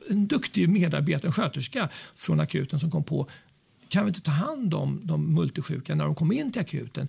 en 0.09 0.27
duktig 0.27 0.69
medarbetare, 0.69 1.27
en 1.29 1.33
sköterska 1.33 1.89
från 2.15 2.39
akuten 2.39 2.79
som 2.79 2.91
kom 2.91 3.03
på 3.03 3.29
kan 3.89 4.05
vi 4.05 4.07
inte 4.07 4.21
ta 4.21 4.31
hand 4.31 4.73
om 4.73 5.01
de 5.03 5.33
multisjuka 5.33 5.95
när 5.95 6.05
de 6.05 6.15
kommer 6.15 6.35
in 6.35 6.51
till 6.51 6.61
akuten 6.61 7.07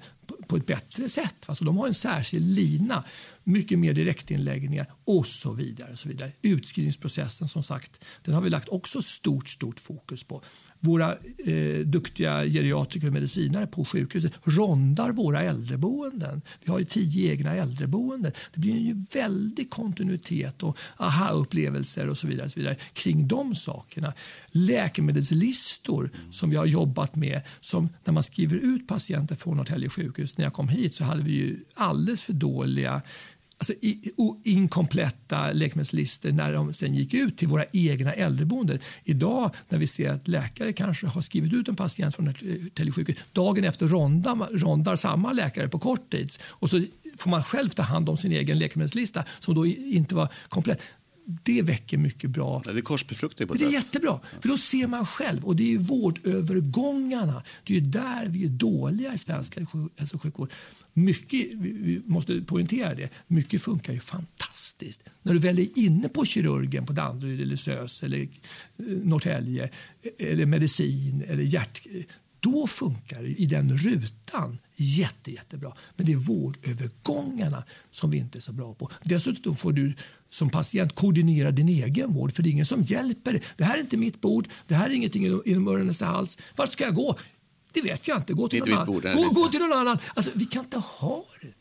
på 0.48 0.56
ett 0.56 0.66
bättre 0.66 1.08
sätt? 1.08 1.34
Alltså 1.46 1.64
de 1.64 1.76
har 1.76 1.86
en 1.86 1.94
särskild 1.94 2.46
lina, 2.46 3.04
mycket 3.44 3.78
mer 3.78 3.92
direktinläggningar 3.92 4.86
och 5.04 5.26
så 5.26 5.52
vidare. 5.52 5.92
Och 5.92 5.98
så 5.98 6.08
vidare. 6.08 6.32
Utskrivningsprocessen 6.42 7.48
som 7.48 7.62
sagt, 7.62 8.04
den 8.24 8.34
har 8.34 8.40
vi 8.40 8.50
lagt 8.50 8.68
också 8.68 9.02
stort, 9.02 9.48
stort 9.48 9.80
fokus 9.80 10.24
på. 10.24 10.42
Våra 10.80 11.16
eh, 11.46 11.78
duktiga 11.78 12.44
geriatriker 12.44 13.06
och 13.06 13.12
medicinare 13.12 13.66
på 13.66 13.84
sjukhuset 13.84 14.32
rondar 14.44 15.12
våra 15.12 15.42
äldreboenden. 15.42 16.42
Vi 16.64 16.70
har 16.70 16.78
ju 16.78 16.84
tio 16.84 17.32
egna 17.32 17.54
äldreboenden. 17.54 18.32
Det 18.54 18.60
blir 18.60 18.78
ju 18.78 19.04
väldig 19.12 19.70
kontinuitet 19.70 20.62
och 20.62 20.78
aha-upplevelser 20.96 22.08
och 22.08 22.18
så 22.18 22.26
vidare, 22.26 22.46
och 22.46 22.52
så 22.52 22.60
vidare 22.60 22.76
kring 22.92 23.28
de 23.28 23.54
sakerna. 23.54 24.12
Läkemedelslistor 24.50 26.10
som 26.30 26.50
vi 26.50 26.56
har 26.56 26.66
jobbat 26.66 27.16
med, 27.16 27.42
som 27.60 27.88
när 28.04 28.12
man 28.12 28.22
skriver 28.22 28.56
ut 28.56 28.88
patienter 28.88 29.34
från 29.36 29.56
Norrtälje 29.56 29.88
sjukhus. 29.88 30.17
När 30.18 30.44
jag 30.44 30.52
kom 30.52 30.68
hit 30.68 30.94
så 30.94 31.04
hade 31.04 31.22
vi 31.22 31.32
ju 31.32 31.56
alldeles 31.74 32.22
för 32.22 32.32
dåliga 32.32 33.02
alltså, 33.58 33.72
inkompletta 34.44 35.52
läkemedelslistor 35.52 36.30
när 36.30 36.52
de 36.52 36.72
sen 36.72 36.94
gick 36.94 37.14
ut 37.14 37.36
till 37.36 37.48
våra 37.48 37.64
egna 37.72 38.12
äldreboenden. 38.12 38.78
Idag 39.04 39.54
när 39.68 39.78
vi 39.78 39.86
ser 39.86 40.10
att 40.10 40.28
läkare 40.28 40.72
kanske 40.72 41.06
har 41.06 41.20
skrivit 41.20 41.52
ut 41.52 41.68
en 41.68 41.76
patient 41.76 42.16
från 42.16 42.28
ett 42.28 42.42
eh, 42.78 42.92
sjukhus, 42.92 43.16
dagen 43.32 43.64
efter 43.64 43.86
rondar, 43.86 44.58
rondar 44.58 44.96
samma 44.96 45.32
läkare 45.32 45.68
på 45.68 45.78
kort 45.78 46.10
tid. 46.10 46.30
Och 46.42 46.70
så 46.70 46.82
får 47.18 47.30
man 47.30 47.44
själv 47.44 47.68
ta 47.68 47.82
hand 47.82 48.08
om 48.08 48.16
sin 48.16 48.32
egen 48.32 48.58
läkemedelslista 48.58 49.24
som 49.40 49.54
då 49.54 49.66
inte 49.66 50.14
var 50.14 50.28
komplett 50.48 50.82
det 51.28 51.62
väcker 51.62 51.98
mycket 51.98 52.30
bra... 52.30 52.62
Det 52.64 52.70
är 52.70 52.80
korsbefruktning 52.80 53.48
på 53.48 53.54
Det 53.54 53.64
är 53.64 53.72
jättebra, 53.72 54.20
för 54.40 54.48
då 54.48 54.58
ser 54.58 54.86
man 54.86 55.06
själv. 55.06 55.44
Och 55.44 55.56
det 55.56 55.74
är 55.74 55.78
vårdövergångarna. 55.78 57.42
Det 57.64 57.76
är 57.76 57.80
där 57.80 58.26
vi 58.28 58.44
är 58.44 58.48
dåliga 58.48 59.14
i 59.14 59.18
svensk 59.18 59.56
hälso 59.96 60.16
och 60.16 60.22
sjukvård. 60.22 60.52
Mycket, 60.92 61.54
vi 61.54 62.02
måste 62.04 62.40
poängtera 62.40 62.94
det, 62.94 63.10
mycket 63.26 63.62
funkar 63.62 63.92
ju 63.92 64.00
fantastiskt. 64.00 65.02
När 65.22 65.32
du 65.32 65.38
väl 65.38 65.58
är 65.58 65.78
inne 65.78 66.08
på 66.08 66.24
kirurgen 66.24 66.86
på 66.86 66.92
Danderyd 66.92 67.40
eller 67.40 67.56
SÖS 67.56 68.02
eller 68.02 68.20
eh, 68.20 68.28
Norrtälje 69.04 69.70
eller 70.18 70.46
medicin 70.46 71.24
eller 71.28 71.42
hjärt 71.42 71.86
då 72.40 72.66
funkar 72.66 73.22
det 73.22 73.28
i 73.28 73.46
den 73.46 73.76
rutan 73.76 74.58
jätte, 74.76 75.32
jättebra. 75.32 75.72
Men 75.96 76.06
det 76.06 76.12
är 76.12 76.16
vårdövergångarna 76.16 77.64
som 77.90 78.10
vi 78.10 78.18
inte 78.18 78.38
är 78.38 78.40
så 78.40 78.52
bra 78.52 78.74
på. 78.74 78.90
Dessutom 79.04 79.56
får 79.56 79.72
du 79.72 79.94
som 80.30 80.50
patient 80.50 80.94
koordinera 80.94 81.50
din 81.50 81.68
egen 81.68 82.12
vård 82.12 82.32
för 82.32 82.42
det 82.42 82.48
är 82.48 82.50
ingen 82.50 82.66
som 82.66 82.82
hjälper. 82.82 83.40
Det 83.56 83.64
här 83.64 83.76
är 83.76 83.80
inte 83.80 83.96
mitt 83.96 84.20
bord, 84.20 84.48
det 84.66 84.74
här 84.74 84.90
är 84.90 84.94
ingenting 84.94 85.42
inom 85.44 85.68
öron 85.68 85.88
och 85.88 86.06
hals. 86.06 86.38
Vart 86.56 86.72
ska 86.72 86.84
jag 86.84 86.94
gå? 86.94 87.16
Det 87.72 87.82
vet 87.82 88.08
jag 88.08 88.18
inte. 88.18 88.32
Gå 88.32 88.48
till, 88.48 88.58
någon, 88.58 88.72
annan. 88.72 89.16
Gå, 89.16 89.28
gå 89.28 89.48
till 89.48 89.60
någon 89.60 89.72
annan. 89.72 89.98
Alltså, 90.14 90.30
vi 90.34 90.44
kan 90.44 90.64
inte 90.64 90.78
ha 90.78 91.24
det 91.40 91.52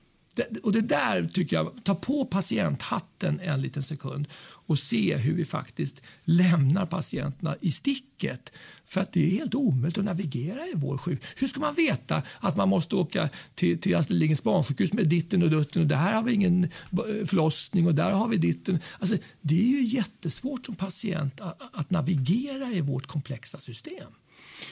och 0.64 0.72
det 0.72 0.82
där 0.82 1.26
tycker 1.26 1.56
jag, 1.56 1.84
ta 1.84 1.96
på 1.96 2.26
patienthatten 2.26 3.40
en 3.40 3.62
liten 3.62 3.84
sekund 3.84 4.28
och 4.68 4.80
se 4.80 5.18
hur 5.18 5.34
vi 5.34 5.46
faktiskt 5.46 6.02
lämnar 6.24 6.86
patienterna 6.86 7.56
i 7.62 7.72
sticket. 7.72 8.52
För 8.86 9.02
att 9.02 9.14
det 9.14 9.26
är 9.26 9.30
helt 9.30 9.56
omöjligt 9.56 9.98
att 9.98 10.06
navigera 10.06 10.68
i 10.68 10.74
vår 10.76 10.98
sjuk. 10.98 11.24
Hur 11.36 11.48
ska 11.48 11.60
man 11.60 11.74
veta 11.74 12.24
att 12.40 12.56
man 12.56 12.70
måste 12.70 12.96
åka 12.96 13.30
till, 13.56 13.80
till 13.80 13.96
Astrid 13.96 14.20
Lindgrens 14.20 14.44
barnsjukhus 14.44 14.94
med 14.94 15.08
ditten 15.08 15.44
och 15.44 15.50
dutten 15.50 15.82
och 15.82 15.88
där 15.88 16.14
har 16.14 16.24
vi 16.24 16.34
ingen 16.34 16.64
eh, 16.64 16.70
förlossning 17.26 17.88
och 17.88 17.96
där 17.96 18.12
har 18.12 18.28
vi 18.28 18.38
ditten. 18.38 18.80
Alltså, 19.00 19.18
det 19.42 19.60
är 19.60 19.68
ju 19.68 19.84
jättesvårt 19.84 20.66
som 20.66 20.76
patient 20.76 21.42
att, 21.42 21.62
att 21.74 21.90
navigera 21.90 22.72
i 22.72 22.82
vårt 22.82 23.08
komplexa 23.08 23.60
system. 23.60 24.12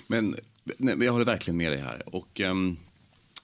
Men 0.08 0.36
nej, 0.78 0.98
jag 1.00 1.12
håller 1.12 1.26
verkligen 1.26 1.58
med 1.58 1.72
dig 1.72 1.82
här. 1.82 2.16
Och, 2.16 2.40
um 2.40 2.78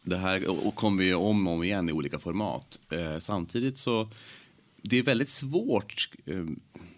det 0.04 0.18
här 0.18 0.68
och 0.68 0.76
kommer 0.76 1.04
ju 1.04 1.16
om 1.16 1.48
och 1.48 1.54
om 1.54 1.64
igen 1.64 1.90
i 1.90 1.92
olika 1.92 2.20
format. 2.20 2.80
Eh, 2.90 3.20
samtidigt 3.20 3.78
så 3.78 4.10
det 4.82 5.00
är 5.00 5.04
väldigt 5.04 5.30
svårt 5.30 6.10
eh, 6.26 6.46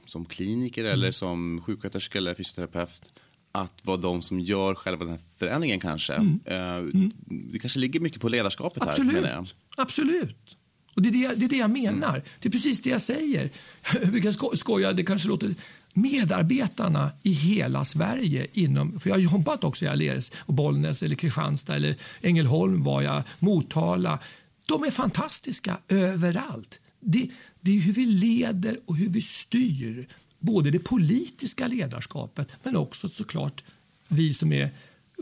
som 0.06 0.26
kliniker 0.26 0.84
eller 0.84 1.04
mm. 1.04 1.14
som 1.14 1.62
sjuksköterska 1.66 2.18
eller 2.18 2.36
fysioterapeut 2.36 3.12
att 3.52 3.86
vara 3.86 3.98
de 3.98 4.22
som 4.22 4.40
gör 4.40 4.76
själva 4.76 5.06
den 5.06 5.14
här 5.14 5.22
förändringen 5.38 5.80
kanske. 5.80 6.14
Mm. 6.14 6.40
Eh, 6.46 6.76
mm. 6.76 7.12
Det 7.26 7.60
kanske 7.60 7.80
ligger 7.80 8.00
mycket 8.00 8.22
på 8.22 8.30
ledarskapet 8.30 8.84
Absolut. 8.84 9.14
här. 9.14 9.22
Menar 9.22 9.36
jag. 9.36 9.48
Absolut. 9.78 10.58
Och 10.96 11.02
det 11.02 11.10
är 11.10 11.12
det, 11.12 11.36
det 11.36 11.46
är 11.46 11.50
det 11.50 11.58
jag 11.58 11.70
menar. 11.70 12.10
Mm. 12.10 12.22
Det 12.40 12.50
är 12.50 12.52
precis 12.52 12.82
det 12.82 12.90
jag 12.90 13.02
säger. 13.02 13.50
Vi 14.02 14.22
kan 14.22 14.34
skoja, 14.58 14.94
det 14.94 15.04
kanske 15.04 15.28
låter 15.28 15.56
medarbetarna 15.94 17.12
i 17.24 17.32
hela 17.32 17.86
Sverige. 17.86 18.48
Inom, 18.54 19.00
för 19.00 19.10
Jag 19.10 19.16
har 19.16 19.22
jobbat 19.22 19.64
också 19.64 19.86
i 19.86 19.88
Aleris, 19.88 20.32
och 20.40 20.54
Bollnäs, 20.54 21.04
eller 21.04 21.16
Kristianstad, 21.16 21.76
eller 21.76 21.96
Ängelholm 22.22 22.84
var 22.84 23.02
jag, 23.02 23.24
Motala. 23.40 24.20
De 24.66 24.84
är 24.84 24.92
fantastiska 24.92 25.78
överallt. 25.88 26.80
Det, 27.00 27.30
det 27.62 27.78
är 27.78 27.82
hur 27.82 27.94
vi 27.94 28.06
leder 28.06 28.78
och 28.86 28.96
hur 28.96 29.10
vi 29.10 29.22
styr 29.22 30.08
både 30.40 30.72
det 30.72 30.80
politiska 30.80 31.68
ledarskapet 31.68 32.48
men 32.64 32.76
också 32.76 33.10
såklart 33.10 33.64
vi 34.08 34.34
som 34.34 34.54
är 34.54 34.70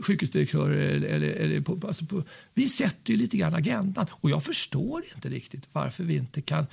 sjukhusdirektörer. 0.02 0.76
Eller, 0.76 1.08
eller, 1.08 1.28
eller 1.28 1.60
på, 1.60 1.86
alltså 1.86 2.04
på, 2.04 2.24
vi 2.54 2.68
sätter 2.68 3.12
ju 3.12 3.16
lite 3.16 3.36
grann 3.36 3.54
agendan 3.54 4.06
och 4.10 4.30
jag 4.30 4.44
förstår 4.44 5.02
inte 5.14 5.28
riktigt 5.28 5.68
varför 5.72 6.04
vi 6.04 6.16
inte 6.16 6.40
kan 6.40 6.66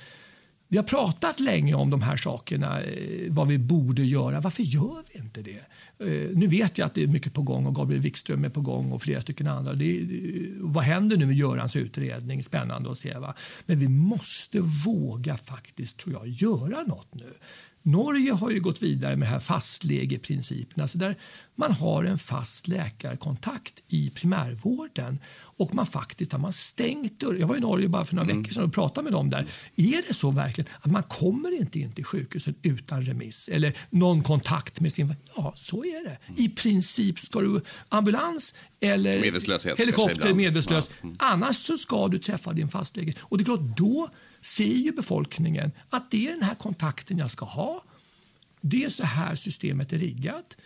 vi 0.72 0.76
har 0.76 0.84
pratat 0.84 1.40
länge 1.40 1.74
om 1.74 1.90
de 1.90 2.02
här 2.02 2.16
sakerna, 2.16 2.82
eh, 2.82 3.32
vad 3.32 3.48
vi 3.48 3.58
borde 3.58 4.04
göra. 4.04 4.40
Varför 4.40 4.62
gör 4.62 5.02
vi 5.12 5.18
inte 5.18 5.42
det? 5.42 5.60
Eh, 5.98 6.36
nu 6.36 6.46
vet 6.46 6.78
jag 6.78 6.86
att 6.86 6.94
det 6.94 7.02
är 7.02 7.06
mycket 7.06 7.34
på 7.34 7.42
gång 7.42 7.66
och 7.66 7.74
Gabriel 7.74 8.02
Wikström 8.02 8.44
är 8.44 8.48
på 8.48 8.60
gång 8.60 8.92
och 8.92 9.02
flera 9.02 9.20
stycken 9.20 9.46
andra. 9.46 9.74
Det, 9.74 10.00
eh, 10.00 10.06
vad 10.56 10.84
händer 10.84 11.16
nu 11.16 11.26
med 11.26 11.36
Görans 11.36 11.76
utredning? 11.76 12.42
Spännande 12.42 12.90
att 12.90 12.98
se. 12.98 13.18
Va? 13.18 13.34
Men 13.66 13.78
vi 13.78 13.88
måste 13.88 14.60
våga 14.60 15.36
faktiskt, 15.36 15.96
tror 15.96 16.14
jag, 16.14 16.28
göra 16.28 16.82
något 16.82 17.14
nu. 17.14 17.32
Norge 17.82 18.32
har 18.32 18.50
ju 18.50 18.60
gått 18.60 18.82
vidare 18.82 19.16
med 19.16 19.28
här 19.28 19.40
fastlegeprincipen, 19.40 20.82
alltså 20.82 20.98
där 20.98 21.16
man 21.54 21.72
har 21.72 22.04
en 22.04 22.18
fast 22.18 22.68
läkarkontakt 22.68 23.82
i 23.88 24.10
primärvården 24.10 25.18
och 25.60 25.74
man 25.74 25.86
faktiskt 25.86 26.32
har 26.32 26.38
man 26.38 26.52
stängt 26.52 27.20
dörren. 27.20 27.40
Jag 27.40 27.46
var 27.46 27.56
i 27.56 27.60
Norge 27.60 27.88
bara 27.88 28.04
för 28.04 28.14
några 28.14 28.30
mm. 28.30 28.42
veckor 28.42 28.52
sedan 28.52 28.64
och 28.64 28.72
pratade 28.72 29.04
med 29.04 29.12
dem 29.12 29.30
där. 29.30 29.46
Är 29.76 30.08
det 30.08 30.14
så 30.14 30.30
verkligen 30.30 30.70
att 30.80 30.90
man 30.90 31.02
kommer 31.02 31.60
inte 31.60 31.78
in 31.78 31.92
till 31.92 32.04
sjukhuset 32.04 32.56
utan 32.62 33.02
remiss 33.02 33.48
eller 33.48 33.72
någon 33.90 34.22
kontakt 34.22 34.80
med 34.80 34.92
sin... 34.92 35.14
Ja, 35.36 35.52
så 35.56 35.84
är 35.84 36.04
det. 36.04 36.42
I 36.42 36.48
princip 36.48 37.18
ska 37.18 37.40
du 37.40 37.60
ambulans 37.88 38.54
eller 38.80 39.12
helikopter 39.76 40.34
medvetslös. 40.34 40.90
Ja. 40.90 41.02
Mm. 41.02 41.16
Annars 41.18 41.56
så 41.56 41.78
ska 41.78 42.08
du 42.08 42.18
träffa 42.18 42.52
din 42.52 42.68
fastläge. 42.68 43.14
Och 43.20 43.38
det 43.38 43.42
är 43.42 43.44
klart, 43.44 43.76
då 43.76 44.10
ser 44.40 44.64
ju 44.64 44.92
befolkningen 44.92 45.72
att 45.90 46.10
det 46.10 46.26
är 46.26 46.30
den 46.30 46.42
här 46.42 46.54
kontakten 46.54 47.18
jag 47.18 47.30
ska 47.30 47.44
ha. 47.44 47.84
Det 48.60 48.84
är 48.84 48.88
så 48.88 49.04
här 49.04 49.34
systemet 49.34 49.92
är 49.92 49.98
riggat. 49.98 50.56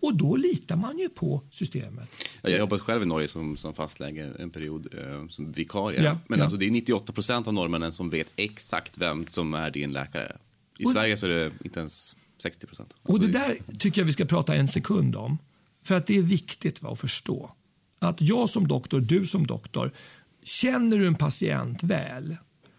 Och 0.00 0.16
då 0.16 0.36
litar 0.36 0.76
man 0.76 0.98
ju 0.98 1.08
på 1.08 1.42
systemet. 1.50 2.08
Jag 2.42 2.50
har 2.50 2.58
jobbat 2.58 2.80
själv 2.80 3.02
i 3.02 3.06
Norge 3.06 3.28
som, 3.28 3.56
som 3.56 3.74
fastläge 3.74 4.32
en 4.38 4.50
period 4.50 4.94
eh, 4.94 5.28
som 5.28 5.52
vikarie. 5.52 6.02
Ja, 6.02 6.18
Men 6.26 6.38
ja. 6.38 6.44
Alltså, 6.44 6.58
det 6.58 6.66
är 6.66 6.70
98 6.70 7.12
procent 7.12 7.46
av 7.46 7.54
norrmännen 7.54 7.92
som 7.92 8.10
vet 8.10 8.28
exakt 8.36 8.98
vem 8.98 9.26
som 9.28 9.54
är 9.54 9.70
din 9.70 9.92
läkare. 9.92 10.36
I 10.78 10.84
och, 10.84 10.90
Sverige 10.90 11.16
så 11.16 11.26
är 11.26 11.30
det 11.30 11.52
inte 11.64 11.80
ens 11.80 12.16
60 12.38 12.66
procent. 12.66 12.96
Alltså, 13.02 13.12
och 13.12 13.20
det 13.20 13.38
där 13.38 13.56
tycker 13.78 14.00
jag 14.00 14.06
vi 14.06 14.12
ska 14.12 14.24
prata 14.24 14.54
en 14.54 14.68
sekund 14.68 15.16
om. 15.16 15.38
För 15.82 15.94
att 15.94 16.06
det 16.06 16.18
är 16.18 16.22
viktigt 16.22 16.82
va, 16.82 16.92
att 16.92 16.98
förstå. 16.98 17.50
Att 17.98 18.20
jag 18.20 18.50
som 18.50 18.68
doktor, 18.68 19.00
du 19.00 19.26
som 19.26 19.46
doktor, 19.46 19.92
känner 20.42 20.98
du 20.98 21.06
en 21.06 21.14
patient 21.14 21.82
väl 21.82 22.36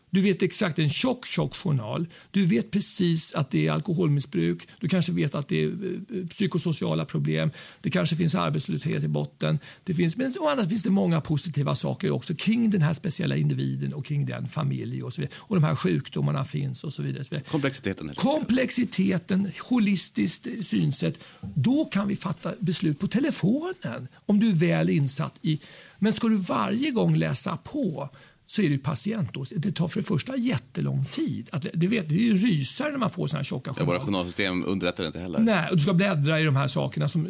Du 0.10 0.22
vet 0.22 0.42
exakt 0.42 0.80
en 0.80 0.90
tjock, 0.90 1.26
tjock 1.26 1.56
journal. 1.56 2.08
Du 2.32 2.46
vet 2.46 2.72
precis 2.72 3.36
att 3.36 3.52
det 3.52 3.68
är 3.68 3.72
alkoholmissbruk. 3.72 4.68
Du 4.80 4.88
kanske 4.88 5.12
vet 5.12 5.36
att 5.36 5.48
det 5.48 5.64
är 5.64 5.68
eh, 5.68 6.28
psykosociala 6.28 7.06
problem. 7.06 7.52
Det 7.82 7.90
kanske 7.90 8.16
finns 8.16 8.36
arbetslöshet 8.36 9.04
i 9.04 9.08
botten. 9.08 9.60
Det 9.84 9.94
finns, 9.94 10.18
men 10.18 10.34
å 10.40 10.50
andra 10.50 10.70
finns 10.70 10.84
det 10.84 10.90
många 10.90 11.22
positiva 11.22 11.76
saker 11.76 12.12
också 12.12 12.36
kring 12.36 12.70
den 12.70 12.82
här 12.82 12.94
speciella 12.94 13.36
individen 13.36 13.94
och 13.94 14.06
kring 14.06 14.26
den 14.26 14.48
familj 14.48 15.04
och 15.04 15.14
så 15.14 15.22
vidare. 15.22 15.36
Och 15.40 15.56
de 15.56 15.64
här 15.64 15.76
sjukdomarna 15.76 16.46
finns 16.46 16.84
och 16.84 16.94
så 16.94 17.02
vidare. 17.02 17.20
Och 17.20 17.26
så 17.26 17.36
vidare. 17.36 17.50
Komplexiteten. 17.50 18.12
Komplexiteten, 18.16 19.52
holistiskt 19.70 20.48
synsätt. 20.62 21.20
Då 21.42 21.86
kan 21.86 22.08
vi 22.08 22.16
fatta 22.16 22.54
beslut 22.60 23.00
på 23.00 23.08
telefonen 23.08 24.08
om 24.26 24.40
du 24.40 24.50
är 24.50 24.56
väl 24.56 24.90
insatt 24.90 25.36
i. 25.42 25.60
Men 26.00 26.14
ska 26.14 26.28
du 26.28 26.38
varje 26.38 26.92
gång 26.92 27.16
läsa 27.16 27.58
på 27.58 28.10
så 28.50 28.62
är 28.62 28.70
det 28.70 28.78
patientdos. 28.78 29.54
Det 29.56 29.72
tar 29.72 29.88
för 29.88 30.00
det 30.00 30.08
första 30.08 30.38
jättelång 30.38 31.06
tid. 31.06 31.50
Att, 31.52 31.66
det, 31.74 31.88
vet, 31.88 32.10
det 32.10 32.16
är 32.16 32.20
ju 32.20 32.38
rysare 32.38 32.92
när 32.92 32.98
man 32.98 33.10
får 33.10 33.28
såna 33.28 33.38
här 33.38 33.44
tjocka 33.44 33.74
journaler. 33.74 33.98
våra 33.98 34.06
journalsystem 34.06 34.66
underrättar 34.66 35.06
inte 35.06 35.20
heller. 35.20 35.40
Nej, 35.40 35.70
och 35.70 35.78
du 35.78 35.84
ska 35.84 35.94
bläddra 35.94 36.40
i 36.40 36.44
de 36.44 36.56
här 36.56 36.68
sakerna. 36.68 37.10
Som, 37.10 37.24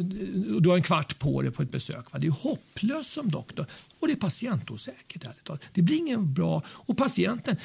du 0.61 0.69
har 0.69 0.75
en 0.75 0.83
kvart 0.83 1.19
på 1.19 1.41
dig 1.41 1.51
på 1.51 1.63
ett 1.63 1.71
besök. 1.71 2.11
Va? 2.11 2.19
Det 2.19 2.27
är 2.27 2.31
hopplöst 2.31 3.13
som 3.13 3.31
doktor. 3.31 3.65
Och 3.99 4.07
det 4.07 4.13
är 4.13 4.17
patientosäkert. 4.17 5.25
Det 5.73 5.81
blir 5.81 5.97
ingen 5.97 6.33
bra... 6.33 6.63
Och 6.67 6.97
patienten 6.97 7.55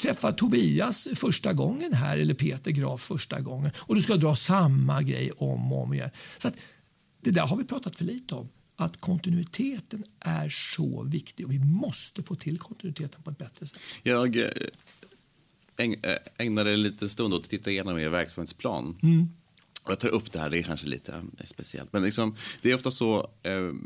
träffar 0.00 0.32
Tobias 0.32 1.08
första 1.14 1.52
gången 1.52 1.92
här 1.92 2.18
eller 2.18 2.34
Peter 2.34 2.70
Graf 2.70 3.00
första 3.00 3.40
gången 3.40 3.70
och 3.76 3.94
du 3.94 4.02
ska 4.02 4.16
dra 4.16 4.36
samma 4.36 5.02
grej 5.02 5.30
om 5.30 5.72
och 5.72 5.82
om 5.82 5.94
igen. 5.94 6.10
Så 6.38 6.48
att, 6.48 6.54
det 7.20 7.30
där 7.30 7.46
har 7.46 7.56
vi 7.56 7.64
pratat 7.64 7.96
för 7.96 8.04
lite 8.04 8.34
om 8.34 8.48
att 8.80 9.00
kontinuiteten 9.00 10.04
är 10.20 10.48
så 10.48 11.02
viktig 11.02 11.46
och 11.46 11.52
vi 11.52 11.58
måste 11.58 12.22
få 12.22 12.34
till 12.34 12.58
kontinuiteten 12.58 13.22
på 13.22 13.30
ett 13.30 13.38
bättre 13.38 13.66
sätt. 13.66 13.78
Jag 14.02 14.36
eh, 14.36 14.44
eh, 15.76 16.16
ägnade 16.38 16.76
lite 16.76 17.08
stund 17.08 17.34
åt 17.34 17.44
att 17.44 17.50
titta 17.50 17.70
igenom 17.70 17.98
er 17.98 18.08
verksamhetsplan. 18.08 18.98
Mm. 19.02 19.28
Och 19.82 19.90
jag 19.90 19.98
tar 19.98 20.08
upp 20.08 20.32
det 20.32 20.38
här, 20.38 20.50
det 20.50 20.58
är 20.58 20.62
kanske 20.62 20.86
lite 20.86 21.12
eh, 21.12 21.44
speciellt. 21.44 21.92
Men 21.92 22.02
liksom, 22.02 22.36
det 22.62 22.70
är 22.70 22.74
ofta 22.74 22.90
så, 22.90 23.30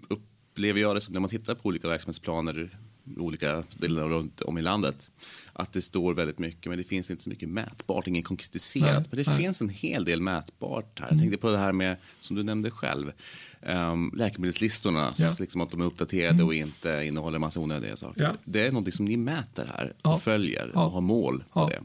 upplever 0.08 0.80
jag 0.80 0.96
det 0.96 1.00
som 1.00 1.12
när 1.12 1.20
man 1.20 1.30
tittar 1.30 1.54
på 1.54 1.68
olika 1.68 1.88
verksamhetsplaner 1.88 2.78
olika 3.16 3.64
delar 3.76 4.08
runt 4.08 4.40
om 4.40 4.58
i 4.58 4.62
landet. 4.62 5.10
Att 5.52 5.72
det 5.72 5.82
står 5.82 6.14
väldigt 6.14 6.38
mycket, 6.38 6.66
men 6.66 6.78
det 6.78 6.84
finns 6.84 7.10
inte 7.10 7.22
så 7.22 7.30
mycket 7.30 7.48
mätbart, 7.48 8.06
inget 8.06 8.24
konkretiserat. 8.24 8.84
Nej, 8.84 9.04
men 9.10 9.24
det 9.24 9.30
nej. 9.30 9.36
finns 9.36 9.60
en 9.60 9.68
hel 9.68 10.04
del 10.04 10.20
mätbart 10.20 11.00
här. 11.00 11.08
Jag 11.10 11.18
tänkte 11.18 11.38
på 11.38 11.50
det 11.50 11.58
här 11.58 11.72
med, 11.72 11.96
som 12.20 12.36
du 12.36 12.42
nämnde 12.42 12.70
själv, 12.70 13.12
um, 13.60 14.12
läkemedelslistorna, 14.16 15.12
ja. 15.16 15.34
liksom 15.38 15.60
att 15.60 15.70
de 15.70 15.80
är 15.80 15.84
uppdaterade 15.84 16.34
mm. 16.34 16.46
och 16.46 16.54
inte 16.54 17.02
innehåller 17.04 17.38
massa 17.38 17.60
onödiga 17.60 17.96
saker. 17.96 18.22
Ja. 18.22 18.36
Det 18.44 18.66
är 18.66 18.72
något 18.72 18.94
som 18.94 19.04
ni 19.04 19.16
mäter 19.16 19.66
här 19.76 19.92
och 20.02 20.12
ja. 20.12 20.18
följer 20.18 20.70
och 20.76 20.90
har 20.90 21.00
mål 21.00 21.44
på 21.52 21.68
det. 21.68 21.80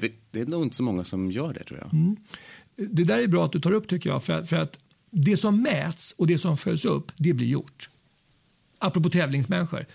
det. 0.00 0.12
Det 0.30 0.40
är 0.40 0.46
nog 0.46 0.62
inte 0.62 0.76
så 0.76 0.82
många 0.82 1.04
som 1.04 1.30
gör 1.30 1.54
det 1.54 1.64
tror 1.64 1.78
jag. 1.80 1.92
Mm. 1.92 2.16
Det 2.76 3.04
där 3.04 3.18
är 3.18 3.26
bra 3.26 3.44
att 3.44 3.52
du 3.52 3.60
tar 3.60 3.72
upp 3.72 3.88
tycker 3.88 4.10
jag, 4.10 4.24
för 4.24 4.32
att, 4.32 4.48
för 4.48 4.56
att 4.56 4.78
det 5.10 5.36
som 5.36 5.62
mäts 5.62 6.14
och 6.18 6.26
det 6.26 6.38
som 6.38 6.56
följs 6.56 6.84
upp, 6.84 7.12
det 7.16 7.32
blir 7.32 7.46
gjort. 7.46 7.90
Apropå 8.78 9.10
tävlingsmänniskor. 9.10 9.86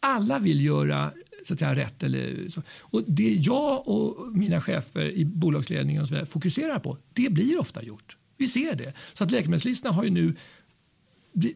Alla 0.00 0.38
vill 0.38 0.64
göra 0.64 1.12
så 1.44 1.52
att 1.52 1.58
säga, 1.58 1.74
rätt. 1.74 2.02
Eller 2.02 2.48
så. 2.48 2.62
Och 2.80 3.02
det 3.06 3.32
jag 3.34 3.88
och 3.88 4.36
mina 4.36 4.60
chefer 4.60 5.10
i 5.10 5.24
bolagsledningen 5.24 6.02
och 6.02 6.08
så 6.08 6.14
vidare 6.14 6.26
fokuserar 6.26 6.78
på, 6.78 6.98
det 7.12 7.32
blir 7.32 7.60
ofta 7.60 7.82
gjort. 7.82 8.16
Vi 8.36 8.48
ser 8.48 8.74
det. 8.74 8.92
Så 9.14 9.24
att 9.24 9.30
läkemedelslistorna 9.30 9.94
har 9.94 10.04
ju 10.04 10.10
nu 10.10 10.34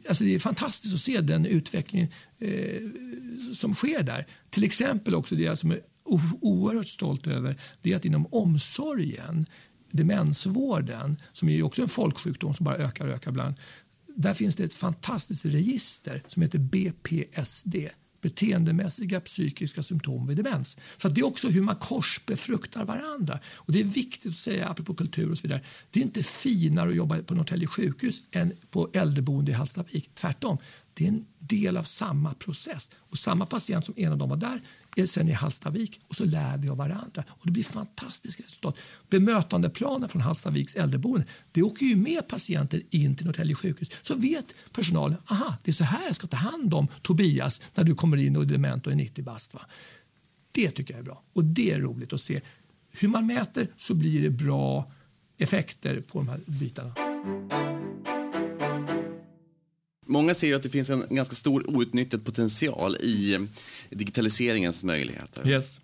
Alltså 0.09 0.25
det 0.25 0.35
är 0.35 0.39
fantastiskt 0.39 0.95
att 0.95 1.01
se 1.01 1.21
den 1.21 1.47
utveckling 1.47 2.13
eh, 2.39 2.83
som 3.55 3.75
sker 3.75 4.03
där. 4.03 4.27
Till 4.51 4.65
exempel 4.65 5.15
också 5.15 5.35
det 5.35 5.57
som 5.57 5.71
är 5.71 5.81
oerhört 6.41 6.89
stolt 6.89 7.27
över 7.27 7.57
det 7.83 7.93
är 7.93 7.97
att 7.97 8.05
inom 8.05 8.27
omsorgen, 8.31 9.47
demensvården, 9.91 11.17
som 11.33 11.49
är 11.49 11.63
också 11.63 11.83
en 11.83 11.89
folksjukdom 11.89 12.55
som 12.55 12.65
bara 12.65 12.77
ökar 12.77 13.07
och 13.07 13.15
ökar 13.15 13.31
bland 13.31 13.55
där 14.21 14.35
finns 14.35 14.57
det 14.57 14.65
ett 14.65 14.75
fantastiskt 14.75 15.45
register 15.45 16.23
som 16.29 16.43
heter 16.43 16.59
BPSD 16.59 17.77
beteendemässiga 18.21 19.21
psykiska 19.21 19.83
symptom 19.83 20.27
vid 20.27 20.37
demens. 20.37 20.77
Så 20.97 21.09
det 21.09 21.21
är 21.21 21.27
också 21.27 21.49
hur 21.49 21.63
man 21.63 21.77
korsbefruktar 21.77 22.85
varandra. 22.85 23.41
Och 23.55 23.73
det 23.73 23.81
är 23.81 23.85
viktigt 23.85 24.33
att 24.33 24.39
säga, 24.39 24.69
apropå 24.69 24.95
kultur 24.95 25.31
och 25.31 25.39
så 25.39 25.43
vidare, 25.43 25.63
det 25.91 26.01
är 26.01 26.05
inte 26.05 26.23
finare 26.23 26.89
att 26.89 26.97
jobba 26.97 27.23
på 27.23 27.35
Norrtälje 27.35 27.67
sjukhus 27.67 28.23
än 28.31 28.53
på 28.71 28.91
äldreboende 28.93 29.51
i 29.51 29.55
Hallstavik. 29.55 30.11
Tvärtom, 30.15 30.59
det 30.99 31.05
är 31.05 31.09
en 31.09 31.27
del 31.39 31.77
av 31.77 31.83
samma 31.83 32.35
process. 32.35 32.91
Och 32.99 33.19
samma 33.19 33.47
patient 33.47 33.85
som 33.85 33.95
en 33.97 34.13
av 34.13 34.19
dem 34.19 34.29
var 34.29 34.37
där 34.37 34.61
är 34.97 35.07
sen 35.07 35.29
i 35.29 35.33
Hallstavik 35.33 36.01
och 36.09 36.17
så 36.17 36.25
lär 36.25 36.59
vi 36.59 36.69
av 36.69 36.77
varandra. 36.77 37.25
Och 37.29 37.47
det 37.47 37.53
blir 37.53 37.65
fantastiska 37.65 38.43
resultat. 38.43 38.79
Bemötandeplanen 39.11 40.09
från 40.09 40.23
Hallstaviks 40.23 40.77
äldreboende 40.77 41.27
det 41.53 41.63
åker 41.63 41.87
ju 41.87 41.97
med 41.97 42.29
patienter 42.29 42.83
in 42.91 43.17
till 43.17 43.27
Norrtälje 43.27 43.55
sjukhus. 43.55 43.91
Så 44.03 44.15
vet 44.15 44.55
personalen 44.73 45.19
aha, 45.27 45.57
det 45.65 45.71
är 45.71 45.73
så 45.73 45.85
här 45.85 46.07
jag 46.07 46.17
ska 46.17 46.27
ta 46.27 46.37
hand 46.37 46.75
om 46.75 46.89
Tobias 47.03 47.63
när 47.75 47.85
du 47.85 47.95
kommer 47.95 48.17
in 48.17 48.37
och 48.37 48.43
är 48.43 48.47
dement 48.47 48.87
och 48.87 48.93
är 48.93 48.97
90 48.97 49.25
bast. 49.25 49.55
Va? 49.55 49.61
Det 50.53 50.71
tycker 50.71 50.95
jag 50.95 51.01
är 51.01 51.05
bra 51.05 51.23
och 51.33 51.45
det 51.45 51.73
är 51.73 51.81
roligt 51.81 52.13
att 52.13 52.21
se. 52.21 52.41
Hur 52.91 53.09
man 53.09 53.27
mäter 53.27 53.69
så 53.77 53.95
blir 53.95 54.23
det 54.23 54.31
bra 54.31 54.93
effekter 55.39 56.01
på 56.01 56.19
de 56.19 56.29
här 56.29 56.41
bitarna. 56.47 56.95
Många 60.11 60.35
ser 60.35 60.57
att 60.57 60.63
det 60.63 60.69
finns 60.69 60.91
en 60.91 61.05
ganska 61.11 61.35
stor 61.35 61.71
outnyttjad 61.71 62.25
potential 62.25 62.97
i 62.97 63.47
digitaliseringens 63.91 64.85
möjligheter. 64.85 65.49
Yes. 65.49 65.79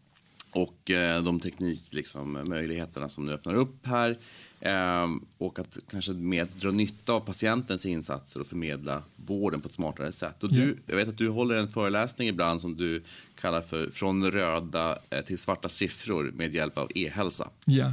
Och 0.50 0.90
eh, 0.90 1.22
de 1.22 1.40
teknikmöjligheterna 1.40 3.06
liksom, 3.06 3.10
som 3.10 3.24
nu 3.24 3.32
öppnar 3.32 3.54
upp 3.54 3.86
här. 3.86 4.18
Eh, 4.60 5.06
och 5.38 5.58
att 5.58 5.78
kanske 5.90 6.12
mer 6.12 6.48
dra 6.60 6.70
nytta 6.70 7.12
av 7.12 7.20
patientens 7.20 7.86
insatser 7.86 8.40
och 8.40 8.46
förmedla 8.46 9.02
vården 9.16 9.60
på 9.60 9.68
ett 9.68 9.74
smartare 9.74 10.12
sätt. 10.12 10.44
Och 10.44 10.52
du, 10.52 10.60
yeah. 10.60 10.76
Jag 10.86 10.96
vet 10.96 11.08
att 11.08 11.18
du 11.18 11.28
håller 11.28 11.54
en 11.54 11.68
föreläsning 11.68 12.28
ibland 12.28 12.60
som 12.60 12.76
du 12.76 13.02
kallar 13.40 13.62
för 13.62 13.90
Från 13.90 14.30
röda 14.30 14.98
eh, 15.10 15.24
till 15.24 15.38
svarta 15.38 15.68
siffror 15.68 16.32
med 16.36 16.54
hjälp 16.54 16.78
av 16.78 16.90
e-hälsa. 16.94 17.48
Yeah. 17.66 17.92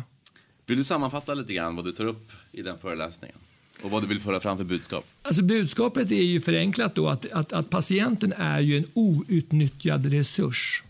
Vill 0.65 0.77
du 0.77 0.83
sammanfatta 0.83 1.33
lite 1.33 1.53
grann 1.53 1.75
vad 1.75 1.85
du 1.85 1.91
tar 1.91 2.05
upp 2.05 2.31
i 2.51 2.61
den 2.61 2.77
föreläsningen? 2.77 3.37
Och 3.83 3.91
vad 3.91 4.03
du 4.03 4.07
vill 4.07 4.19
föra 4.19 4.39
fram 4.39 4.57
för 4.57 4.63
budskap? 4.63 5.07
Alltså 5.21 5.43
budskapet 5.43 6.11
är 6.11 6.23
ju 6.23 6.41
förenklat 6.41 6.95
då 6.95 7.09
att, 7.09 7.31
att, 7.31 7.53
att 7.53 7.69
patienten 7.69 8.33
är 8.37 8.59
ju 8.59 8.77
en 8.77 8.85
outnyttjad 8.93 10.05
resurs. 10.05 10.83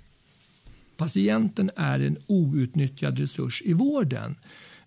Patienten 0.98 1.72
är 1.76 2.00
en 2.00 2.18
outnyttjad 2.28 3.20
resurs 3.20 3.62
i 3.66 3.74
vården. 3.74 4.36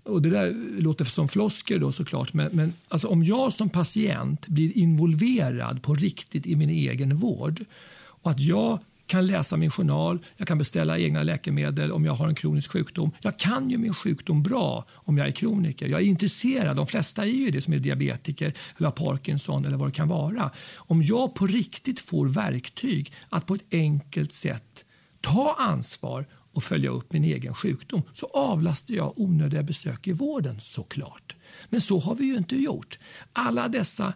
Och 0.02 0.22
det 0.22 0.30
där 0.30 0.80
låter 0.80 1.04
som 1.04 1.28
flosker 1.28 1.78
då 1.78 1.92
såklart, 1.92 2.32
men, 2.32 2.48
men 2.52 2.72
alltså 2.88 3.08
om 3.08 3.24
jag 3.24 3.52
som 3.52 3.68
patient 3.68 4.48
blir 4.48 4.78
involverad 4.78 5.82
på 5.82 5.94
riktigt 5.94 6.46
i 6.46 6.56
min 6.56 6.70
egen 6.70 7.16
vård 7.16 7.64
och 7.96 8.30
att 8.30 8.40
jag 8.40 8.78
kan 9.06 9.26
läsa 9.26 9.56
min 9.56 9.70
journal, 9.70 10.18
jag 10.36 10.48
kan 10.48 10.58
beställa 10.58 10.98
egna 10.98 11.22
läkemedel 11.22 11.92
om 11.92 12.04
jag 12.04 12.12
har 12.12 12.28
en 12.28 12.34
kronisk 12.34 12.70
sjukdom. 12.70 13.10
Jag 13.20 13.38
kan 13.38 13.70
ju 13.70 13.78
min 13.78 13.94
sjukdom 13.94 14.42
bra 14.42 14.84
om 14.92 15.18
jag 15.18 15.26
är 15.26 15.32
kroniker. 15.32 15.88
Jag 15.88 16.00
är 16.00 16.04
intresserad, 16.04 16.76
de 16.76 16.86
flesta 16.86 17.22
är 17.22 17.28
ju 17.28 17.50
det 17.50 17.60
som 17.60 17.72
är 17.72 17.78
diabetiker 17.78 18.52
eller 18.76 18.86
har 18.86 18.92
Parkinson 18.92 19.64
eller 19.64 19.76
vad 19.76 19.88
det 19.88 19.92
kan 19.92 20.08
vara. 20.08 20.50
Om 20.76 21.02
jag 21.02 21.34
på 21.34 21.46
riktigt 21.46 22.00
får 22.00 22.28
verktyg 22.28 23.12
att 23.28 23.46
på 23.46 23.54
ett 23.54 23.64
enkelt 23.70 24.32
sätt 24.32 24.84
ta 25.20 25.56
ansvar 25.58 26.26
och 26.52 26.64
följa 26.64 26.90
upp 26.90 27.12
min 27.12 27.24
egen 27.24 27.54
sjukdom 27.54 28.02
så 28.12 28.26
avlastar 28.26 28.94
jag 28.94 29.12
onödiga 29.20 29.62
besök 29.62 30.06
i 30.06 30.12
vården 30.12 30.60
såklart. 30.60 31.36
Men 31.68 31.80
så 31.80 31.98
har 31.98 32.14
vi 32.14 32.24
ju 32.24 32.36
inte 32.36 32.56
gjort. 32.56 32.98
Alla 33.32 33.68
dessa 33.68 34.14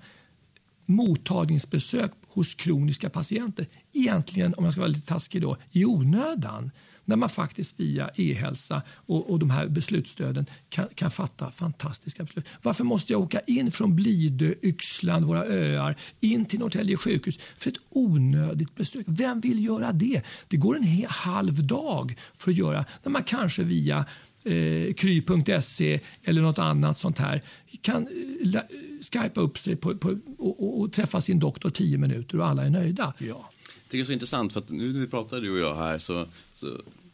mottagningsbesök 0.87 2.13
hos 2.39 2.55
kroniska 2.55 3.11
patienter 3.11 3.67
egentligen, 3.93 4.55
om 4.55 4.65
jag 4.65 4.73
ska 4.73 4.81
vara 4.81 4.89
lite 4.89 5.07
taskig 5.07 5.43
då, 5.43 5.57
i 5.71 5.85
onödan 5.85 6.71
när 7.05 7.17
man 7.17 7.29
faktiskt 7.29 7.81
via 7.81 8.11
e-hälsa 8.15 8.83
och, 8.95 9.31
och 9.31 9.39
de 9.39 9.51
här 9.51 9.69
beslutsstöden 9.69 10.47
kan, 10.69 10.89
kan 10.95 11.11
fatta 11.11 11.51
fantastiska 11.51 12.25
beslut. 12.25 12.47
Varför 12.63 12.85
måste 12.85 13.13
jag 13.13 13.23
åka 13.23 13.41
in 13.41 13.71
från 13.71 13.97
Blidö, 13.97 14.55
Yxland, 14.63 15.25
våra 15.25 15.45
öar, 15.45 15.97
in 16.21 16.45
till 16.45 16.59
Norrtälje 16.59 16.97
sjukhus 16.97 17.39
för 17.57 17.71
ett 17.71 17.77
onödigt 17.91 18.75
besök? 18.75 19.05
Vem 19.07 19.41
vill 19.41 19.65
göra 19.65 19.93
det? 19.93 20.23
Det 20.49 20.57
går 20.57 20.77
en 20.77 20.83
hel, 20.83 21.11
halv 21.11 21.67
dag 21.67 22.17
för 22.35 22.51
att 22.51 22.57
göra 22.57 22.85
när 23.03 23.11
man 23.11 23.23
kanske 23.23 23.63
via 23.63 24.05
eh, 24.45 24.95
kry.se 24.95 26.01
eller 26.25 26.43
något 26.43 26.59
annat 26.59 26.99
sånt 26.99 27.19
här 27.19 27.43
kan 27.83 28.03
eh, 28.03 28.61
skypa 29.01 29.41
upp 29.41 29.59
sig 29.59 29.77
på, 29.77 29.95
på, 29.95 30.19
och, 30.39 30.81
och, 30.81 30.93
träffa 30.93 31.21
sin 31.21 31.39
doktor 31.39 31.71
tio 31.71 31.99
minuter 31.99 32.41
och 32.41 32.47
alla 32.47 32.65
är 32.65 32.71
nöjda. 32.71 33.15
Ja. 33.19 33.27
Jag 33.27 33.91
tycker 33.91 33.99
det 33.99 34.03
är 34.03 34.05
så 34.05 34.13
intressant 34.13 34.53
för 34.53 34.61
att 34.61 34.71
nu 34.71 34.93
när 34.93 35.01
vi 35.01 35.07
pratar 35.07 35.41
du 35.41 35.51
och 35.51 35.59
jag 35.59 35.75
här 35.75 35.99
så, 35.99 36.27
så 36.53 36.67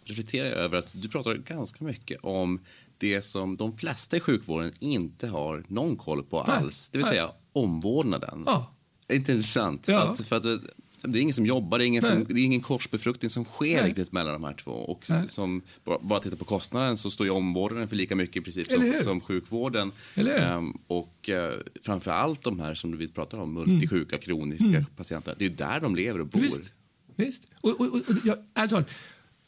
reflekterar 0.05 0.49
jag 0.49 0.59
över 0.59 0.79
att 0.79 0.93
du 0.93 1.09
pratar 1.09 1.35
ganska 1.35 1.85
mycket 1.85 2.19
om 2.23 2.61
det 2.99 3.23
som 3.23 3.57
de 3.57 3.77
flesta 3.77 4.17
i 4.17 4.21
sjukvården 4.21 4.73
inte 4.79 5.29
har 5.29 5.65
någon 5.69 5.97
koll 5.97 6.23
på 6.23 6.41
alls. 6.41 6.89
Det 6.89 6.99
vill 6.99 7.07
säga 7.07 7.31
omvårdnaden. 7.53 8.43
Ja. 8.47 8.75
Intressant. 9.09 9.89
Ja. 9.89 9.99
Att, 9.99 10.21
för 10.21 10.37
att 10.37 10.61
Det 11.07 11.19
är 11.19 11.23
ingen 11.23 11.35
som 11.35 11.47
jobbar, 11.47 11.79
det 11.79 11.85
är 11.85 11.87
ingen, 11.87 12.03
som, 12.03 12.25
det 12.29 12.41
är 12.41 12.45
ingen 12.45 12.61
korsbefruktning 12.61 13.31
som 13.31 13.45
sker 13.45 13.77
Nej. 13.77 13.89
riktigt 13.89 14.13
mellan 14.13 14.33
de 14.33 14.45
här 14.45 14.55
två. 14.55 14.71
Och 14.71 15.07
Nej. 15.09 15.29
som, 15.29 15.63
bara, 16.01 16.21
titta 16.21 16.37
på 16.37 16.45
kostnaden 16.45 16.97
så 16.97 17.11
står 17.11 17.27
ju 17.27 17.33
omvårdnaden 17.33 17.89
för 17.89 17.97
lika 17.97 18.17
mycket 18.17 18.37
i 18.37 18.41
princip 18.41 18.73
som, 18.73 18.93
som 19.03 19.21
sjukvården. 19.21 19.93
Ehm, 20.17 20.79
och 20.87 21.31
eh, 21.31 21.59
framför 21.83 22.11
allt 22.11 22.43
de 22.43 22.61
här 22.61 22.75
som 22.75 22.97
vi 22.97 23.09
pratar 23.09 23.39
om, 23.39 23.57
Mm. 23.57 23.71
multisjuka, 23.71 24.19
kroniska 24.19 24.85
patienter. 24.97 25.35
Det 25.39 25.45
är 25.45 25.49
ju 25.49 25.55
där 25.55 25.81
de 25.81 25.97
lever 25.97 26.21
och 26.21 26.27
bor. 26.27 26.41
Visst. 26.41 26.71
Visst. 27.17 27.43
Och, 27.61 27.81
och, 27.81 27.87
och, 27.87 28.01
jag, 28.25 28.37
talat, 28.69 28.91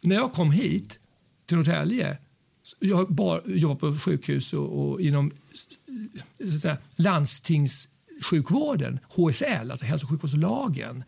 när 0.03 0.17
jag 0.17 0.33
kom 0.33 0.51
hit 0.51 0.99
till 1.47 1.57
Norrtälje, 1.57 2.19
jag 2.79 2.97
har 2.97 3.07
bara 3.07 3.41
jobbat 3.47 3.81
på 3.81 3.99
sjukhus 3.99 4.53
och, 4.53 4.91
och 4.91 5.01
inom 5.01 5.31
så 6.53 6.59
säga, 6.59 6.77
landstingssjukvården, 6.97 8.99
HSL, 9.09 9.71
alltså 9.71 9.85
hälso 9.85 10.07
och 10.07 10.11
sjukvårdslagen. 10.11 11.05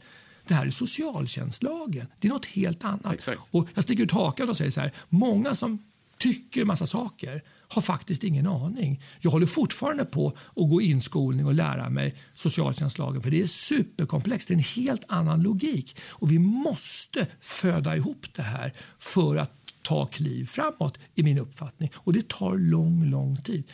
Det 0.48 0.54
här 0.54 0.66
är 0.66 0.70
socialtjänstlagen. 0.70 2.06
Det 2.20 2.28
är 2.28 2.32
något 2.32 2.46
helt 2.46 2.84
annat. 2.84 3.14
Exakt. 3.14 3.40
Och 3.50 3.68
jag 3.74 3.84
sticker 3.84 4.02
ut 4.02 4.12
hakan 4.12 4.48
och 4.48 4.56
säger 4.56 4.70
så 4.70 4.80
här, 4.80 4.92
många 5.08 5.54
som 5.54 5.78
tycker 6.18 6.64
massa 6.64 6.86
saker 6.86 7.42
har 7.68 7.82
faktiskt 7.82 8.24
ingen 8.24 8.46
aning. 8.46 9.02
Jag 9.20 9.30
håller 9.30 9.46
fortfarande 9.46 10.04
på 10.04 10.28
att 10.28 10.68
gå 10.70 10.82
inskolning 10.82 11.46
och 11.46 11.54
lära 11.54 11.90
mig 11.90 12.14
socialtjänstlagen 12.34 13.22
för 13.22 13.30
det 13.30 13.42
är 13.42 13.46
superkomplext. 13.46 14.48
Det 14.48 14.54
är 14.54 14.56
en 14.56 14.84
helt 14.84 15.04
annan 15.08 15.42
logik 15.42 15.98
och 16.08 16.32
vi 16.32 16.38
måste 16.38 17.26
föda 17.40 17.96
ihop 17.96 18.26
det 18.32 18.42
här 18.42 18.72
för 18.98 19.36
att 19.36 19.52
ta 19.82 20.06
kliv 20.06 20.44
framåt 20.44 20.98
i 21.14 21.22
min 21.22 21.38
uppfattning 21.38 21.90
och 21.94 22.12
det 22.12 22.28
tar 22.28 22.56
lång, 22.56 23.04
lång 23.10 23.36
tid. 23.36 23.72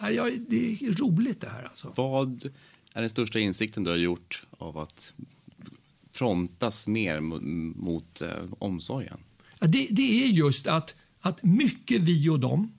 Ja, 0.00 0.30
Det 0.48 0.72
är 0.72 0.92
roligt 0.92 1.40
det 1.40 1.48
här 1.48 1.62
alltså. 1.62 1.92
Vad 1.96 2.50
är 2.92 3.00
den 3.00 3.10
största 3.10 3.38
insikten 3.38 3.84
du 3.84 3.90
har 3.90 3.96
gjort 3.98 4.42
av 4.58 4.78
att 4.78 5.12
frontas 6.20 6.88
mer 6.88 7.20
mot, 7.20 8.20
eh, 8.20 8.28
omsorgen? 8.58 9.18
Det, 9.60 9.86
det 9.90 10.24
är 10.24 10.26
just 10.28 10.66
att, 10.66 10.94
att 11.20 11.42
mycket 11.42 12.00
vi 12.00 12.28
och 12.28 12.40
dem 12.40 12.72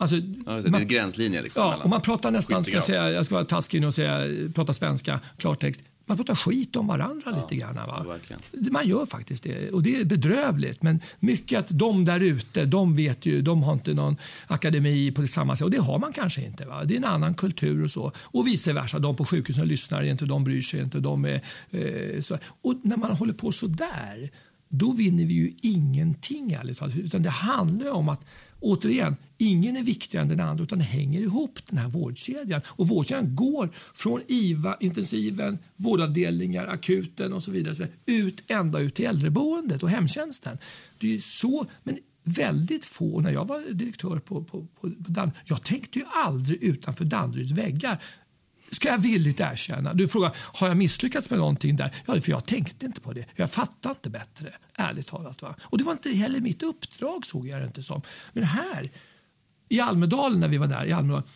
Alltså, 0.00 0.16
Ja, 0.16 0.22
det 0.52 0.68
är 0.68 0.70
man- 0.70 0.80
en 0.80 0.88
gränslinje 0.88 1.42
liksom. 1.42 1.62
Ja, 1.62 1.76
och 1.84 1.90
man 1.90 2.00
pratar 2.00 2.30
nästan, 2.30 2.64
ska 2.64 2.72
jag, 2.74 2.84
säga, 2.84 3.10
jag 3.10 3.26
ska 3.26 3.34
vara 3.34 3.44
taskig 3.44 3.80
nu 3.80 3.86
och 3.86 3.94
säga, 3.94 4.22
prata 4.54 4.72
svenska, 4.74 5.20
klartext. 5.36 5.82
Man 6.08 6.16
pratar 6.16 6.34
skit 6.34 6.76
om 6.76 6.86
varandra 6.86 7.30
lite 7.30 7.54
grann. 7.54 7.74
Va? 7.74 8.04
verkligen. 8.08 8.42
Man 8.72 8.88
gör 8.88 9.06
faktiskt 9.06 9.42
det 9.42 9.70
och 9.70 9.82
det 9.82 10.00
är 10.00 10.04
bedrövligt. 10.04 10.82
Men 10.82 11.00
mycket 11.20 11.58
att 11.58 11.68
de 11.68 12.04
där 12.04 12.20
ute, 12.20 12.64
de 12.64 12.94
vet 12.94 13.26
ju, 13.26 13.42
de 13.42 13.62
har 13.62 13.72
inte 13.72 13.94
någon 13.94 14.16
akademi 14.46 15.12
på 15.12 15.20
det 15.20 15.28
samma 15.28 15.56
sätt 15.56 15.64
och 15.64 15.70
det 15.70 15.78
har 15.78 15.98
man 15.98 16.12
kanske 16.12 16.44
inte. 16.44 16.64
Va? 16.64 16.84
Det 16.84 16.94
är 16.94 16.98
en 16.98 17.04
annan 17.04 17.34
kultur 17.34 17.84
och 17.84 17.90
så. 17.90 18.12
Och 18.18 18.46
vice 18.46 18.72
versa, 18.72 18.98
de 18.98 19.16
på 19.16 19.24
sjukhusen 19.24 19.68
lyssnar 19.68 20.02
inte, 20.02 20.24
de 20.24 20.44
bryr 20.44 20.62
sig 20.62 20.80
inte. 20.80 21.00
De 21.00 21.24
är, 21.24 21.40
eh, 21.70 22.20
så. 22.20 22.38
Och 22.62 22.74
när 22.82 22.96
man 22.96 23.10
håller 23.10 23.32
på 23.32 23.52
så 23.52 23.66
där, 23.66 24.30
då 24.68 24.92
vinner 24.92 25.24
vi 25.24 25.34
ju 25.34 25.52
ingenting. 25.62 26.56
Utan 26.96 27.22
det 27.22 27.30
handlar 27.30 27.84
ju 27.86 27.92
om 27.92 28.08
att 28.08 28.24
Återigen, 28.60 29.16
ingen 29.38 29.76
är 29.76 29.82
viktigare 29.82 30.22
än 30.22 30.28
den 30.28 30.40
andra 30.40 30.64
utan 30.64 30.78
det 30.78 30.84
hänger 30.84 31.20
ihop 31.20 31.58
den 31.70 31.78
här 31.78 31.88
vårdkedjan. 31.88 32.60
Och 32.66 32.88
vårdkedjan 32.88 33.34
går 33.34 33.70
från 33.94 34.20
IVA, 34.28 34.76
intensiven, 34.80 35.58
vårdavdelningar, 35.76 36.66
akuten 36.66 37.32
och 37.32 37.42
så 37.42 37.50
vidare, 37.50 37.74
så 37.74 37.82
vidare 37.82 37.96
ut 38.06 38.50
ända 38.50 38.80
ut 38.80 38.94
till 38.94 39.06
äldreboendet 39.06 39.82
och 39.82 39.90
hemtjänsten. 39.90 40.58
Det 40.98 41.14
är 41.14 41.18
så, 41.18 41.66
men 41.82 41.98
väldigt 42.24 42.84
få, 42.84 43.20
när 43.20 43.30
jag 43.30 43.48
var 43.48 43.72
direktör 43.72 44.18
på, 44.18 44.44
på, 44.44 44.66
på, 44.66 44.66
på 44.80 44.88
Danderyd, 44.88 45.42
jag 45.44 45.62
tänkte 45.62 45.98
ju 45.98 46.04
aldrig 46.14 46.62
utanför 46.62 47.04
Danderyds 47.04 47.52
väggar 47.52 48.02
ska 48.70 48.88
jag 48.88 48.98
villigt 48.98 49.40
erkänna. 49.40 49.94
Du 49.94 50.08
frågar, 50.08 50.32
har 50.36 50.68
jag 50.68 50.76
misslyckats 50.76 51.30
med 51.30 51.38
någonting 51.38 51.76
där? 51.76 51.94
Ja, 52.06 52.20
för 52.20 52.30
jag 52.30 52.46
tänkte 52.46 52.86
inte 52.86 53.00
på 53.00 53.12
det. 53.12 53.24
Jag 53.34 53.50
fattade 53.50 53.94
inte 53.94 54.10
bättre, 54.10 54.52
ärligt 54.74 55.06
talat. 55.06 55.42
Va? 55.42 55.54
Och 55.62 55.78
det 55.78 55.84
var 55.84 55.92
inte 55.92 56.10
heller 56.10 56.40
mitt 56.40 56.62
uppdrag, 56.62 57.26
såg 57.26 57.48
jag 57.48 57.60
det 57.60 57.66
inte 57.66 57.82
som. 57.82 58.02
Men 58.32 58.44
här, 58.44 58.90
i 59.68 59.80
Almedalen, 59.80 60.40
när 60.40 60.48
vi 60.48 60.56
var 60.56 60.66
där, 60.66 60.84
i 60.84 60.92
Almedalen, 60.92 61.28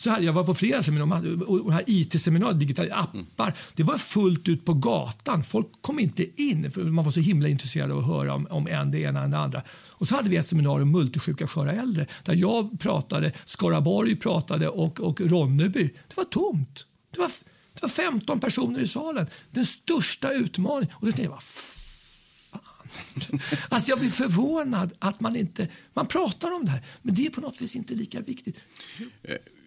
så 0.00 0.10
hade 0.10 0.24
jag 0.24 0.32
var 0.32 0.44
på 0.44 0.54
flera 0.54 0.82
seminarier, 0.82 1.50
och 1.50 1.58
de 1.58 1.72
här 1.72 1.84
IT-seminarier, 1.86 2.58
digitala 2.58 2.94
appar, 2.94 3.54
det 3.74 3.82
var 3.82 3.98
fullt 3.98 4.48
ut 4.48 4.64
på 4.64 4.74
gatan. 4.74 5.44
Folk 5.44 5.66
kom 5.80 5.98
inte 5.98 6.42
in, 6.42 6.70
för 6.70 6.84
man 6.84 7.04
var 7.04 7.12
så 7.12 7.20
himla 7.20 7.48
intresserad 7.48 7.90
av 7.90 7.98
att 7.98 8.06
höra 8.06 8.34
om, 8.34 8.46
om 8.50 8.66
en 8.66 8.90
det 8.90 8.98
ena 8.98 9.22
än 9.22 9.30
det 9.30 9.38
andra. 9.38 9.62
Och 9.90 10.08
så 10.08 10.14
hade 10.14 10.30
vi 10.30 10.36
ett 10.36 10.46
seminarium 10.46 10.82
om 10.82 10.92
multisjuka 10.92 11.46
sköra 11.46 11.72
äldre, 11.72 12.06
där 12.22 12.34
jag 12.34 12.80
pratade, 12.80 13.32
Skaraborg 13.46 14.16
pratade 14.16 14.68
och, 14.68 15.00
och 15.00 15.20
Ronneby. 15.20 15.90
Det 16.08 16.16
var 16.16 16.24
tomt. 16.24 16.86
Det 17.10 17.20
var, 17.20 17.30
det 17.74 17.82
var 17.82 17.88
15 17.88 18.40
personer 18.40 18.80
i 18.80 18.88
salen. 18.88 19.26
Den 19.50 19.66
största 19.66 20.32
utmaningen. 20.32 20.94
Och 20.94 21.06
då 21.06 21.12
tänkte 21.12 21.22
jag, 21.22 21.30
vad 21.30 21.42
fan. 21.42 23.40
Alltså 23.68 23.90
jag 23.90 23.98
blir 23.98 24.10
förvånad 24.10 24.92
att 24.98 25.20
man 25.20 25.36
inte... 25.36 25.68
Man 25.94 26.06
pratar 26.06 26.54
om 26.54 26.64
det 26.64 26.70
här, 26.70 26.82
men 27.02 27.14
det 27.14 27.26
är 27.26 27.30
på 27.30 27.40
något 27.40 27.60
vis 27.60 27.76
inte 27.76 27.94
lika 27.94 28.20
viktigt. 28.20 28.56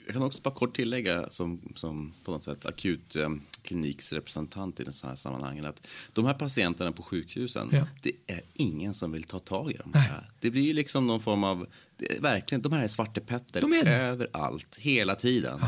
Jag 0.06 0.14
kan 0.14 0.24
också 0.24 0.42
bara 0.42 0.54
kort 0.54 0.76
tillägga 0.76 1.28
som, 1.30 1.62
som 1.76 2.14
på 2.24 2.32
något 2.32 2.44
sätt 2.44 2.66
akut 2.66 3.16
eh, 3.16 3.30
kliniksrepresentant 3.62 4.80
i 4.80 4.84
den 4.84 4.94
så 4.94 5.08
här 5.08 5.16
sammanhangen 5.16 5.66
att 5.66 5.88
de 6.14 6.26
här 6.26 6.34
patienterna 6.34 6.92
på 6.92 7.04
sjukhusen, 7.04 7.70
Ja. 7.72 7.88
det 8.02 8.12
är 8.28 8.42
ingen 8.54 8.94
som 8.94 9.12
vill 9.12 9.24
ta 9.24 9.40
tag 9.40 9.72
i 9.72 9.78
dem 9.78 9.92
Nej. 9.94 10.02
här. 10.02 10.30
Det 10.40 10.52
blir 10.52 10.74
liksom 10.74 11.08
någon 11.08 11.20
form 11.22 11.44
av, 11.44 11.68
det 11.98 12.20
verkligen, 12.22 12.62
de 12.62 12.72
här 12.74 12.84
är 12.84 12.88
Svarte 12.88 13.22
Petter 13.22 13.62
De 13.62 13.74
är 13.74 13.84
det. 13.86 13.92
överallt, 13.96 14.76
hela 14.80 15.16
tiden. 15.16 15.60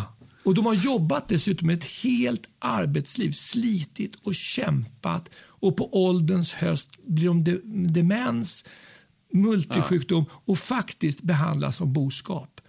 Och 0.43 0.53
de 0.53 0.65
har 0.65 0.73
jobbat 0.73 1.27
dessutom 1.27 1.69
ett 1.69 1.83
helt 1.83 2.49
arbetsliv, 2.59 3.31
slitit 3.31 4.15
och 4.15 4.35
kämpat 4.35 5.29
och 5.37 5.77
på 5.77 6.05
ålderns 6.07 6.53
höst 6.53 6.89
blir 7.07 7.27
de 7.27 7.43
de 7.43 7.61
demens, 7.87 8.65
multisjukdom 9.33 10.25
och 10.31 10.57
faktiskt 10.59 11.21
behandlas 11.21 11.75
som 11.77 11.93
boskap. 11.93 12.61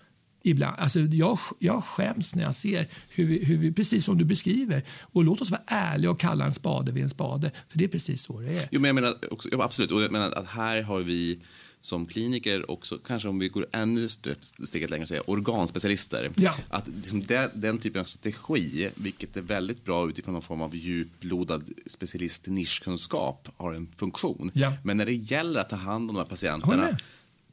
Ibland. 0.46 0.76
Alltså 0.78 1.00
jag, 1.00 1.38
jag 1.58 1.84
skäms 1.84 2.34
när 2.34 2.42
jag 2.42 2.54
ser 2.54 2.86
hur 3.08 3.26
vi, 3.26 3.44
hur 3.44 3.56
vi, 3.56 3.72
precis 3.72 4.04
som 4.04 4.18
du 4.18 4.24
beskriver. 4.24 4.82
Och 5.00 5.24
låt 5.24 5.40
oss 5.40 5.50
vara 5.50 5.62
ärliga 5.66 6.10
och 6.10 6.20
kalla 6.20 6.44
en 6.44 6.52
spade 6.52 6.92
vid 6.92 7.02
en 7.02 7.08
spade. 7.08 7.50
För 7.68 7.78
det 7.78 7.84
är 7.84 7.88
precis 7.88 8.22
så 8.22 8.40
det 8.40 8.58
är. 8.58 8.68
Jo, 8.70 8.80
men 8.80 8.88
jag 8.88 8.94
menar 8.94 9.14
också, 9.30 9.48
ja, 9.52 9.64
absolut, 9.64 9.92
och 9.92 10.02
jag 10.02 10.12
menar 10.12 10.32
att 10.32 10.46
här 10.46 10.82
har 10.82 11.00
vi 11.00 11.38
som 11.80 12.06
kliniker 12.06 12.70
också, 12.70 12.98
kanske 12.98 13.28
om 13.28 13.38
vi 13.38 13.48
går 13.48 13.66
ännu 13.72 14.06
st- 14.06 14.34
steget 14.66 14.90
längre, 14.90 15.06
säga, 15.06 15.22
organspecialister. 15.26 16.30
Ja. 16.36 16.54
Att 16.68 16.88
liksom 16.88 17.20
den, 17.20 17.50
den 17.54 17.78
typen 17.78 18.00
av 18.00 18.04
strategi, 18.04 18.90
vilket 18.94 19.36
är 19.36 19.40
väldigt 19.40 19.84
bra 19.84 20.08
utifrån 20.08 20.32
någon 20.32 20.42
form 20.42 20.60
av 20.60 20.76
djuplodad 20.76 21.70
specialist 21.86 22.46
nischkunskap, 22.46 23.48
har 23.56 23.72
en 23.72 23.88
funktion. 23.96 24.50
Ja. 24.54 24.72
Men 24.84 24.96
när 24.96 25.06
det 25.06 25.14
gäller 25.14 25.60
att 25.60 25.68
ta 25.68 25.76
hand 25.76 26.10
om 26.10 26.14
de 26.16 26.20
här 26.20 26.28
patienterna. 26.28 26.98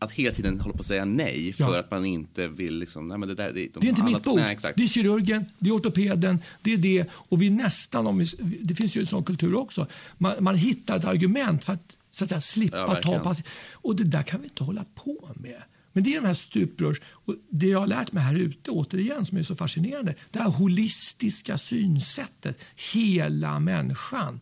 Att 0.04 0.12
hela 0.12 0.36
tiden 0.36 0.60
hålla 0.60 0.74
på 0.74 0.80
att 0.80 0.86
säga 0.86 1.06
nej 1.06 1.54
för 1.54 1.64
Ja. 1.64 1.80
att 1.80 1.91
man 1.91 2.06
inte 2.06 2.47
vill 2.47 2.78
liksom, 2.80 3.08
nej 3.08 3.18
men 3.18 3.30
det 3.30 3.36
där, 3.36 3.51
det, 3.54 3.68
de 3.74 3.80
Det 3.80 3.88
är 3.88 3.89
inte 3.89 4.04
mitt 4.04 4.24
bord. 4.24 4.39
Nej. 4.39 4.58
Det 4.76 4.84
är 4.84 4.88
kirurgen, 4.88 5.45
det 5.60 5.70
är 5.70 5.74
ortopeden, 5.74 6.39
det 6.62 6.74
är 6.74 6.78
det. 6.78 7.06
Och 7.14 7.41
vi 7.41 7.49
nästan, 7.49 8.08
om 8.08 8.18
vi, 8.18 8.26
det 8.62 8.76
finns 8.76 8.97
ju 8.97 8.99
en 9.01 9.06
sån 9.08 9.24
kultur 9.24 9.56
också, 9.56 9.88
man, 10.18 10.43
man 10.43 10.56
hittar 10.56 10.97
ett 10.97 11.06
argument 11.06 11.64
för 11.64 11.74
att, 11.74 11.97
så 12.12 12.24
att 12.24 12.30
säga, 12.30 12.41
slippa 12.41 12.78
Ja, 12.78 12.95
ta 12.95 13.20
patient. 13.20 13.47
Och 13.74 13.95
det 13.95 14.04
där 14.04 14.24
kan 14.24 14.41
vi 14.41 14.45
inte 14.47 14.64
hålla 14.64 14.86
på 14.95 15.30
med. 15.36 15.64
Men 15.93 16.04
det 16.04 16.14
är 16.16 16.22
de 16.22 16.28
här 16.28 16.34
stuprörs... 16.34 17.01
Och 17.06 17.36
det 17.49 17.68
jag 17.68 17.80
har 17.80 17.88
lärt 17.88 18.12
mig 18.12 18.24
här 18.24 18.36
ute, 18.36 18.72
återigen, 18.72 19.26
som 19.26 19.38
är 19.38 19.43
så 19.43 19.56
fascinerande, 19.56 20.16
det 20.32 20.39
här 20.39 20.49
holistiska 20.49 21.58
synsättet, 21.58 22.60
hela 22.93 23.60
människan. 23.60 24.39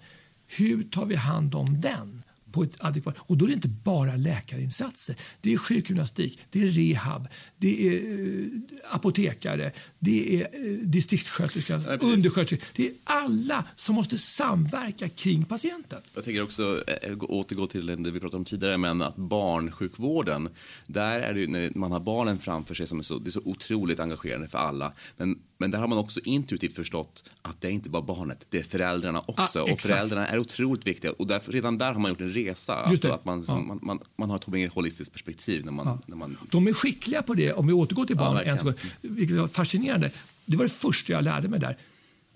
Hur 0.48 0.84
tar 0.84 1.06
vi 1.06 1.16
hand 1.16 1.56
om 1.56 1.82
den? 1.82 2.24
På 2.52 2.64
ett 2.64 2.76
adekvat... 2.80 3.16
Och 3.20 3.38
då 3.38 3.46
är 3.46 3.50
det 3.50 3.54
inte 3.54 3.68
bara 3.68 4.16
läkarinsatser. 4.16 5.16
Det 5.42 5.54
är 5.54 5.58
sjukgymnastik, 5.58 6.40
det 6.50 6.62
är 6.62 6.68
rehab, 6.68 7.28
det 7.58 7.88
är 7.88 7.94
eh, 7.94 8.48
apotekare, 8.92 9.72
det 10.00 10.36
är 10.36 10.42
eh, 10.42 10.78
distriktssköterska, 10.78 11.78
Nej, 11.78 11.86
precis. 11.86 12.16
undersköterskor. 12.16 12.68
Det 12.76 12.88
är 12.88 12.94
alla 13.04 13.66
som 13.76 13.96
måste 13.96 14.18
samverka 14.18 15.10
kring 15.10 15.46
patienten. 15.46 16.02
Jag 16.14 16.24
tänker 16.24 16.44
också 16.44 16.84
äh, 16.88 17.18
återgå 17.20 17.68
till 17.68 17.86
det 17.86 18.12
vi 18.12 18.20
pratade 18.20 18.38
om 18.38 18.46
tidigare, 18.46 18.78
men 18.78 19.02
att 19.02 19.16
barnsjukvården, 19.16 20.50
där 20.88 21.20
är 21.20 21.34
det 21.34 21.40
ju 21.40 21.48
när 21.48 21.72
man 21.76 21.92
har 21.92 22.00
barnen 22.00 22.40
framför 22.40 22.74
sig 22.76 22.88
som 22.88 23.00
är 23.00 23.04
så, 23.04 23.20
det 23.20 23.30
är 23.30 23.32
så 23.32 23.42
otroligt 23.46 24.00
engagerande 24.00 24.48
för 24.48 24.58
alla. 24.58 24.94
Men, 25.18 25.40
men 25.62 25.72
där 25.72 25.80
har 25.80 25.88
man 25.88 25.98
också 25.98 26.20
intuitivt 26.24 26.76
förstått 26.76 27.24
att 27.42 27.62
det 27.62 27.68
är 27.68 27.72
inte 27.72 27.90
bara 27.90 28.02
barnet, 28.02 28.46
det 28.50 28.60
är 28.60 28.64
föräldrarna 28.64 29.22
också. 29.28 29.60
Ah, 29.60 29.72
och 29.72 29.80
föräldrarna 29.80 30.28
är 30.28 30.40
otroligt 30.40 30.88
viktiga. 30.88 31.12
Och 31.12 31.28
därför, 31.28 31.52
redan 31.52 31.78
där 31.78 31.94
har 31.94 32.00
man 32.00 32.12
gjort 32.12 32.22
en 32.22 32.30
resa. 32.30 32.76
Alltså 32.76 33.12
att 33.12 33.26
man, 33.26 33.46
Ja. 33.48 33.60
man, 33.60 33.80
man, 33.82 34.00
man 34.16 34.30
har 34.30 34.38
ett 34.38 34.48
mer 34.48 34.70
holistiskt 34.70 35.14
perspektiv 35.14 35.66
när 35.66 35.72
man, 35.72 36.02
när 36.06 36.16
man 36.16 36.38
De 36.52 36.68
är 36.68 36.74
skickliga 36.74 37.22
på 37.22 37.34
det, 37.34 37.54
om 37.54 37.68
vi 37.68 37.74
återgår 37.74 38.06
till 38.06 38.16
Ja, 38.16 38.26
barnen 38.26 38.48
en 38.48 38.58
sekund, 38.58 38.76
vilket 39.02 39.38
var 39.38 39.48
fascinerande. 39.48 40.12
Det 40.46 40.58
var 40.58 40.64
det 40.66 40.70
första 40.74 41.14
jag 41.14 41.24
lärde 41.24 41.48
mig 41.48 41.60
där. 41.60 41.78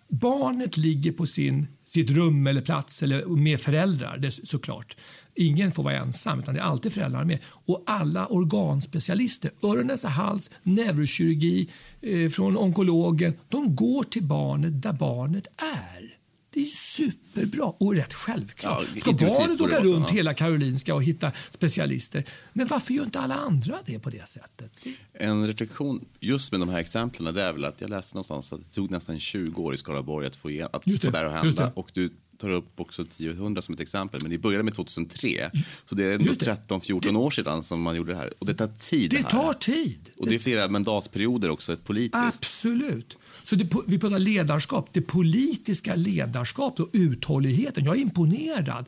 Barnet 0.08 0.78
ligger 0.78 1.12
på 1.12 1.26
sin, 1.26 1.68
sitt 1.86 2.10
rum 2.10 2.48
eller 2.48 2.62
plats 2.62 3.04
eller 3.04 3.26
med 3.26 3.62
föräldrar 3.62 4.18
det, 4.18 4.32
såklart. 4.32 4.98
Ingen 5.36 5.72
får 5.72 5.84
vara 5.84 5.96
ensam, 5.96 6.40
utan 6.40 6.54
det 6.54 6.60
är 6.60 6.64
alltid 6.64 6.94
föräldrar 6.94 7.24
med. 7.24 7.40
Och 7.46 7.84
alla 7.86 8.28
organspecialister, 8.28 9.52
öron, 9.64 9.88
näsa, 9.88 10.08
hals, 10.08 10.50
neurokirurgi, 10.64 11.70
eh, 12.02 12.30
från 12.30 12.58
onkologen, 12.58 13.34
de 13.50 13.76
går 13.76 14.04
till 14.04 14.24
barnet 14.24 14.82
där 14.82 14.94
barnet 14.94 15.48
är. 15.58 16.16
Det 16.56 16.62
är 16.62 16.66
superbra 16.66 17.66
och 17.66 17.96
rätt 17.96 18.14
självklart. 18.14 18.88
Ja, 18.94 19.00
Ska 19.00 19.12
barnet 19.12 19.62
åka 19.62 19.84
runt 19.84 20.10
hela 20.10 20.34
Karolinska 20.34 20.96
och 20.96 21.04
hitta 21.04 21.32
specialister? 21.50 22.24
Men 22.54 22.68
varför 22.68 22.94
gör 22.94 23.04
inte 23.04 23.20
alla 23.20 23.36
andra 23.36 23.80
det 23.86 24.00
på 24.00 24.10
det 24.10 24.30
sättet? 24.30 24.72
En 25.14 25.48
reflektion 25.48 26.06
just 26.20 26.52
med 26.52 26.60
de 26.60 26.70
här 26.70 26.80
exemplen 26.80 27.34
det 27.34 27.44
är 27.44 27.54
väl 27.54 27.66
att 27.66 27.82
jag 27.82 27.90
läste 27.90 28.16
någonstans 28.16 28.54
att 28.54 28.60
det 28.60 28.76
tog 28.76 28.92
nästan 28.92 29.20
20 29.20 29.64
år 29.64 29.74
i 29.74 29.78
Skaraborg 29.78 30.28
att 30.28 30.36
få, 30.36 30.50
igen, 30.50 30.70
att 30.74 30.84
få 30.84 30.90
det, 30.90 31.18
här 31.18 31.26
att 31.26 31.44
hända. 31.44 31.72
Och 31.76 31.90
du 31.94 32.10
tar 32.38 32.50
upp 32.50 32.80
också 32.80 33.02
1000 33.02 33.62
som 33.62 33.74
ett 33.74 33.80
exempel, 33.80 34.20
men 34.24 34.32
ni 34.32 34.38
började 34.38 34.64
med 34.64 34.74
2003. 34.74 35.52
Så 35.86 35.96
det 35.96 36.04
är 36.04 36.12
ändå 36.12 36.26
Just 36.26 36.40
det. 36.40 36.58
13-14 36.68 37.18
år 37.18 37.32
sedan 37.32 37.64
som 37.64 37.82
man 37.82 37.96
gjorde 37.96 38.12
det 38.12 38.18
här. 38.18 38.34
Och 38.40 38.46
det 38.46 38.54
tar 38.54 38.68
tid. 38.68 39.12
Det 39.12 39.18
här. 39.18 39.30
tar 39.30 39.54
tid. 39.54 40.10
Och 40.18 40.28
det 40.28 40.36
är 40.36 40.40
flera 40.40 40.68
mandatperioder 40.68 41.50
också, 41.50 41.78
politiskt. 41.78 42.16
Absolut. 42.16 43.18
Så 43.44 43.56
det, 43.56 43.76
vi 43.88 44.00
pratar 44.00 44.20
ledarskap, 44.20 44.90
det 44.92 45.02
politiska 45.02 45.96
ledarskapet 45.96 46.80
och 46.80 46.90
uthålligheten. 46.94 47.86
Jag 47.86 47.98
är 47.98 48.02
imponerad. 48.02 48.86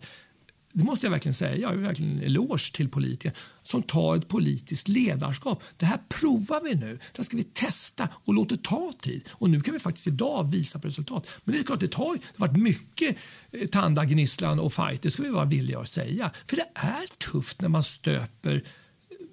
Det 0.74 0.84
måste 0.84 1.06
jag 1.06 1.12
verkligen 1.12 1.34
säga. 1.34 1.58
Jag 1.58 1.74
är 1.74 1.78
verkligen 1.78 2.12
en 2.12 2.24
eloge 2.24 2.74
till 2.74 2.90
politiker 2.90 3.32
som 3.64 3.84
tar 3.84 4.16
ett 4.16 4.28
politiskt 4.28 4.88
ledarskap. 4.88 5.64
Det 5.78 5.86
här 5.86 6.00
provar 6.10 6.62
vi 6.64 6.76
nu. 6.76 6.94
Det 6.94 7.18
här 7.18 7.24
ska 7.24 7.38
vi 7.38 7.44
testa 7.44 8.10
och 8.14 8.34
låta 8.34 8.56
det 8.56 8.64
ta 8.64 8.94
tid. 9.02 9.30
Och 9.32 9.50
nu 9.50 9.62
kan 9.62 9.74
vi 9.74 9.80
faktiskt 9.80 10.08
idag 10.08 10.52
visa 10.52 10.80
på 10.80 10.88
resultat. 10.88 11.28
Men 11.44 11.54
det 11.54 11.60
är 11.60 11.64
klart, 11.64 11.80
det, 11.80 11.88
tar, 11.88 12.14
det 12.14 12.22
har 12.38 12.48
varit 12.48 12.62
mycket 12.62 13.18
eh, 13.52 13.68
tandagnisslan 13.68 14.60
och 14.60 14.74
fight. 14.74 15.02
Det 15.02 15.12
ska 15.12 15.24
vi 15.24 15.30
vara 15.30 15.46
villiga 15.46 15.80
att 15.80 15.90
säga. 15.90 16.32
För 16.48 16.56
det 16.56 16.68
är 16.74 17.18
tufft 17.18 17.62
när 17.62 17.70
man 17.70 17.84
stöper 17.84 18.64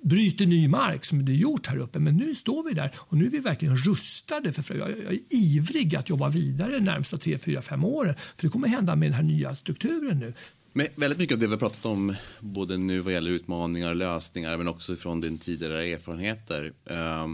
bryter 0.05 0.47
ny 0.47 0.69
mark 0.69 1.05
som 1.05 1.25
det 1.25 1.33
är 1.33 1.37
gjort 1.37 1.67
här 1.67 1.77
uppe. 1.77 1.99
Men 1.99 2.17
nu 2.17 2.35
står 2.35 2.69
vi 2.69 2.75
där 2.75 2.93
och 2.97 3.17
nu 3.17 3.27
är 3.27 3.31
vi 3.31 3.39
verkligen 3.39 3.77
rustade. 3.77 4.53
För 4.53 4.75
jag, 4.75 4.91
jag 4.91 5.13
är 5.13 5.21
ivrig 5.31 5.97
att 5.97 6.09
jobba 6.09 6.29
vidare 6.29 6.73
de 6.73 6.81
närmsta 6.81 7.17
3, 7.17 7.39
4, 7.39 7.63
5 7.63 7.85
åren. 7.85 8.15
För 8.37 8.43
det 8.43 8.49
kommer 8.49 8.69
hända 8.69 8.97
med 8.97 9.09
den 9.09 9.15
här 9.15 9.23
nya 9.23 9.55
strukturen 9.55 10.19
nu. 10.19 10.35
Men 10.77 10.87
väldigt 10.97 11.19
mycket 11.19 11.35
av 11.35 11.39
det 11.39 11.47
vi 11.47 11.53
har 11.53 11.59
pratat 11.59 11.87
om, 11.87 12.15
både 12.41 12.77
nu 12.77 13.01
vad 13.01 13.13
gäller 13.13 13.31
utmaningar 13.31 13.89
och 13.89 13.97
lösningar, 13.97 14.57
men 14.57 14.69
också 14.69 14.97
från 14.97 15.21
din 15.21 15.39
tidigare 15.39 15.87
erfarenheter, 15.87 16.73
eh, 16.85 17.29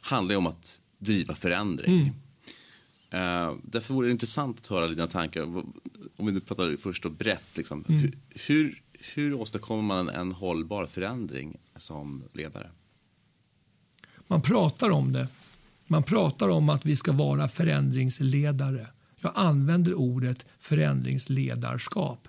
handlar 0.00 0.32
ju 0.32 0.36
om 0.36 0.46
att 0.46 0.80
driva 0.98 1.34
förändring. 1.34 2.12
Eh, 3.10 3.54
därför 3.62 3.94
vore 3.94 4.08
det 4.08 4.12
intressant 4.12 4.58
att 4.58 4.66
höra 4.66 4.88
dina 4.88 5.06
tankar, 5.06 5.42
om 5.42 6.26
vi 6.26 6.32
nu 6.32 6.40
pratar 6.40 6.76
först 6.76 7.04
och 7.04 7.12
brett, 7.12 7.56
liksom, 7.56 7.84
hur, 7.88 8.18
hur, 8.46 8.82
hur 8.92 9.34
åstadkommer 9.34 9.82
man 9.82 10.08
en 10.08 10.32
hållbar 10.32 10.86
förändring 10.86 11.56
som 11.76 12.22
ledare? 12.32 12.70
Man 14.26 14.42
pratar 14.42 14.90
om 14.90 15.12
det. 15.12 15.28
Man 15.86 16.02
pratar 16.02 16.48
om 16.48 16.68
att 16.68 16.86
vi 16.86 16.96
ska 16.96 17.12
vara 17.12 17.48
förändringsledare. 17.48 18.86
Jag 19.20 19.32
använder 19.34 19.94
ordet 19.94 20.46
förändringsledarskap. 20.58 22.28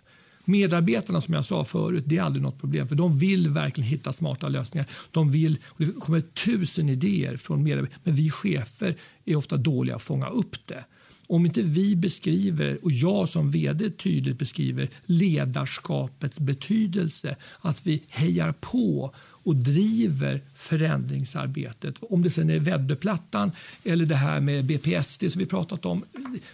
Medarbetarna 0.49 1.21
som 1.21 1.33
jag 1.33 1.45
sa 1.45 1.63
förut, 1.63 2.03
det 2.07 2.17
är 2.17 2.21
aldrig 2.21 2.43
något 2.43 2.59
problem 2.59 2.87
för 2.87 2.95
de 2.95 3.19
vill 3.19 3.49
verkligen 3.49 3.89
hitta 3.89 4.13
smarta 4.13 4.47
lösningar. 4.47 4.87
De 5.11 5.31
vill, 5.31 5.59
och 5.67 5.85
det 5.85 5.91
kommer 5.91 6.21
tusen 6.21 6.89
idéer 6.89 7.37
från 7.37 7.63
medarbetare 7.63 7.99
men 8.03 8.15
vi 8.15 8.29
chefer 8.29 8.95
är 9.25 9.35
ofta 9.35 9.57
dåliga 9.57 9.95
att 9.95 10.01
fånga 10.01 10.27
upp 10.27 10.67
det. 10.67 10.85
Om 11.27 11.45
inte 11.45 11.61
vi 11.61 11.95
beskriver, 11.95 12.79
och 12.83 12.91
jag 12.91 13.29
som 13.29 13.51
vd 13.51 13.89
tydligt 13.89 14.39
beskriver 14.39 14.89
ledarskapets 15.05 16.39
betydelse, 16.39 17.35
att 17.61 17.87
vi 17.87 18.03
hejar 18.09 18.51
på 18.51 19.13
och 19.47 19.55
driver 19.55 20.41
förändringsarbetet. 20.53 21.95
Om 22.01 22.23
det 22.23 22.29
sen 22.29 22.49
är 22.49 22.59
väddeplattan 22.59 23.51
eller 23.83 24.05
det 24.05 24.15
här 24.15 24.39
med 24.39 24.65
BPSD 24.65 25.31
som 25.31 25.39
vi 25.39 25.45
pratat 25.45 25.85
om. 25.85 26.05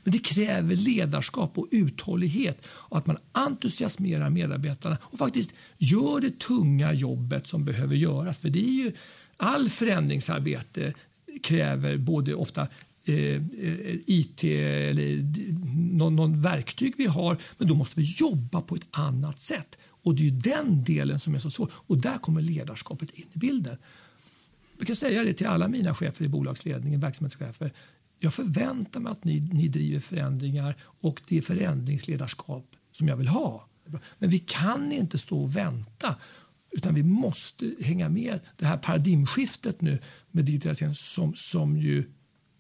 Men 0.04 0.14
det 0.14 0.20
kräver 0.20 0.76
ledarskap 0.76 1.58
och 1.58 1.68
uthållighet 1.72 2.66
och 2.68 2.98
att 2.98 3.08
man 3.08 3.18
entusiasmerar 3.32 4.30
medarbetarna 4.30 4.98
och 5.04 5.18
faktiskt 5.18 5.54
gör 5.78 6.22
det 6.22 6.39
tunga 6.39 6.94
jobbet 6.94 7.48
som 7.48 7.66
behöver 7.66 7.96
göras. 7.96 8.38
För 8.38 8.50
det 8.50 8.66
är 8.66 8.84
ju 8.84 8.91
all 9.38 9.70
förändringsarbete 9.70 10.94
kräver 11.44 11.98
både 11.98 12.36
ofta 12.36 12.68
eh, 13.06 13.16
eh, 13.16 13.41
IT 14.08 14.44
eller 14.44 15.18
någon, 15.98 16.16
någon 16.16 16.41
verktyg 16.41 16.94
vi 16.98 17.06
har, 17.06 17.38
men 17.58 17.68
då 17.68 17.76
måste 17.76 18.00
vi 18.00 18.16
jobba 18.18 18.62
på 18.62 18.76
ett 18.76 18.88
annat 18.91 19.39
sätt. 19.39 19.78
Och 20.04 20.16
det 20.16 20.22
är 20.22 20.26
ju 20.26 20.32
den 20.32 20.84
delen 20.84 21.20
som 21.20 21.36
är 21.36 21.39
så 21.39 21.49
svår. 21.49 21.72
Och 21.74 22.01
där 22.01 22.18
kommer 22.18 22.41
ledarskapet 22.41 23.12
in 23.12 23.26
i 23.34 23.38
bilden. 23.38 23.78
Jag 24.78 24.88
kan 24.88 24.95
säga 24.95 25.24
det 25.24 25.34
till 25.34 25.47
alla 25.47 25.68
mina 25.68 25.95
chefer 25.95 26.26
i 26.26 26.28
bolagsledningen, 26.28 26.99
verksamhetschefer. 26.99 27.74
Jag 28.20 28.34
förväntar 28.34 28.99
mig 28.99 29.12
att 29.12 29.24
ni, 29.24 29.39
ni 29.39 29.68
driver 29.68 29.99
förändringar 29.99 30.76
och 30.82 31.22
det 31.28 31.38
är 31.38 31.41
förändringsledarskap 31.41 32.66
som 32.91 33.08
jag 33.08 33.18
vill 33.18 33.28
ha. 33.28 33.68
Men 34.20 34.30
vi 34.30 34.39
kan 34.39 34.91
inte 34.91 35.18
stå 35.18 35.41
och 35.41 35.56
vänta 35.56 36.16
utan 36.72 36.95
vi 36.95 37.04
måste 37.04 37.76
hänga 37.82 38.10
med 38.10 38.39
det 38.58 38.66
här 38.66 38.78
paradigmskiftet 38.78 39.82
nu 39.82 39.99
med 40.32 40.45
digitaliseringen 40.45 40.95
som, 40.95 41.36
som 41.36 41.78
ju 41.78 42.12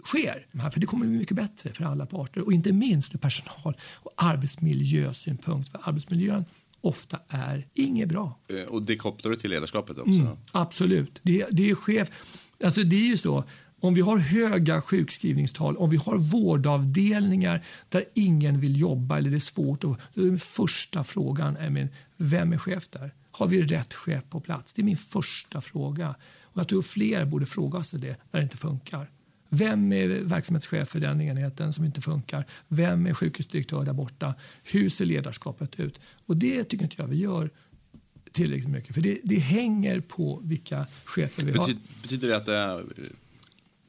sker. 0.03 0.47
För 0.71 0.79
det 0.79 0.85
kommer 0.85 1.05
bli 1.05 1.17
mycket 1.17 1.35
bättre 1.35 1.73
för 1.73 1.83
alla 1.83 2.05
parter 2.05 2.41
och 2.45 2.53
inte 2.53 2.73
minst 2.73 3.15
ur 3.15 3.19
personal 3.19 3.77
och 3.93 4.11
arbetsmiljösynpunkt. 4.15 5.69
För 5.69 5.79
arbetsmiljön 5.83 6.45
ofta 6.83 7.19
är 7.27 7.67
inget 7.73 8.09
bra. 8.09 8.39
Eh, 8.49 8.55
Och 8.63 8.83
det 8.83 8.95
kopplar 8.97 9.31
du 9.31 9.37
till 9.37 9.49
ledarskapet 9.49 9.97
också? 9.97 10.11
Mm, 10.11 10.37
absolut. 10.51 11.19
Det, 11.23 11.45
det 11.51 11.69
är 11.69 11.75
chef. 11.75 12.09
Alltså 12.63 12.83
det 12.83 12.95
är 12.95 13.07
ju 13.07 13.17
så. 13.17 13.43
Om 13.79 13.93
vi 13.93 14.01
har 14.01 14.17
höga 14.17 14.81
sjukskrivningstal, 14.81 15.77
om 15.77 15.89
vi 15.89 15.97
har 15.97 16.17
vårdavdelningar 16.17 17.65
där 17.89 18.05
ingen 18.13 18.59
vill 18.59 18.79
jobba 18.79 19.17
eller 19.17 19.29
det 19.29 19.37
är 19.37 19.39
svårt, 19.39 19.83
och, 19.83 19.97
då 20.13 20.21
är 20.21 20.25
den 20.25 20.39
första 20.39 21.03
frågan 21.03 21.57
är 21.57 21.69
min, 21.69 21.89
vem 22.17 22.53
är 22.53 22.57
chef 22.57 22.87
där? 22.89 23.13
Har 23.31 23.47
vi 23.47 23.61
rätt 23.61 23.93
chef 23.93 24.23
på 24.29 24.39
plats? 24.39 24.73
Det 24.73 24.81
är 24.81 24.83
min 24.83 24.97
första 24.97 25.61
fråga. 25.61 26.15
Och 26.43 26.59
jag 26.59 26.67
tror 26.67 26.81
fler 26.81 27.25
borde 27.25 27.45
fråga 27.45 27.83
sig 27.83 27.99
det 27.99 28.17
när 28.31 28.39
det 28.39 28.43
inte 28.43 28.57
funkar. 28.57 29.09
Vem 29.53 29.93
är 29.93 30.07
verksamhetschef 30.07 30.89
för 30.89 30.99
den 30.99 31.21
enheten 31.21 31.73
som 31.73 31.85
inte 31.85 32.01
funkar? 32.01 32.45
Vem 32.67 33.07
är 33.07 33.13
sjukhusdirektör 33.13 33.85
där 33.85 33.93
borta? 33.93 34.33
Hur 34.63 34.89
ser 34.89 35.05
ledarskapet 35.05 35.79
ut? 35.79 35.99
Och 36.25 36.37
det 36.37 36.63
tycker 36.63 36.83
inte 36.83 36.95
jag 36.97 37.07
vi 37.07 37.15
gör 37.17 37.49
tillräckligt 38.31 38.69
mycket. 38.69 38.93
För 38.93 39.01
det, 39.01 39.17
det 39.23 39.39
hänger 39.39 39.99
på 39.99 40.41
vilka 40.43 40.85
chefer 41.05 41.45
vi 41.45 41.51
har. 41.51 41.59
Betyder, 41.67 41.81
betyder 42.01 42.27
det 42.27 42.35
att 42.37 42.47
eh, 42.47 42.85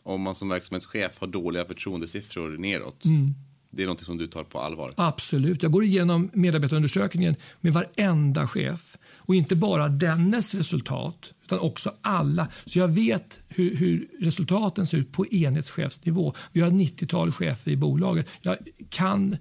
om 0.02 0.20
man 0.22 0.34
som 0.34 0.48
verksamhetschef 0.48 1.18
har 1.20 1.26
dåliga 1.26 1.64
förtroendesiffror 1.64 2.58
neråt, 2.58 3.04
Mm. 3.04 3.34
det 3.70 3.82
är 3.82 3.86
något 3.86 4.04
som 4.04 4.18
du 4.18 4.26
tar 4.26 4.44
på 4.44 4.60
allvar? 4.60 4.92
Absolut. 4.96 5.62
Jag 5.62 5.72
går 5.72 5.84
igenom 5.84 6.30
medarbetarundersökningen 6.32 7.36
med 7.60 7.72
varenda 7.72 8.48
chef. 8.48 8.98
Och 9.26 9.34
inte 9.34 9.56
bara 9.56 9.88
dennes 9.88 10.54
resultat, 10.54 11.32
utan 11.44 11.58
också 11.58 11.94
alla. 12.00 12.48
Så 12.64 12.78
jag 12.78 12.88
vet 12.88 13.40
hur, 13.48 13.76
hur 13.76 14.08
resultaten 14.20 14.86
ser 14.86 14.98
ut 14.98 15.12
på 15.12 15.26
enhetschefsnivå. 15.26 16.34
Vi 16.52 16.60
har 16.60 16.70
90-tal 16.70 17.32
chefer 17.32 17.70
i 17.70 17.76
bolaget. 17.76 18.28
Jag 18.42 18.56
kan... 18.90 19.36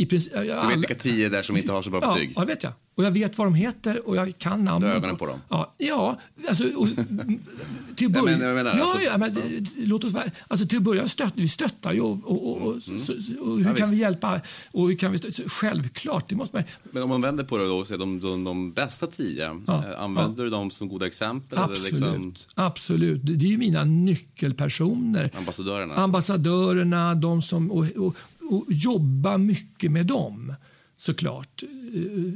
I 0.00 0.06
princip, 0.06 0.32
Du 0.32 0.40
vet 0.40 0.58
alla- 0.58 0.76
vilka 0.76 0.94
tio 0.94 1.28
där 1.28 1.42
som 1.42 1.56
inte 1.56 1.72
har 1.72 1.82
så 1.82 1.90
bra 1.90 2.00
Ja, 2.02 2.14
betyg? 2.14 2.32
ja, 2.36 2.44
vet 2.44 2.62
jag. 2.62 2.72
Och 2.94 3.04
jag 3.06 3.10
vet 3.10 3.38
vad 3.38 3.46
de 3.46 3.54
heter 3.54 4.08
och 4.08 4.16
jag 4.16 4.38
kan 4.38 4.64
namnen. 4.64 4.90
Du 4.90 4.96
ögonen 4.96 5.16
på 5.16 5.26
dem? 5.26 5.38
Ja, 5.48 5.74
ja 5.78 6.18
alltså, 6.48 6.64
och, 6.76 6.88
till 7.96 8.06
att 8.06 8.12
börja, 8.24 8.38
men 8.38 8.66
ja, 8.66 8.72
alltså- 8.72 9.00
ja, 9.00 9.18
men, 9.18 9.36
låt 9.76 10.04
oss 10.04 10.12
vara, 10.12 10.24
alltså, 10.48 10.66
till 10.66 10.78
att 10.78 10.84
börja 10.84 11.08
stött, 11.08 11.32
vi 11.36 11.48
stöttar 11.48 11.92
ju 11.92 12.00
och, 12.00 12.18
och, 12.24 12.50
och, 12.50 12.62
och, 12.74 12.82
så, 12.82 12.98
så, 12.98 13.12
och 13.12 13.18
hur 13.46 13.52
Mm. 13.54 13.58
Ja, 13.60 13.64
kan 13.64 13.74
visst. 13.74 13.92
vi 13.92 13.96
hjälpa? 13.96 14.40
Och 14.72 14.88
hur 14.88 14.96
kan 14.96 15.12
vi 15.12 15.18
stötta? 15.18 15.42
Självklart, 15.48 16.28
det 16.28 16.34
måste 16.36 16.56
man 16.56 16.64
Men 16.90 17.02
om 17.02 17.08
man 17.08 17.20
vänder 17.20 17.44
på 17.44 17.58
det 17.58 17.66
då 17.68 17.76
och 17.78 17.86
säger 17.86 17.98
de, 17.98 18.20
de, 18.20 18.44
de 18.44 18.72
bästa 18.72 19.06
tio, 19.06 19.60
Ja, 19.66 19.84
eh, 19.92 20.00
använder 20.00 20.44
du 20.44 20.50
dem 20.50 20.70
som 20.70 20.88
goda 20.88 21.06
exempel? 21.06 21.58
Absolut. 21.58 21.78
Eller 21.78 21.90
liksom 21.90 22.34
Absolut. 22.54 23.20
Det 23.26 23.32
det 23.36 23.46
är 23.46 23.50
ju 23.50 23.58
mina 23.58 23.84
nyckelpersoner. 23.84 25.30
ambassadörerna? 25.38 25.94
Ambassadörerna, 25.94 27.14
de 27.14 27.42
som 27.42 27.70
och, 27.70 27.86
och, 27.96 28.16
och 28.50 28.64
jobba 28.68 29.38
mycket 29.38 29.92
med 29.92 30.06
dem 30.06 30.54
såklart. 30.96 31.62
Eh, 31.62 32.32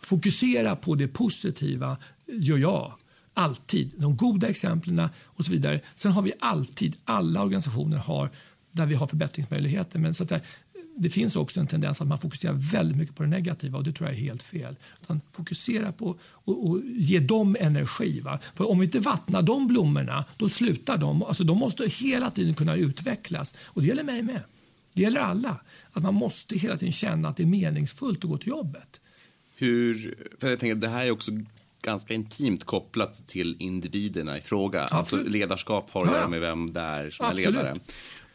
fokusera 0.00 0.76
på 0.76 0.94
det 0.94 1.08
positiva 1.08 1.96
gör 2.26 2.58
jag 2.58 2.92
alltid. 3.34 3.92
De 3.96 4.16
goda 4.16 4.48
exemplen 4.48 5.08
och 5.24 5.44
så 5.44 5.52
vidare. 5.52 5.80
Sen 5.94 6.12
har 6.12 6.22
vi 6.22 6.32
alltid, 6.40 6.96
alla 7.04 7.42
organisationer 7.42 7.96
har 7.96 8.30
där 8.72 8.86
vi 8.86 8.94
har 8.94 9.06
förbättringsmöjligheter. 9.06 9.98
Men 9.98 10.14
så 10.14 10.22
att 10.22 10.28
säga, 10.28 10.40
det 10.96 11.10
finns 11.10 11.36
också 11.36 11.60
en 11.60 11.66
tendens 11.66 12.00
att 12.00 12.06
man 12.06 12.18
fokuserar 12.18 12.52
väldigt 12.52 12.96
mycket 12.96 13.16
på 13.16 13.22
det 13.22 13.28
negativa 13.28 13.78
och 13.78 13.84
det 13.84 13.92
tror 13.92 14.08
jag 14.08 14.18
är 14.18 14.22
helt 14.22 14.42
fel. 14.42 14.76
Utan 15.02 15.20
fokusera 15.32 15.92
på 15.92 16.18
och, 16.22 16.70
och 16.70 16.80
ge 16.84 17.18
dem 17.18 17.56
energi. 17.60 18.20
Va? 18.20 18.38
För 18.54 18.70
om 18.70 18.78
vi 18.78 18.84
inte 18.84 19.00
vattnar 19.00 19.42
de 19.42 19.66
blommorna, 19.68 20.24
då 20.36 20.48
slutar 20.48 20.98
de. 20.98 21.22
Alltså, 21.22 21.44
de 21.44 21.58
måste 21.58 21.86
hela 21.88 22.30
tiden 22.30 22.54
kunna 22.54 22.76
utvecklas 22.76 23.54
och 23.64 23.82
det 23.82 23.88
gäller 23.88 24.04
mig 24.04 24.22
med. 24.22 24.42
Det 24.92 25.02
gäller 25.02 25.20
alla. 25.20 25.60
Att 25.92 26.02
man 26.02 26.14
måste 26.14 26.58
hela 26.58 26.76
tiden 26.76 26.92
känna 26.92 27.28
att 27.28 27.36
det 27.36 27.42
är 27.42 27.46
meningsfullt 27.46 28.24
att 28.24 28.30
gå 28.30 28.38
till 28.38 28.48
jobbet. 28.48 29.00
Hur, 29.56 30.14
för 30.40 30.50
jag 30.50 30.58
tänker, 30.58 30.74
det 30.74 30.88
här 30.88 31.06
är 31.06 31.10
också 31.10 31.30
ganska 31.82 32.14
intimt 32.14 32.64
kopplat 32.64 33.26
till 33.26 33.56
individerna 33.58 34.38
i 34.38 34.40
fråga. 34.40 34.84
Alltså 34.84 35.16
ledarskap 35.16 35.90
har 35.90 36.02
att 36.02 36.08
Ja, 36.08 36.16
göra 36.16 36.28
med 36.28 36.40
vem 36.40 36.72
det 36.72 36.80
är 36.80 37.10
som 37.10 37.26
är 37.26 37.30
Absolut. 37.30 37.52
ledare. 37.54 37.78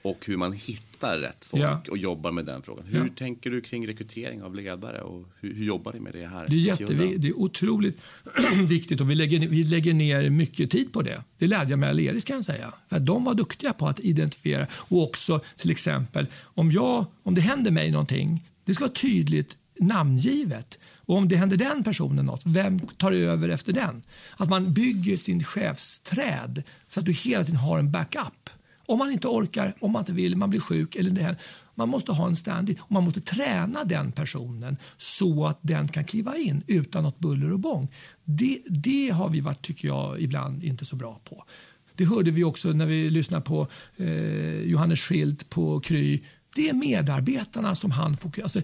och 0.01 0.25
hur 0.25 0.37
man 0.37 0.53
hittar 0.53 0.94
rätt 1.13 1.45
folk 1.45 1.63
Ja. 1.63 1.81
och 1.89 1.97
jobbar 1.97 2.31
med 2.31 2.45
den 2.45 2.61
frågan. 2.61 2.85
Hur 2.85 2.99
Ja. 2.99 3.07
tänker 3.17 3.51
du 3.51 3.61
kring 3.61 3.87
rekrytering 3.87 4.43
av 4.43 4.55
ledare 4.55 5.01
och 5.01 5.27
hur, 5.39 5.53
hur 5.53 5.65
jobbar 5.65 5.93
ni 5.93 5.99
med 5.99 6.13
det 6.13 6.27
här? 6.27 6.45
Det 6.47 6.69
är, 6.69 6.75
Kiruna? 6.75 7.03
det 7.17 7.27
är 7.27 7.39
otroligt 7.39 8.01
viktigt 8.67 9.01
och 9.01 9.09
vi 9.11 9.15
lägger, 9.15 9.39
vi 9.39 9.63
lägger 9.63 9.93
ner 9.93 10.29
mycket 10.29 10.71
tid 10.71 10.93
på 10.93 11.01
det. 11.01 11.23
Det 11.37 11.47
lärde 11.47 11.69
jag 11.69 11.79
mig 11.79 11.89
Aleris 11.89 12.25
kan 12.25 12.35
jag 12.35 12.45
säga. 12.45 12.73
För 12.89 12.95
att 12.95 13.05
de 13.05 13.23
var 13.23 13.33
duktiga 13.33 13.73
på 13.73 13.87
att 13.87 13.99
identifiera 13.99 14.67
och 14.73 15.03
också 15.03 15.39
till 15.57 15.71
exempel 15.71 16.27
om, 16.43 16.71
jag, 16.71 17.05
om 17.23 17.35
det 17.35 17.41
händer 17.41 17.71
mig 17.71 17.91
någonting, 17.91 18.49
det 18.65 18.73
ska 18.73 18.83
vara 18.83 18.93
tydligt 18.93 19.57
namngivet. 19.79 20.79
Och 20.97 21.15
om 21.17 21.27
det 21.27 21.35
händer 21.35 21.57
den 21.57 21.83
personen 21.83 22.25
något, 22.25 22.41
vem 22.45 22.79
tar 22.79 23.11
över 23.11 23.49
efter 23.49 23.73
den? 23.73 24.01
Att 24.37 24.49
man 24.49 24.73
bygger 24.73 25.17
sin 25.17 25.43
chefsträd 25.43 26.63
så 26.87 26.99
att 26.99 27.05
du 27.05 27.11
hela 27.11 27.43
tiden 27.43 27.59
har 27.59 27.79
en 27.79 27.91
backup. 27.91 28.49
Om 28.85 28.99
man 28.99 29.11
inte 29.11 29.27
orkar, 29.27 29.73
om 29.79 29.91
man 29.91 30.01
inte 30.01 30.13
vill, 30.13 30.37
man 30.37 30.49
blir 30.49 30.59
sjuk 30.59 30.95
eller 30.95 31.11
det 31.11 31.21
här. 31.21 31.37
Man 31.75 31.89
måste 31.89 32.11
ha 32.11 32.27
en 32.27 32.35
stand 32.35 32.75
och 32.79 32.91
man 32.91 33.03
måste 33.03 33.21
träna 33.21 33.83
den 33.83 34.11
personen 34.11 34.77
så 34.97 35.45
att 35.45 35.59
den 35.61 35.87
kan 35.87 36.03
kliva 36.03 36.37
in 36.37 36.63
utan 36.67 37.03
något 37.03 37.19
buller 37.19 37.51
och 37.51 37.59
bång. 37.59 37.87
Det, 38.23 38.61
det 38.65 39.09
har 39.09 39.29
vi 39.29 39.39
varit, 39.39 39.61
tycker 39.61 39.87
jag, 39.87 40.21
ibland 40.21 40.63
inte 40.63 40.85
så 40.85 40.95
bra 40.95 41.19
på. 41.23 41.43
Det 41.95 42.05
hörde 42.05 42.31
vi 42.31 42.43
också 42.43 42.69
när 42.69 42.85
vi 42.85 43.09
lyssnade 43.09 43.43
på 43.43 43.67
eh, 43.97 44.61
Johannes 44.61 44.99
Schildt 44.99 45.49
på 45.49 45.79
Kry. 45.79 46.21
Det 46.55 46.69
är 46.69 46.73
medarbetarna 46.73 47.75
som 47.75 47.91
han 47.91 48.17
fokuserar 48.17 48.43
alltså, 48.43 48.61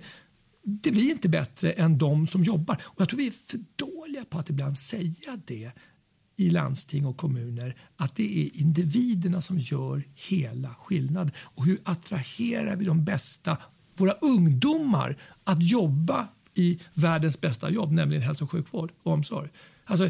Det 0.64 0.92
blir 0.92 1.12
inte 1.12 1.30
bättre 1.30 1.72
än 1.72 1.98
de 1.98 2.28
som 2.28 2.44
jobbar. 2.44 2.82
Och 2.84 3.02
jag 3.02 3.10
tror 3.10 3.18
vi 3.18 3.28
är 3.28 3.34
för 3.48 3.60
dåliga 3.76 4.26
på 4.26 4.40
att 4.40 4.50
ibland 4.50 4.78
säga 4.78 5.40
det 5.46 5.72
i 6.38 6.50
landsting 6.50 7.06
och 7.06 7.18
kommuner 7.18 7.76
att 7.98 8.16
det 8.16 8.40
är 8.40 8.62
individerna 8.62 9.42
som 9.42 9.58
gör 9.60 10.04
hela 10.16 10.70
skillnaden? 10.70 11.32
Och 11.38 11.66
hur 11.66 11.80
attraherar 11.84 12.76
vi 12.76 12.86
de 12.86 13.04
bästa, 13.04 13.58
våra 13.98 14.12
ungdomar, 14.12 15.18
att 15.44 15.64
jobba 15.64 16.28
i 16.54 16.80
världens 16.94 17.42
bästa 17.42 17.70
jobb, 17.70 17.92
nämligen 17.92 18.24
hälso 18.24 18.44
och 18.44 18.52
sjukvård 18.52 18.92
och 19.04 19.14
omsorg. 19.14 19.50
Alltså, 19.86 20.10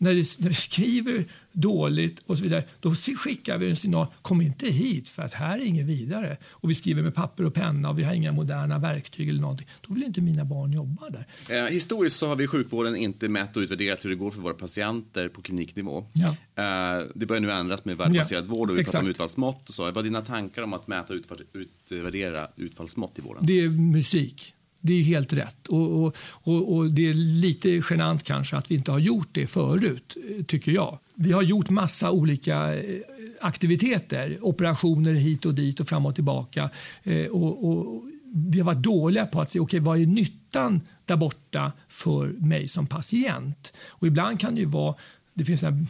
när 0.00 0.14
vi, 0.14 0.24
när 0.38 0.48
vi 0.48 0.54
skriver 0.54 1.24
dåligt 1.52 2.22
och 2.26 2.36
så 2.38 2.42
vidare, 2.44 2.64
då 2.80 2.94
skickar 2.94 3.58
vi 3.58 3.70
en 3.70 3.76
signal, 3.76 4.06
kom 4.22 4.40
inte 4.40 4.66
hit 4.66 5.08
för 5.08 5.22
att 5.22 5.32
här 5.32 5.58
är 5.58 5.64
inget 5.64 5.86
vidare. 5.86 6.36
Och 6.50 6.70
vi 6.70 6.74
skriver 6.74 7.02
med 7.02 7.14
papper 7.14 7.44
och 7.44 7.54
penna 7.54 7.90
och 7.90 7.98
vi 7.98 8.02
har 8.02 8.14
inga 8.14 8.32
moderna 8.32 8.78
verktyg 8.78 9.28
eller 9.28 9.40
någonting. 9.40 9.66
Då 9.86 9.94
vill 9.94 10.02
inte 10.02 10.20
mina 10.20 10.44
barn 10.44 10.72
jobba 10.72 11.10
där. 11.10 11.26
Eh, 11.48 11.70
historiskt 11.72 12.16
så 12.16 12.26
har 12.28 12.36
vi 12.36 12.44
i 12.44 12.46
sjukvården 12.46 12.96
inte 12.96 13.28
mätt 13.28 13.56
och 13.56 13.60
utvärderat 13.60 14.04
hur 14.04 14.10
det 14.10 14.16
går 14.16 14.30
för 14.30 14.40
våra 14.40 14.54
patienter 14.54 15.28
på 15.28 15.42
kliniknivå. 15.42 16.06
Ja. 16.12 16.28
Eh, 16.28 17.06
det 17.14 17.26
börjar 17.26 17.40
nu 17.40 17.52
ändras 17.52 17.84
med 17.84 17.96
värdebaserad 17.96 18.44
Ja, 18.46 18.50
vård 18.50 18.70
och 18.70 18.78
vi 18.78 18.84
pratar 18.84 18.98
om 18.98 19.04
exakt. 19.04 19.10
utfallsmått 19.10 19.68
och 19.68 19.74
så. 19.74 19.82
Vad 19.82 19.96
är 19.96 20.02
dina 20.02 20.22
tankar 20.22 20.62
om 20.62 20.72
att 20.72 20.88
mäta 20.88 21.14
och 21.14 21.20
utvärdera 21.52 22.48
utfallsmått 22.56 23.18
i 23.18 23.22
vården? 23.22 23.46
Det 23.46 23.60
är 23.60 23.68
musik. 23.68 24.54
Det 24.80 24.92
är 24.92 25.02
helt 25.02 25.32
rätt. 25.32 25.66
Och, 25.68 26.04
och, 26.04 26.16
och, 26.30 26.76
och 26.76 26.90
Det 26.90 27.08
är 27.08 27.14
lite 27.14 27.82
genant 27.90 28.22
kanske 28.22 28.56
att 28.56 28.70
vi 28.70 28.74
inte 28.74 28.90
har 28.90 28.98
gjort 28.98 29.28
det 29.32 29.46
förut, 29.46 30.16
tycker 30.46 30.72
jag. 30.72 30.98
Vi 31.14 31.32
har 31.32 31.42
gjort 31.42 31.70
massa 31.70 32.10
olika 32.10 32.74
eh, 32.74 33.00
aktiviteter, 33.40 34.38
operationer 34.40 35.14
hit 35.14 35.46
och 35.46 35.54
dit 35.54 35.80
och 35.80 35.88
fram 35.88 36.06
och 36.06 36.14
tillbaka. 36.14 36.70
Eh, 37.02 37.26
och, 37.26 37.68
och 37.68 38.04
vi 38.34 38.58
har 38.58 38.66
varit 38.66 38.82
dåliga 38.82 39.26
på 39.26 39.40
att 39.40 39.50
se 39.50 39.60
okay, 39.60 39.80
vad 39.80 40.00
är 40.00 40.06
nyttan 40.06 40.80
där 41.04 41.16
borta 41.16 41.72
för 41.88 42.26
mig 42.26 42.68
som 42.68 42.86
patient. 42.86 43.72
Och 43.88 44.06
ibland 44.06 44.40
kan 44.40 44.54
det 44.54 44.60
ju 44.60 44.66
vara, 44.66 44.94
det 45.34 45.44
finns 45.44 45.62
en 45.62 45.88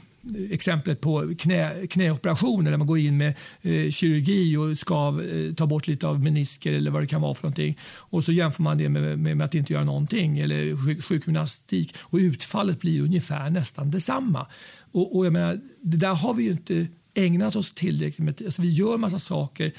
exemplet 0.50 1.00
på 1.00 1.34
knä, 1.38 1.86
knäoperationer 1.86 2.70
där 2.70 2.78
man 2.78 2.86
går 2.86 2.98
in 2.98 3.16
med 3.16 3.34
eh, 3.62 3.90
kirurgi 3.90 4.56
och 4.56 4.78
ska 4.78 5.22
eh, 5.22 5.54
ta 5.54 5.66
bort 5.66 5.86
lite 5.86 6.06
av 6.06 6.20
menisker 6.20 6.72
eller 6.72 6.90
vad 6.90 7.02
det 7.02 7.06
kan 7.06 7.20
vara 7.20 7.34
för 7.34 7.42
någonting. 7.42 7.78
Och 7.96 8.24
så 8.24 8.32
jämför 8.32 8.62
man 8.62 8.78
det 8.78 8.88
med, 8.88 9.18
med, 9.18 9.36
med 9.36 9.44
att 9.44 9.54
inte 9.54 9.72
göra 9.72 9.84
någonting 9.84 10.38
eller 10.38 10.86
sjuk, 10.86 11.04
sjukgymnastik 11.04 11.94
och 11.98 12.16
utfallet 12.16 12.80
blir 12.80 13.02
ungefär 13.02 13.50
nästan 13.50 13.90
detsamma. 13.90 14.46
Och, 14.92 15.16
och 15.16 15.26
jag 15.26 15.32
menar, 15.32 15.60
det 15.80 15.96
där 15.96 16.14
har 16.14 16.34
vi 16.34 16.42
ju 16.42 16.50
inte 16.50 16.86
ägnat 17.14 17.56
oss 17.56 17.72
tillräckligt 17.72 18.18
med. 18.18 18.42
Alltså 18.44 18.62
vi 18.62 18.70
gör 18.70 18.96
massa 18.96 19.18
saker 19.18 19.72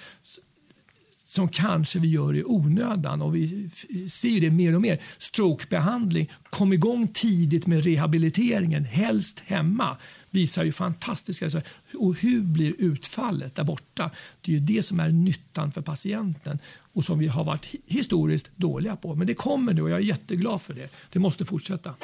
som 1.32 1.50
kanske 1.50 2.00
vi 2.00 2.08
gör 2.08 2.36
i 2.36 2.44
onödan. 2.44 3.22
Och 3.22 3.36
vi 3.36 3.70
ser 4.10 4.30
ju 4.30 4.40
det 4.40 4.52
mer 4.52 4.76
och 4.76 4.82
mer. 4.82 5.02
Strokebehandling, 5.18 6.32
kom 6.50 6.74
igång 6.74 7.08
tidigt 7.08 7.68
med 7.68 7.86
rehabiliteringen, 7.86 8.86
helst 8.86 9.40
hemma, 9.46 9.98
visar 10.32 10.64
ju 10.64 10.72
fantastiska 10.72 11.46
resultat. 11.46 11.72
Och 11.94 12.16
hur 12.16 12.42
blir 12.42 12.74
utfallet 12.78 13.56
där 13.56 13.64
borta? 13.64 14.12
Det 14.42 14.52
är 14.52 14.54
ju 14.54 14.60
det 14.60 14.84
som 14.84 15.00
är 15.00 15.10
nyttan 15.10 15.72
för 15.72 15.82
patienten 15.82 16.60
och 16.94 17.06
som 17.06 17.20
vi 17.20 17.28
har 17.28 17.44
varit 17.44 17.66
hi- 17.66 17.82
historiskt 17.86 18.52
dåliga 18.56 18.96
på. 18.96 19.16
Men 19.16 19.28
det 19.28 19.34
kommer 19.34 19.74
nu 19.74 19.82
och 19.82 19.90
jag 19.90 19.98
är 20.00 20.04
jätteglad 20.04 20.62
för 20.62 20.74
det. 20.74 20.90
Det 21.12 21.20
måste 21.20 21.46
fortsätta. 21.46 21.96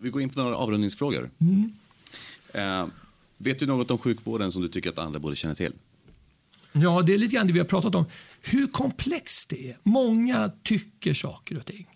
Vi 0.00 0.10
går 0.10 0.22
in 0.22 0.30
på 0.30 0.40
några 0.40 0.56
avrundningsfrågor. 0.56 1.30
Mm. 1.38 1.72
Eh, 2.52 2.86
vet 3.36 3.58
du 3.58 3.66
något 3.66 3.90
om 3.90 3.98
sjukvården 3.98 4.52
som 4.52 4.62
du 4.62 4.68
tycker 4.68 4.90
att 4.90 4.98
andra 4.98 5.18
borde 5.18 5.36
känna 5.36 5.54
till? 5.54 5.72
Ja, 6.72 7.02
det 7.02 7.14
är 7.14 7.18
lite 7.18 7.34
grann 7.34 7.46
det 7.46 7.52
vi 7.52 7.58
har 7.58 7.66
pratat 7.66 7.94
om. 7.94 8.04
Hur 8.42 8.66
komplext 8.66 9.48
det 9.48 9.68
är. 9.70 9.78
Många 9.82 10.50
tycker 10.62 11.14
saker 11.14 11.58
och 11.58 11.66
ting 11.66 11.86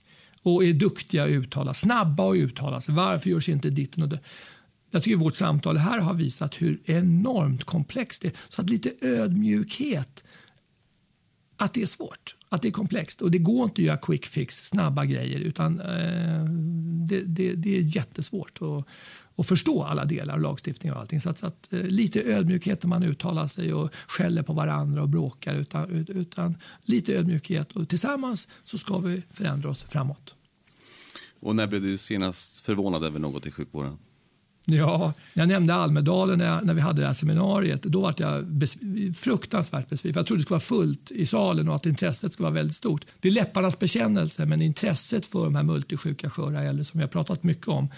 och 0.42 0.64
är 0.64 0.72
duktiga 0.72 1.24
att 1.24 1.30
uttala, 1.30 1.74
snabba 1.74 2.30
att 2.30 2.36
uttala 2.36 2.80
sig. 2.80 2.94
Varför 2.94 3.30
görs 3.30 3.48
inte 3.48 3.70
ditten 3.70 4.02
och 4.02 4.08
det? 4.08 4.20
Jag 4.90 5.02
tycker 5.02 5.16
vårt 5.16 5.36
samtal 5.36 5.76
här 5.76 5.98
har 5.98 6.14
visat 6.14 6.62
hur 6.62 6.80
enormt 6.84 7.64
komplext 7.64 8.22
det 8.22 8.28
är. 8.28 8.34
Så 8.48 8.62
att 8.62 8.70
lite 8.70 9.06
ödmjukhet, 9.06 10.24
att 11.56 11.74
det 11.74 11.82
är 11.82 11.86
svårt, 11.86 12.36
att 12.48 12.62
det 12.62 12.68
är 12.68 12.72
komplext. 12.72 13.22
Och 13.22 13.30
det 13.30 13.38
går 13.38 13.64
inte 13.64 13.82
att 13.82 13.86
göra 13.86 13.96
quick 13.96 14.26
fix, 14.26 14.68
snabba 14.68 15.04
grejer, 15.04 15.38
utan 15.38 15.80
eh, 15.80 16.44
det, 17.08 17.20
det, 17.20 17.54
det 17.54 17.78
är 17.78 17.96
jättesvårt 17.96 18.58
Och, 18.58 18.88
att 19.40 19.46
förstå 19.46 19.82
alla 19.82 20.04
delar 20.04 20.34
av 20.34 20.40
lagstiftningen 20.40 20.94
och 20.94 21.00
allting. 21.00 21.20
Så 21.20 21.30
att, 21.30 21.38
så 21.38 21.46
att 21.46 21.72
eh, 21.72 21.82
lite 21.82 22.22
ödmjukhet 22.22 22.82
när 22.82 22.88
man 22.88 23.02
uttalar 23.02 23.46
sig 23.46 23.74
och 23.74 23.90
skäller 24.08 24.42
på 24.42 24.52
varandra 24.52 25.02
och 25.02 25.08
bråkar, 25.08 25.54
utan, 25.54 25.90
ut- 25.90 26.10
utan 26.10 26.56
lite 26.82 27.14
ödmjukhet. 27.14 27.72
Och 27.72 27.88
tillsammans 27.88 28.48
så 28.64 28.78
ska 28.78 28.98
vi 28.98 29.22
förändra 29.30 29.70
oss 29.70 29.82
framåt. 29.82 30.34
Och 31.40 31.56
när 31.56 31.66
blev 31.66 31.82
du 31.82 31.98
senast 31.98 32.60
förvånad 32.60 33.04
över 33.04 33.18
något 33.18 33.46
i 33.46 33.50
sjukvården? 33.50 33.98
Ja, 34.66 35.12
jag 35.34 35.48
nämnde 35.48 35.74
Almedalen 35.74 36.38
när, 36.38 36.44
jag, 36.44 36.66
när 36.66 36.74
vi 36.74 36.80
hade 36.80 37.00
det 37.00 37.06
här 37.06 37.14
seminariet. 37.14 37.82
Då 37.82 38.00
var 38.00 38.14
jag 38.18 38.44
bes- 38.44 39.14
fruktansvärt 39.14 39.88
besviken. 39.88 40.18
Jag 40.18 40.26
trodde 40.26 40.40
det 40.40 40.42
skulle 40.42 40.54
vara 40.54 40.60
fullt 40.60 41.10
i 41.10 41.26
salen 41.26 41.68
och 41.68 41.74
att 41.74 41.86
intresset 41.86 42.32
skulle 42.32 42.44
vara 42.44 42.54
väldigt 42.54 42.76
stort. 42.76 43.06
Det 43.20 43.28
är 43.28 43.32
läpparnas 43.32 43.78
bekännelse, 43.78 44.46
men 44.46 44.62
intresset 44.62 45.26
för 45.26 45.44
de 45.44 45.54
här 45.54 45.62
multisjuka 45.62 46.30
sköra 46.30 46.62
äldre 46.62 46.84
som 46.84 46.98
vi 46.98 47.04
har 47.04 47.08
pratat 47.08 47.42
mycket 47.42 47.68
om 47.68 47.88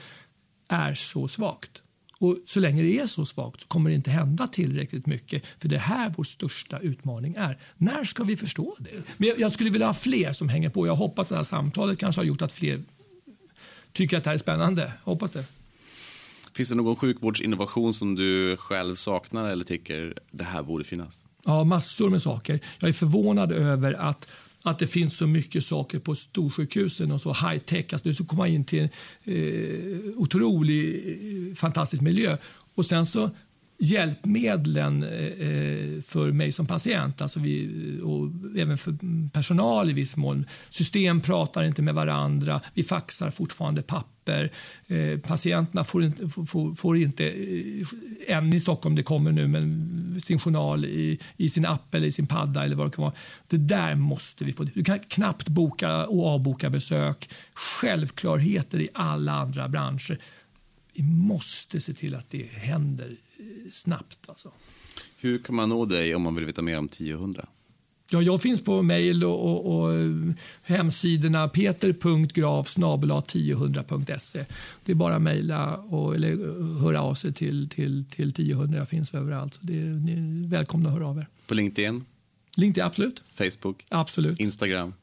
är 0.73 0.95
så 0.95 1.29
svagt. 1.29 1.83
Och 2.19 2.39
så 2.47 2.61
länge 2.61 2.83
det 2.83 2.99
är 2.99 3.07
så 3.07 3.27
svagt 3.27 3.61
så 3.61 3.67
kommer 3.67 3.91
det 3.91 3.97
inte 3.97 4.11
hända 4.11 4.47
tillräckligt 4.47 5.07
mycket. 5.07 5.47
För 5.59 5.69
det 5.69 5.77
är 5.77 5.81
här 5.81 6.15
vår 6.17 6.25
största 6.25 6.79
utmaning 6.79 7.35
är. 7.35 7.59
När 7.77 8.05
ska 8.05 8.25
vi 8.25 8.37
förstå 8.37 8.77
det? 8.79 9.03
Men 9.17 9.35
jag, 9.39 9.53
skulle 9.53 9.71
vilja 9.71 9.87
ha 9.87 9.95
fler 9.95 10.33
som 10.33 10.49
hänger 10.49 10.69
på. 10.69 10.87
Jag 10.87 10.95
hoppas 10.95 11.27
att 11.27 11.29
det 11.29 11.37
här 11.37 11.45
samtalet 11.45 11.99
kanske 11.99 12.21
har 12.21 12.27
gjort 12.27 12.43
att 12.43 12.53
fler 12.53 12.83
tycker 13.93 14.17
att 14.17 14.25
det 14.25 14.31
här 14.31 14.35
är 14.35 14.39
spännande. 14.39 14.93
Hoppas 15.05 15.31
det. 15.31 15.45
Finns 16.53 16.69
det 16.69 16.75
någon 16.75 16.97
sjukvårdsinnovation 16.97 17.95
som 17.95 18.15
du 18.15 18.57
själv 18.57 18.95
saknar 18.95 19.51
eller 19.51 19.65
tycker 19.65 20.15
det 20.31 20.45
här 20.45 20.63
borde 20.63 20.85
finnas? 20.85 21.25
Ja, 21.45 21.65
massor 21.65 22.11
med 22.11 22.23
saker. 22.23 22.61
Jag 22.79 22.89
är 22.89 22.93
förvånad 22.93 23.53
över 23.53 23.93
att, 23.93 24.29
att 24.63 24.79
det 24.79 24.87
finns 24.87 25.17
så 25.17 25.27
mycket 25.27 25.65
saker 25.65 25.99
på 25.99 26.15
storsjukhusen 26.15 27.13
och 27.13 27.21
så 27.21 27.33
high 27.33 27.59
tech. 27.59 27.85
Alltså, 27.93 28.09
du 28.09 28.15
ska 28.15 28.25
komma 28.25 28.49
in 28.49 28.65
till 28.65 28.79
en 28.79 28.89
eh, 29.25 30.19
otrolig 30.19 31.07
eh, 31.49 31.55
fantastisk 31.55 32.03
miljö 32.03 32.37
och 32.75 32.87
sen 32.87 33.07
så 33.07 33.31
hjälpmedlen 33.83 35.03
eh, 35.03 35.11
eh, 35.11 36.03
för 36.03 36.33
mig 36.33 36.53
som 36.53 36.67
patient 36.67 37.23
alltså 37.23 37.41
vi, 37.41 37.65
eh, 37.99 38.09
och 38.09 38.31
även 38.57 38.79
för 38.79 38.97
personal 39.33 39.91
i 39.91 39.93
viss 39.93 40.17
mån. 40.17 40.47
System 40.71 41.21
pratar 41.21 41.65
inte 41.65 41.83
med 41.83 41.95
varandra, 41.95 42.61
vi 42.75 42.83
faxar 42.83 43.31
fortfarande 43.31 43.83
papper. 43.83 44.53
Patienterna 45.23 45.85
får 45.85 46.05
inte, 46.05 46.29
får, 46.29 46.75
får 46.75 46.97
inte 46.97 47.33
än 48.27 48.55
i 48.55 48.61
Stockholm, 48.61 48.95
det 48.95 49.03
kommer 49.03 49.33
nu, 49.33 49.49
men 49.49 50.21
sin 50.25 50.39
journal 50.39 50.85
i, 50.85 51.19
i 51.37 51.49
sin 51.49 51.67
app 51.67 51.95
eller 51.95 52.07
i 52.07 52.13
sin 52.13 52.27
padda 52.27 52.65
eller 52.65 52.77
vad 52.77 52.87
det 52.87 52.91
kan 52.91 53.03
vara. 53.03 53.15
Det 53.49 53.57
där 53.57 53.95
måste 53.95 54.45
vi 54.45 54.53
få. 54.53 54.65
Du 54.65 54.85
kan 54.85 54.99
knappt 54.99 55.49
boka 55.49 56.07
och 56.07 56.27
avboka 56.27 56.71
besök. 56.71 57.31
Självklarheter 57.55 58.81
i 58.81 58.89
alla 58.95 59.33
andra 59.33 59.69
branscher. 59.69 60.19
Vi 60.95 61.03
måste 61.03 61.81
se 61.81 61.93
till 61.93 62.15
att 62.15 62.31
det 62.31 62.47
händer 62.53 63.17
snabbt. 63.73 64.29
Alltså. 64.29 64.53
Hur 65.21 65.39
kan 65.39 65.55
man 65.55 65.69
nå 65.69 65.85
dig 65.85 66.15
om 66.15 66.23
man 66.23 66.35
vill 66.35 66.47
veta 66.47 66.63
mer 66.63 66.79
om 66.79 66.87
1000? 66.87 67.37
Ja, 68.13 68.23
jag 68.23 68.43
finns 68.43 68.63
på 68.65 68.83
mejl 68.83 69.25
och, 69.25 69.45
och, 69.45 69.83
och 69.83 69.91
hemsidorna 70.63 71.49
peter.graf 71.49 72.77
1000.se. 72.77 74.45
Det 74.85 74.93
är 74.93 74.97
bara 74.97 75.17
att 75.17 75.23
mejla 75.23 75.85
eller 76.15 76.79
höra 76.81 77.03
av 77.03 77.15
sig 77.15 77.33
till, 77.33 77.69
till, 77.69 78.05
till 78.11 78.29
1000. 78.29 78.73
Jag 78.73 78.89
finns 78.89 79.15
överallt. 79.15 79.55
Så 79.55 79.61
det 79.63 79.81
är, 79.81 79.85
ni 79.85 80.13
är 80.13 80.49
välkomna 80.49 80.89
att 80.89 80.95
höra 80.95 81.07
av 81.07 81.19
er. 81.19 81.29
På 81.47 81.55
LinkedIn? 81.55 82.05
LinkedIn, 82.57 82.87
absolut. 82.87 83.23
Facebook? 83.35 83.85
Absolut. 83.89 84.41
Instagram? 84.41 84.95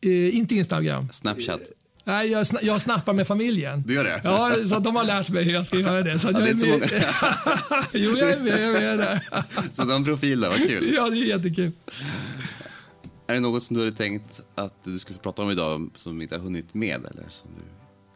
Eh, 0.00 0.36
inte 0.36 0.54
Instagram. 0.54 1.08
Snapchat? 1.12 1.60
Nej, 2.04 2.30
jag, 2.30 2.46
sna 2.46 2.58
jag 2.62 2.82
snappar 2.82 3.12
med 3.12 3.26
familjen. 3.26 3.82
Du 3.86 3.94
gör 3.94 4.04
det? 4.04 4.20
Ja, 4.24 4.56
så 4.68 4.78
de 4.78 4.96
har 4.96 5.04
lärt 5.04 5.28
mig 5.28 5.44
hur 5.44 5.52
jag 5.52 5.66
ska 5.66 5.76
göra 5.76 6.02
det. 6.02 6.18
Så 6.18 6.28
ja, 6.28 6.32
jag 6.32 6.42
det 6.42 6.48
är 6.48 6.52
inte 6.52 6.66
med. 6.66 7.04
jo, 7.92 8.16
jag 8.16 8.30
är 8.30 8.40
med. 8.40 8.52
Jag 8.52 8.76
är 8.76 8.80
med 8.80 8.98
där. 8.98 9.20
så 9.72 9.82
du 9.82 9.88
har 9.88 9.96
en 9.96 10.04
profil 10.04 10.40
där, 10.40 10.48
vad 10.48 10.58
kul. 10.58 10.92
Ja, 10.94 11.10
det 11.10 11.16
är 11.16 11.28
jättekul. 11.28 11.72
Är 13.26 13.34
det 13.34 13.40
något 13.40 13.62
som 13.62 13.76
du 13.76 13.82
hade 13.82 13.96
tänkt 13.96 14.42
att 14.54 14.84
du 14.84 14.98
skulle 14.98 15.18
prata 15.18 15.42
om 15.42 15.50
idag 15.50 15.90
som 15.94 16.18
vi 16.18 16.22
inte 16.22 16.36
har 16.36 16.42
hunnit 16.42 16.74
med 16.74 16.96
eller 16.96 17.28
som 17.28 17.50
du 17.56 17.62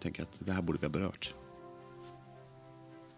tänker 0.03 0.23
att 0.23 0.39
det 0.39 0.53
här 0.53 0.63
borde 0.63 0.79
vi 0.79 0.87
ha 0.87 0.93
berört? 0.93 1.35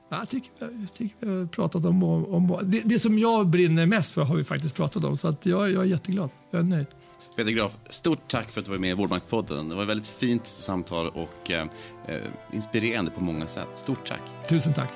Jag 0.08 0.28
tycker, 0.28 0.50
jag 0.60 0.92
tycker 0.94 1.26
vi 1.26 1.38
har 1.38 1.46
pratat 1.46 1.84
om... 1.84 2.02
om 2.04 2.58
det, 2.62 2.80
det, 2.84 2.98
som 2.98 3.18
jag 3.18 3.46
brinner 3.46 3.86
mest 3.86 4.12
för 4.12 4.22
har 4.22 4.36
vi 4.36 4.44
faktiskt 4.44 4.74
pratat 4.74 5.04
om, 5.04 5.16
så 5.16 5.28
att 5.28 5.46
jag, 5.46 5.72
jag 5.72 5.82
är 5.82 5.88
jätteglad. 5.88 6.30
Jag 6.50 6.58
är 6.58 6.64
nöjd. 6.64 6.86
Peter 7.36 7.50
Graf, 7.50 7.76
stort 7.88 8.28
tack 8.28 8.50
för 8.50 8.60
att 8.60 8.64
du 8.64 8.72
var 8.72 8.78
med 8.78 8.90
i 8.90 8.94
Vårdmaktpodden. 8.94 9.68
Det 9.68 9.74
var 9.74 9.82
ett 9.82 9.88
väldigt 9.88 10.06
fint 10.06 10.46
samtal 10.46 11.08
och 11.08 11.50
eh, 11.50 11.66
eh, 12.08 12.20
inspirerande 12.52 13.10
på 13.10 13.24
många 13.24 13.46
sätt. 13.46 13.68
Stort 13.74 14.08
tack. 14.08 14.20
Tusen 14.48 14.74
tack. 14.74 14.92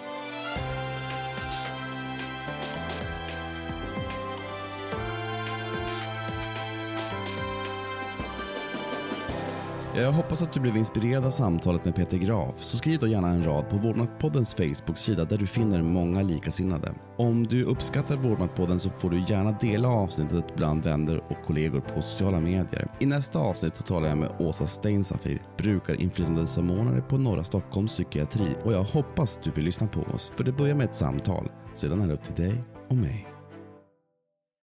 Eh, 9.94 10.02
jag 10.02 10.12
hoppas 10.12 10.42
att 10.42 10.52
du 10.52 10.60
blev 10.60 10.76
inspirerad 10.76 11.24
av 11.24 11.30
samtalet 11.30 11.84
med 11.84 11.94
Peter 11.94 12.18
Graf, 12.18 12.54
så 12.56 12.76
skriv 12.76 12.98
då 12.98 13.06
gärna 13.06 13.28
en 13.28 13.44
rad 13.44 13.68
på 13.68 13.76
Vårdmaktpoddens 13.76 14.54
Facebook-sida 14.54 15.24
där 15.24 15.38
du 15.38 15.46
finner 15.46 15.82
många 15.82 16.22
likasinnade. 16.22 16.94
Om 17.16 17.46
du 17.46 17.64
uppskattar 17.64 18.16
Vårdnadspodden 18.16 18.80
så 18.80 18.90
får 18.90 19.10
du 19.10 19.24
gärna 19.28 19.52
dela 19.52 19.88
avsnittet 19.88 20.56
bland 20.56 20.84
vänner 20.84 21.16
och 21.28 21.46
kollegor 21.46 21.80
på 21.80 22.02
sociala 22.02 22.40
medier. 22.40 22.88
I 22.98 23.06
nästa 23.06 23.38
avsnitt 23.38 23.76
så 23.76 23.82
talar 23.82 24.08
jag 24.08 24.18
med 24.18 24.30
Åsa 24.38 24.66
Steinsafir, 24.66 25.42
brukarinflytandesamordnare 25.58 27.00
på 27.00 27.18
Norra 27.18 27.44
Stockholms 27.44 27.92
psykiatri 27.92 28.56
och 28.64 28.72
jag 28.72 28.82
hoppas 28.82 29.40
du 29.44 29.50
vill 29.50 29.64
lyssna 29.64 29.86
på 29.86 30.00
oss, 30.00 30.32
för 30.36 30.44
det 30.44 30.52
börjar 30.52 30.74
med 30.74 30.84
ett 30.84 30.94
samtal. 30.94 31.48
Sedan 31.74 32.00
är 32.00 32.06
det 32.06 32.14
upp 32.14 32.24
till 32.24 32.44
dig 32.44 32.64
och 32.88 32.96
mig. 32.96 33.29